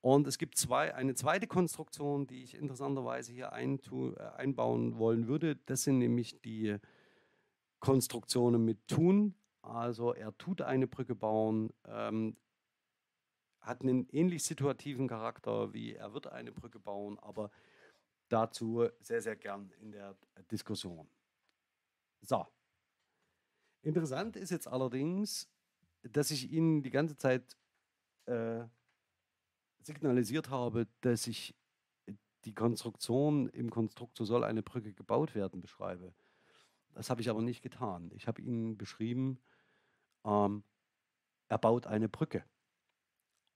Und 0.00 0.26
es 0.26 0.38
gibt 0.38 0.56
zwei, 0.56 0.94
eine 0.94 1.14
zweite 1.14 1.46
Konstruktion, 1.46 2.26
die 2.26 2.42
ich 2.42 2.54
interessanterweise 2.54 3.32
hier 3.32 3.52
äh, 3.52 4.22
einbauen 4.36 4.98
wollen 4.98 5.28
würde. 5.28 5.56
Das 5.66 5.82
sind 5.82 5.98
nämlich 5.98 6.40
die 6.40 6.76
Konstruktionen 7.80 8.64
mit 8.64 8.88
tun. 8.88 9.34
Also 9.60 10.14
er 10.14 10.36
tut 10.38 10.62
eine 10.62 10.86
Brücke 10.86 11.14
bauen, 11.14 11.70
ähm, 11.86 12.36
hat 13.60 13.82
einen 13.82 14.08
ähnlich 14.10 14.42
situativen 14.44 15.08
Charakter 15.08 15.72
wie 15.72 15.94
er 15.94 16.12
wird 16.14 16.26
eine 16.26 16.52
Brücke 16.52 16.78
bauen, 16.78 17.18
aber 17.18 17.50
dazu 18.28 18.88
sehr, 19.00 19.20
sehr 19.20 19.36
gern 19.36 19.70
in 19.80 19.92
der 19.92 20.16
Diskussion. 20.50 21.08
So. 22.22 22.46
Interessant 23.82 24.36
ist 24.36 24.50
jetzt 24.50 24.68
allerdings, 24.68 25.48
dass 26.02 26.30
ich 26.30 26.50
Ihnen 26.52 26.82
die 26.82 26.90
ganze 26.90 27.16
Zeit 27.16 27.56
äh, 28.26 28.64
signalisiert 29.82 30.50
habe, 30.50 30.86
dass 31.00 31.26
ich 31.26 31.54
die 32.44 32.54
Konstruktion 32.54 33.48
im 33.50 33.70
Konstrukt, 33.70 34.16
so 34.16 34.24
soll 34.24 34.44
eine 34.44 34.62
Brücke 34.62 34.92
gebaut 34.92 35.34
werden, 35.34 35.60
beschreibe. 35.60 36.14
Das 36.94 37.10
habe 37.10 37.20
ich 37.20 37.30
aber 37.30 37.42
nicht 37.42 37.62
getan. 37.62 38.10
Ich 38.14 38.26
habe 38.26 38.42
Ihnen 38.42 38.76
beschrieben, 38.76 39.38
ähm, 40.24 40.62
er 41.48 41.58
baut 41.58 41.86
eine 41.86 42.08
Brücke. 42.08 42.44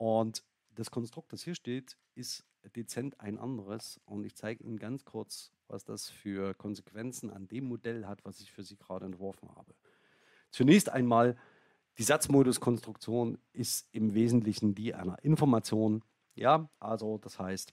Und 0.05 0.45
das 0.75 0.91
Konstrukt, 0.91 1.33
das 1.33 1.45
hier 1.45 1.55
steht, 1.55 1.97
ist 2.15 2.45
dezent 2.77 3.19
ein 3.21 3.39
anderes. 3.39 3.99
Und 4.05 4.27
ich 4.27 4.35
zeige 4.35 4.63
Ihnen 4.63 4.79
ganz 4.79 5.07
kurz, 5.07 5.51
was 5.67 5.83
das 5.83 6.11
für 6.11 6.53
Konsequenzen 6.53 7.31
an 7.31 7.49
dem 7.49 7.65
Modell 7.65 8.05
hat, 8.07 8.23
was 8.23 8.39
ich 8.41 8.53
für 8.53 8.63
Sie 8.63 8.77
gerade 8.77 9.07
entworfen 9.07 9.49
habe. 9.57 9.75
Zunächst 10.51 10.91
einmal, 10.91 11.39
die 11.97 12.03
Satzmoduskonstruktion 12.03 13.39
ist 13.55 13.89
im 13.93 14.13
Wesentlichen 14.13 14.75
die 14.75 14.93
einer 14.93 15.25
Information. 15.25 16.05
Ja, 16.35 16.69
also 16.81 17.17
das 17.17 17.39
heißt, 17.39 17.73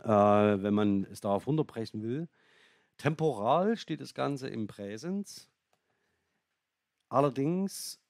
äh, 0.00 0.08
wenn 0.08 0.74
man 0.74 1.04
es 1.04 1.20
darauf 1.20 1.46
runterbrechen 1.46 2.02
will, 2.02 2.28
temporal 2.96 3.76
steht 3.76 4.00
das 4.00 4.12
Ganze 4.12 4.48
im 4.48 4.66
Präsens. 4.66 5.48
Allerdings 7.08 8.00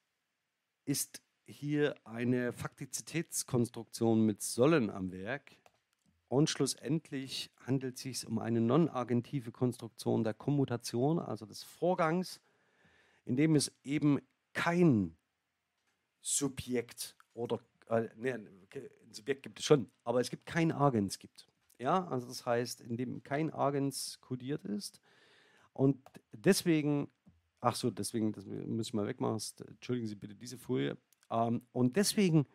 ist 0.86 1.20
hier 1.46 1.94
eine 2.04 2.52
Faktizitätskonstruktion 2.52 4.24
mit 4.24 4.42
sollen 4.42 4.90
am 4.90 5.12
Werk. 5.12 5.56
Und 6.28 6.50
schlussendlich 6.50 7.50
handelt 7.66 7.96
es 7.96 8.02
sich 8.02 8.26
um 8.26 8.38
eine 8.38 8.60
non-agentive 8.60 9.52
Konstruktion 9.52 10.24
der 10.24 10.34
Kommutation, 10.34 11.18
also 11.18 11.46
des 11.46 11.62
Vorgangs, 11.62 12.40
in 13.24 13.36
dem 13.36 13.54
es 13.54 13.72
eben 13.84 14.20
kein 14.52 15.16
Subjekt 16.20 17.16
oder 17.34 17.60
äh, 17.88 18.08
nee, 18.16 18.32
ein 18.32 18.48
Subjekt 19.12 19.42
gibt 19.42 19.58
es 19.58 19.64
schon, 19.64 19.90
aber 20.02 20.20
es 20.20 20.30
gibt 20.30 20.46
kein 20.46 20.72
Agens 20.72 21.18
gibt. 21.18 21.46
Ja, 21.78 22.06
also 22.06 22.26
das 22.26 22.46
heißt, 22.46 22.80
in 22.80 22.96
dem 22.96 23.22
kein 23.22 23.52
Agens 23.52 24.18
kodiert 24.20 24.64
ist. 24.64 25.00
Und 25.72 25.98
deswegen, 26.32 27.10
ach 27.60 27.74
so, 27.74 27.90
deswegen, 27.90 28.32
das 28.32 28.46
muss 28.46 28.88
ich 28.88 28.94
mal 28.94 29.06
wegmachen, 29.06 29.40
entschuldigen 29.66 30.06
Sie 30.06 30.14
bitte 30.14 30.34
diese 30.34 30.56
Folie. 30.56 30.96
Ähm, 31.30 31.62
und 31.72 31.96
deswegen 31.96 32.46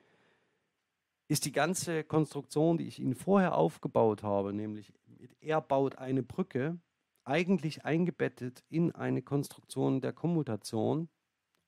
ist 1.28 1.46
die 1.46 1.52
ganze 1.52 2.04
Konstruktion, 2.04 2.78
die 2.78 2.88
ich 2.88 3.00
Ihnen 3.00 3.16
vorher 3.16 3.56
aufgebaut 3.56 4.24
habe, 4.24 4.54
nämlich 4.54 4.94
er 5.40 5.62
baut 5.62 5.98
eine 5.98 6.24
Brücke, 6.24 6.80
eigentlich 7.24 7.86
eingebettet 7.86 8.64
in 8.70 8.92
eine 8.94 9.22
Konstruktion 9.22 10.02
der 10.02 10.14
Kommutation. 10.14 11.10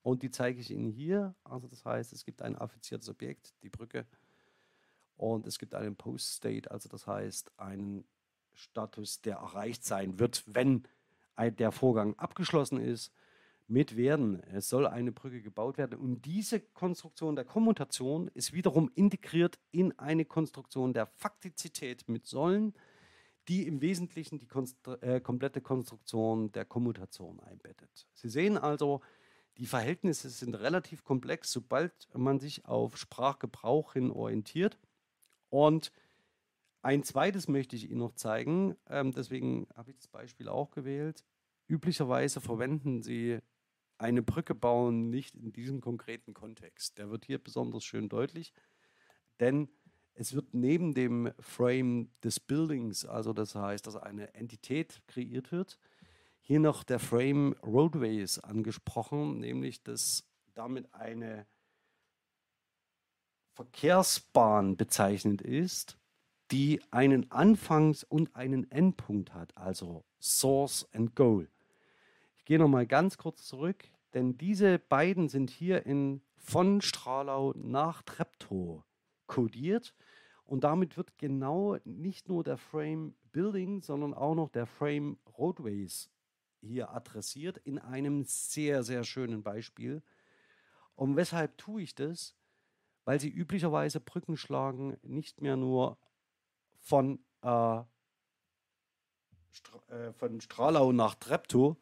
Und 0.01 0.23
die 0.23 0.31
zeige 0.31 0.59
ich 0.59 0.71
Ihnen 0.71 0.89
hier. 0.89 1.35
Also 1.43 1.67
das 1.67 1.85
heißt, 1.85 2.11
es 2.11 2.25
gibt 2.25 2.41
ein 2.41 2.57
affiziertes 2.57 3.07
Objekt, 3.07 3.53
die 3.61 3.69
Brücke, 3.69 4.07
und 5.21 5.45
es 5.45 5.59
gibt 5.59 5.75
einen 5.75 5.95
Post-State, 5.95 6.71
also 6.71 6.89
das 6.89 7.05
heißt 7.05 7.51
einen 7.59 8.05
Status, 8.53 9.21
der 9.21 9.35
erreicht 9.35 9.85
sein 9.85 10.17
wird, 10.17 10.43
wenn 10.47 10.87
der 11.37 11.71
Vorgang 11.71 12.17
abgeschlossen 12.17 12.79
ist 12.79 13.13
mit 13.71 13.95
werden. 13.95 14.43
Es 14.51 14.67
soll 14.67 14.85
eine 14.85 15.11
Brücke 15.11 15.41
gebaut 15.41 15.77
werden 15.77 15.97
und 15.97 16.25
diese 16.25 16.59
Konstruktion 16.59 17.35
der 17.35 17.45
Kommutation 17.45 18.27
ist 18.33 18.51
wiederum 18.51 18.91
integriert 18.95 19.59
in 19.71 19.97
eine 19.97 20.25
Konstruktion 20.25 20.93
der 20.93 21.05
Faktizität 21.05 22.09
mit 22.09 22.25
Sollen, 22.25 22.73
die 23.47 23.65
im 23.65 23.81
Wesentlichen 23.81 24.39
die 24.39 24.47
Konstru 24.47 24.93
äh, 24.95 25.21
komplette 25.21 25.61
Konstruktion 25.61 26.51
der 26.51 26.65
Kommutation 26.65 27.39
einbettet. 27.39 28.07
Sie 28.13 28.29
sehen 28.29 28.57
also, 28.57 29.01
die 29.57 29.65
Verhältnisse 29.65 30.29
sind 30.29 30.55
relativ 30.55 31.03
komplex, 31.03 31.51
sobald 31.51 31.93
man 32.13 32.39
sich 32.39 32.65
auf 32.65 32.97
Sprachgebrauch 32.97 33.93
hin 33.93 34.11
orientiert. 34.11 34.77
Und 35.49 35.91
ein 36.81 37.03
zweites 37.03 37.47
möchte 37.47 37.75
ich 37.75 37.89
Ihnen 37.89 37.99
noch 37.99 38.15
zeigen, 38.15 38.75
ähm, 38.89 39.11
deswegen 39.11 39.67
habe 39.75 39.91
ich 39.91 39.97
das 39.97 40.07
Beispiel 40.07 40.49
auch 40.49 40.71
gewählt. 40.71 41.23
Üblicherweise 41.67 42.41
verwenden 42.41 43.01
Sie 43.01 43.39
eine 44.01 44.23
Brücke 44.23 44.55
bauen 44.55 45.09
nicht 45.09 45.35
in 45.35 45.53
diesem 45.53 45.79
konkreten 45.79 46.33
Kontext. 46.33 46.97
Der 46.97 47.09
wird 47.09 47.25
hier 47.25 47.37
besonders 47.37 47.83
schön 47.83 48.09
deutlich, 48.09 48.53
denn 49.39 49.69
es 50.13 50.33
wird 50.33 50.53
neben 50.53 50.93
dem 50.93 51.31
Frame 51.39 52.09
des 52.23 52.39
Buildings, 52.39 53.05
also 53.05 53.31
das 53.31 53.55
heißt, 53.55 53.87
dass 53.87 53.95
eine 53.95 54.33
Entität 54.33 55.01
kreiert 55.07 55.51
wird, 55.51 55.79
hier 56.41 56.59
noch 56.59 56.83
der 56.83 56.99
Frame 56.99 57.53
Roadways 57.63 58.39
angesprochen, 58.39 59.39
nämlich 59.39 59.83
dass 59.83 60.27
damit 60.53 60.93
eine 60.93 61.45
Verkehrsbahn 63.53 64.75
bezeichnet 64.75 65.41
ist, 65.41 65.97
die 66.51 66.81
einen 66.91 67.31
Anfangs- 67.31 68.03
und 68.03 68.35
einen 68.35 68.69
Endpunkt 68.71 69.33
hat, 69.33 69.55
also 69.55 70.03
Source 70.19 70.87
and 70.91 71.15
Goal. 71.15 71.47
Gehe 72.51 72.59
nochmal 72.59 72.85
ganz 72.85 73.17
kurz 73.17 73.47
zurück, 73.47 73.85
denn 74.13 74.37
diese 74.37 74.77
beiden 74.77 75.29
sind 75.29 75.49
hier 75.49 75.85
in 75.85 76.21
von 76.35 76.81
Stralau 76.81 77.53
nach 77.55 78.01
Treptow 78.01 78.83
kodiert 79.25 79.95
und 80.43 80.65
damit 80.65 80.97
wird 80.97 81.17
genau 81.17 81.77
nicht 81.85 82.27
nur 82.27 82.43
der 82.43 82.57
Frame 82.57 83.15
Building, 83.31 83.81
sondern 83.81 84.13
auch 84.13 84.35
noch 84.35 84.49
der 84.49 84.65
Frame 84.65 85.17
Roadways 85.37 86.11
hier 86.59 86.91
adressiert 86.91 87.55
in 87.59 87.79
einem 87.79 88.25
sehr, 88.25 88.83
sehr 88.83 89.05
schönen 89.05 89.43
Beispiel. 89.43 90.03
Und 90.95 91.15
weshalb 91.15 91.57
tue 91.57 91.83
ich 91.83 91.95
das? 91.95 92.35
Weil 93.05 93.21
sie 93.21 93.29
üblicherweise 93.29 94.01
Brücken 94.01 94.35
schlagen, 94.35 94.97
nicht 95.03 95.39
mehr 95.39 95.55
nur 95.55 95.97
von, 96.81 97.23
äh, 97.43 97.81
Stra 99.51 99.79
äh, 99.87 100.11
von 100.11 100.41
Stralau 100.41 100.91
nach 100.91 101.15
Treptow, 101.15 101.77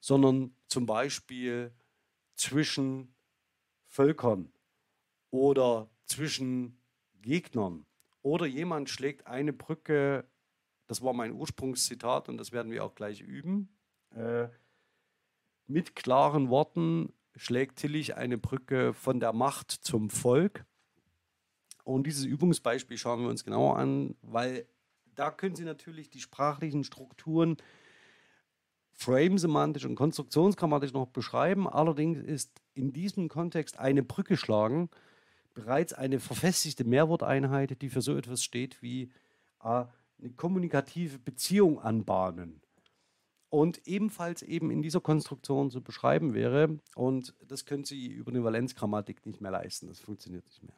sondern 0.00 0.54
zum 0.66 0.86
Beispiel 0.86 1.72
zwischen 2.34 3.14
Völkern 3.86 4.52
oder 5.30 5.90
zwischen 6.06 6.80
Gegnern. 7.22 7.86
Oder 8.22 8.46
jemand 8.46 8.90
schlägt 8.90 9.26
eine 9.26 9.52
Brücke, 9.52 10.26
das 10.86 11.02
war 11.02 11.12
mein 11.12 11.32
Ursprungszitat 11.32 12.28
und 12.28 12.38
das 12.38 12.52
werden 12.52 12.72
wir 12.72 12.84
auch 12.84 12.94
gleich 12.94 13.20
üben, 13.20 13.68
äh, 14.14 14.48
mit 15.66 15.94
klaren 15.94 16.50
Worten 16.50 17.12
schlägt 17.36 17.76
Tillich 17.76 18.16
eine 18.16 18.38
Brücke 18.38 18.92
von 18.92 19.20
der 19.20 19.32
Macht 19.32 19.70
zum 19.70 20.10
Volk. 20.10 20.64
Und 21.84 22.06
dieses 22.06 22.24
Übungsbeispiel 22.24 22.98
schauen 22.98 23.22
wir 23.22 23.28
uns 23.28 23.44
genauer 23.44 23.78
an, 23.78 24.16
weil 24.20 24.66
da 25.14 25.30
können 25.30 25.54
Sie 25.54 25.64
natürlich 25.64 26.10
die 26.10 26.20
sprachlichen 26.20 26.84
Strukturen 26.84 27.56
frame-semantisch 29.00 29.86
und 29.86 29.94
konstruktionsgrammatisch 29.94 30.92
noch 30.92 31.06
beschreiben. 31.06 31.66
Allerdings 31.66 32.18
ist 32.18 32.60
in 32.74 32.92
diesem 32.92 33.28
Kontext 33.28 33.78
eine 33.78 34.02
Brücke 34.02 34.36
schlagen 34.36 34.90
bereits 35.54 35.94
eine 35.94 36.20
verfestigte 36.20 36.84
Mehrworteinheit, 36.84 37.80
die 37.80 37.88
für 37.88 38.02
so 38.02 38.14
etwas 38.14 38.44
steht 38.44 38.82
wie 38.82 39.10
äh, 39.62 39.84
eine 40.18 40.30
kommunikative 40.36 41.18
Beziehung 41.18 41.80
anbahnen 41.80 42.60
und 43.48 43.86
ebenfalls 43.86 44.42
eben 44.42 44.70
in 44.70 44.82
dieser 44.82 45.00
Konstruktion 45.00 45.70
zu 45.70 45.82
beschreiben 45.82 46.34
wäre. 46.34 46.78
Und 46.94 47.34
das 47.46 47.64
können 47.64 47.84
Sie 47.84 48.06
über 48.06 48.30
eine 48.30 48.44
Valenzgrammatik 48.44 49.24
nicht 49.24 49.40
mehr 49.40 49.50
leisten. 49.50 49.88
Das 49.88 49.98
funktioniert 49.98 50.44
nicht 50.44 50.62
mehr. 50.62 50.76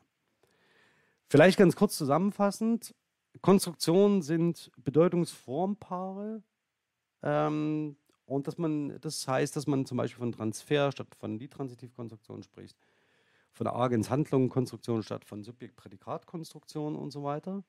Vielleicht 1.29 1.59
ganz 1.59 1.75
kurz 1.75 1.99
zusammenfassend. 1.99 2.95
Konstruktionen 3.41 4.23
sind 4.23 4.71
Bedeutungsformpaare. 4.77 6.43
Ähm, 7.23 7.97
und 8.27 8.47
dass 8.47 8.59
man, 8.59 9.01
das 9.01 9.27
heißt, 9.27 9.57
dass 9.57 9.67
man 9.67 9.87
zum 9.87 9.97
Beispiel 9.99 10.21
von 10.21 10.33
Transfer 10.33 10.93
statt 10.93 11.15
von 11.19 11.39
Liedtransitivkonstruktion 11.39 12.43
spricht, 12.43 12.79
von 13.53 13.65
der 13.65 13.75
Agens 13.75 14.11
Handlung 14.11 14.53
statt 15.03 15.25
von 15.25 15.43
Subjekt-Prädikat-Konstruktion 15.43 16.97
und 16.97 17.11
so 17.11 17.23
weiter. 17.23 17.63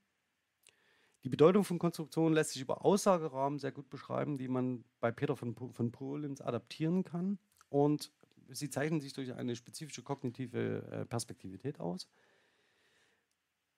Die 1.23 1.29
Bedeutung 1.29 1.63
von 1.63 1.79
Konstruktionen 1.79 2.33
lässt 2.33 2.51
sich 2.51 2.61
über 2.61 2.85
Aussagerahmen 2.85 3.57
sehr 3.57 3.71
gut 3.71 3.89
beschreiben, 3.89 4.37
die 4.37 4.49
man 4.49 4.83
bei 4.99 5.11
Peter 5.11 5.37
von, 5.37 5.55
von 5.55 5.91
Polins 5.91 6.41
adaptieren 6.41 7.03
kann. 7.03 7.39
Und 7.69 8.11
sie 8.49 8.69
zeichnen 8.69 8.99
sich 8.99 9.13
durch 9.13 9.33
eine 9.33 9.55
spezifische 9.55 10.03
kognitive 10.03 10.83
äh, 10.91 11.05
Perspektivität 11.05 11.79
aus. 11.79 12.09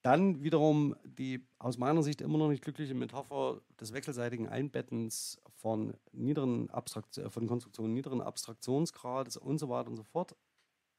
Dann 0.05 0.43
wiederum 0.43 0.95
die 1.03 1.43
aus 1.57 1.79
meiner 1.79 2.03
Sicht 2.03 2.21
immer 2.21 2.37
noch 2.37 2.49
nicht 2.49 2.63
glückliche 2.63 2.93
Metapher 2.93 3.59
des 3.81 3.91
wechselseitigen 3.91 4.47
Einbettens 4.47 5.41
von 5.55 5.95
niederen 6.11 6.69
Abstrakt 6.69 7.17
äh, 7.17 7.27
von 7.31 7.47
Konstruktionen 7.47 7.95
niederen 7.95 8.21
Abstraktionsgrades 8.21 9.35
und 9.35 9.57
so 9.57 9.67
weiter 9.67 9.89
und 9.89 9.95
so 9.95 10.03
fort. 10.03 10.35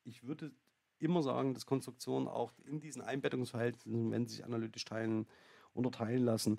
Ich 0.02 0.24
würde 0.24 0.50
immer 0.98 1.22
sagen, 1.22 1.54
dass 1.54 1.66
Konstruktionen 1.66 2.26
auch 2.26 2.50
in 2.64 2.80
diesen 2.80 3.00
Einbettungsverhältnissen, 3.00 4.10
wenn 4.10 4.26
sie 4.26 4.34
sich 4.34 4.44
analytisch 4.44 4.84
teilen, 4.84 5.28
unterteilen 5.72 6.24
lassen, 6.24 6.58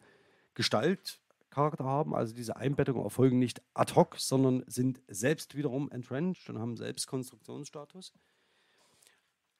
Gestaltcharakter 0.53 1.83
haben. 1.83 2.15
Also 2.15 2.33
diese 2.33 2.55
Einbettungen 2.55 3.03
erfolgen 3.03 3.39
nicht 3.39 3.61
ad 3.73 3.93
hoc, 3.95 4.15
sondern 4.17 4.63
sind 4.67 5.01
selbst 5.09 5.55
wiederum 5.55 5.91
entrenched 5.91 6.49
und 6.49 6.59
haben 6.59 6.77
selbst 6.77 7.07
Konstruktionsstatus. 7.07 8.13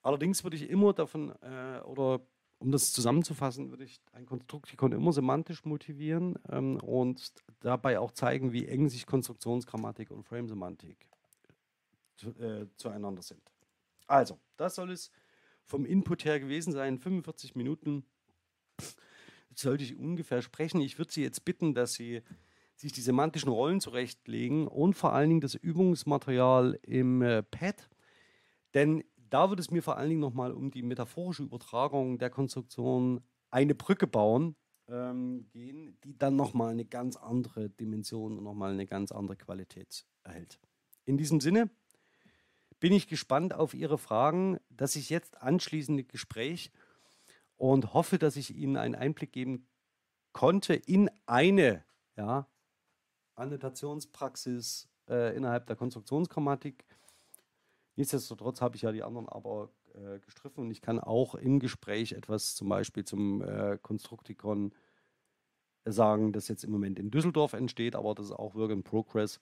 Allerdings 0.02 0.46
würde 0.46 0.56
ich 0.56 0.70
immer 0.70 0.94
davon, 0.94 1.34
äh, 1.42 1.82
oder 1.82 2.22
um 2.60 2.72
das 2.72 2.92
zusammenzufassen, 2.92 3.70
würde 3.70 3.84
ich 3.84 4.02
ein 4.14 4.26
Konstruktikon 4.26 4.92
immer 4.92 5.14
semantisch 5.14 5.64
motivieren 5.66 6.40
ähm, 6.50 6.78
und 6.78 7.34
dabei 7.60 8.00
auch 8.00 8.12
zeigen, 8.12 8.52
wie 8.52 8.66
eng 8.66 8.90
sich 8.90 9.06
Konstruktionsgrammatik 9.06 10.12
und 10.12 10.24
Frame-Semantik 10.24 11.08
äh, 12.40 12.66
zueinander 12.78 13.22
sind. 13.22 13.42
Also, 14.08 14.40
das 14.56 14.76
soll 14.76 14.92
es 14.92 15.12
vom 15.66 15.86
Input 15.86 16.26
her 16.26 16.40
gewesen 16.40 16.72
sein. 16.72 16.98
45 16.98 17.56
Minuten 17.56 18.06
sollte 19.54 19.84
ich 19.84 19.98
ungefähr 19.98 20.42
sprechen. 20.42 20.82
Ich 20.82 20.98
würde 20.98 21.12
Sie 21.12 21.22
jetzt 21.22 21.46
bitten, 21.46 21.76
dass 21.76 21.94
Sie 21.94 22.24
sich 22.76 22.92
die 22.92 23.02
semantischen 23.02 23.50
Rollen 23.50 23.82
zurechtlegen 23.82 24.68
und 24.68 24.94
vor 24.94 25.14
allen 25.14 25.30
Dingen 25.30 25.42
das 25.42 25.56
Übungsmaterial 25.56 26.80
im 26.84 27.22
äh, 27.22 27.44
Pad. 27.44 27.90
Denn 28.74 29.04
da 29.30 29.50
wird 29.50 29.60
es 29.60 29.72
mir 29.72 29.84
vor 29.84 29.98
allen 29.98 30.10
Dingen 30.10 30.22
nochmal 30.22 30.52
um 30.52 30.72
die 30.72 30.84
metaphorische 30.84 31.44
Übertragung 31.44 32.18
der 32.18 32.30
Konstruktion 32.30 33.22
eine 33.50 33.76
Brücke 33.76 34.08
bauen 34.08 34.56
ähm, 34.90 35.48
gehen, 35.52 35.98
die 36.04 36.18
dann 36.18 36.36
nochmal 36.36 36.72
eine 36.72 36.86
ganz 36.86 37.16
andere 37.16 37.70
Dimension 37.70 38.38
und 38.38 38.44
nochmal 38.44 38.72
eine 38.72 38.86
ganz 38.86 39.12
andere 39.12 39.36
Qualität 39.36 40.06
erhält. 40.24 40.60
In 41.06 41.18
diesem 41.18 41.40
Sinne 41.40 41.70
bin 42.80 42.94
ich 42.94 43.08
gespannt 43.08 43.54
auf 43.54 43.74
Ihre 43.74 43.98
Fragen, 43.98 44.60
das 44.70 44.94
sich 44.94 45.10
jetzt 45.10 45.42
anschließende 45.42 46.04
Gespräch 46.04 46.72
und 47.56 47.94
hoffe, 47.94 48.20
dass 48.20 48.36
ich 48.36 48.56
Ihnen 48.56 48.78
einen 48.78 48.96
Einblick 48.96 49.32
geben 49.32 49.68
konnte 50.32 50.74
in 50.76 51.10
eine 51.26 51.84
ja, 52.16 52.48
Annotationspraxis 53.36 54.88
äh, 55.10 55.36
innerhalb 55.36 55.66
der 55.68 55.76
Konstruktionsgrammatik. 55.76 56.86
Nichtsdestotrotz 57.98 58.62
habe 58.62 58.76
ich 58.76 58.84
ja 58.84 58.92
die 58.92 59.04
anderen 59.04 59.28
aber 59.28 59.70
äh, 59.96 60.20
gestriffen 60.20 60.62
und 60.62 60.72
ich 60.72 60.82
kann 60.82 61.00
auch 61.00 61.36
im 61.36 61.60
Gespräch 61.60 62.14
etwas 62.14 62.56
zum 62.56 62.70
Beispiel 62.70 63.04
zum 63.04 63.42
äh, 63.42 63.80
Konstruktikon 63.82 64.74
sagen, 65.84 66.32
das 66.32 66.48
jetzt 66.48 66.64
im 66.64 66.72
Moment 66.72 67.00
in 67.00 67.10
Düsseldorf 67.10 67.54
entsteht, 67.54 67.96
aber 67.96 68.14
das 68.14 68.28
ist 68.28 68.34
auch 68.34 68.54
Work 68.54 68.72
in 68.72 68.84
Progress, 68.84 69.40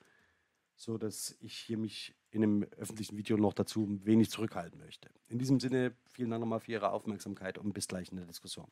so 0.77 0.97
dass 0.97 1.35
ich 1.41 1.57
hier 1.57 1.77
mich 1.77 2.15
in 2.31 2.43
einem 2.43 2.63
öffentlichen 2.77 3.17
Video 3.17 3.35
noch 3.35 3.53
dazu 3.53 3.99
wenig 4.05 4.29
zurückhalten 4.29 4.79
möchte. 4.79 5.09
In 5.27 5.37
diesem 5.37 5.59
Sinne, 5.59 5.93
vielen 6.05 6.29
Dank 6.29 6.39
nochmal 6.39 6.61
für 6.61 6.71
Ihre 6.71 6.91
Aufmerksamkeit 6.91 7.57
und 7.57 7.73
bis 7.73 7.87
gleich 7.89 8.09
in 8.09 8.17
der 8.17 8.25
Diskussion. 8.25 8.67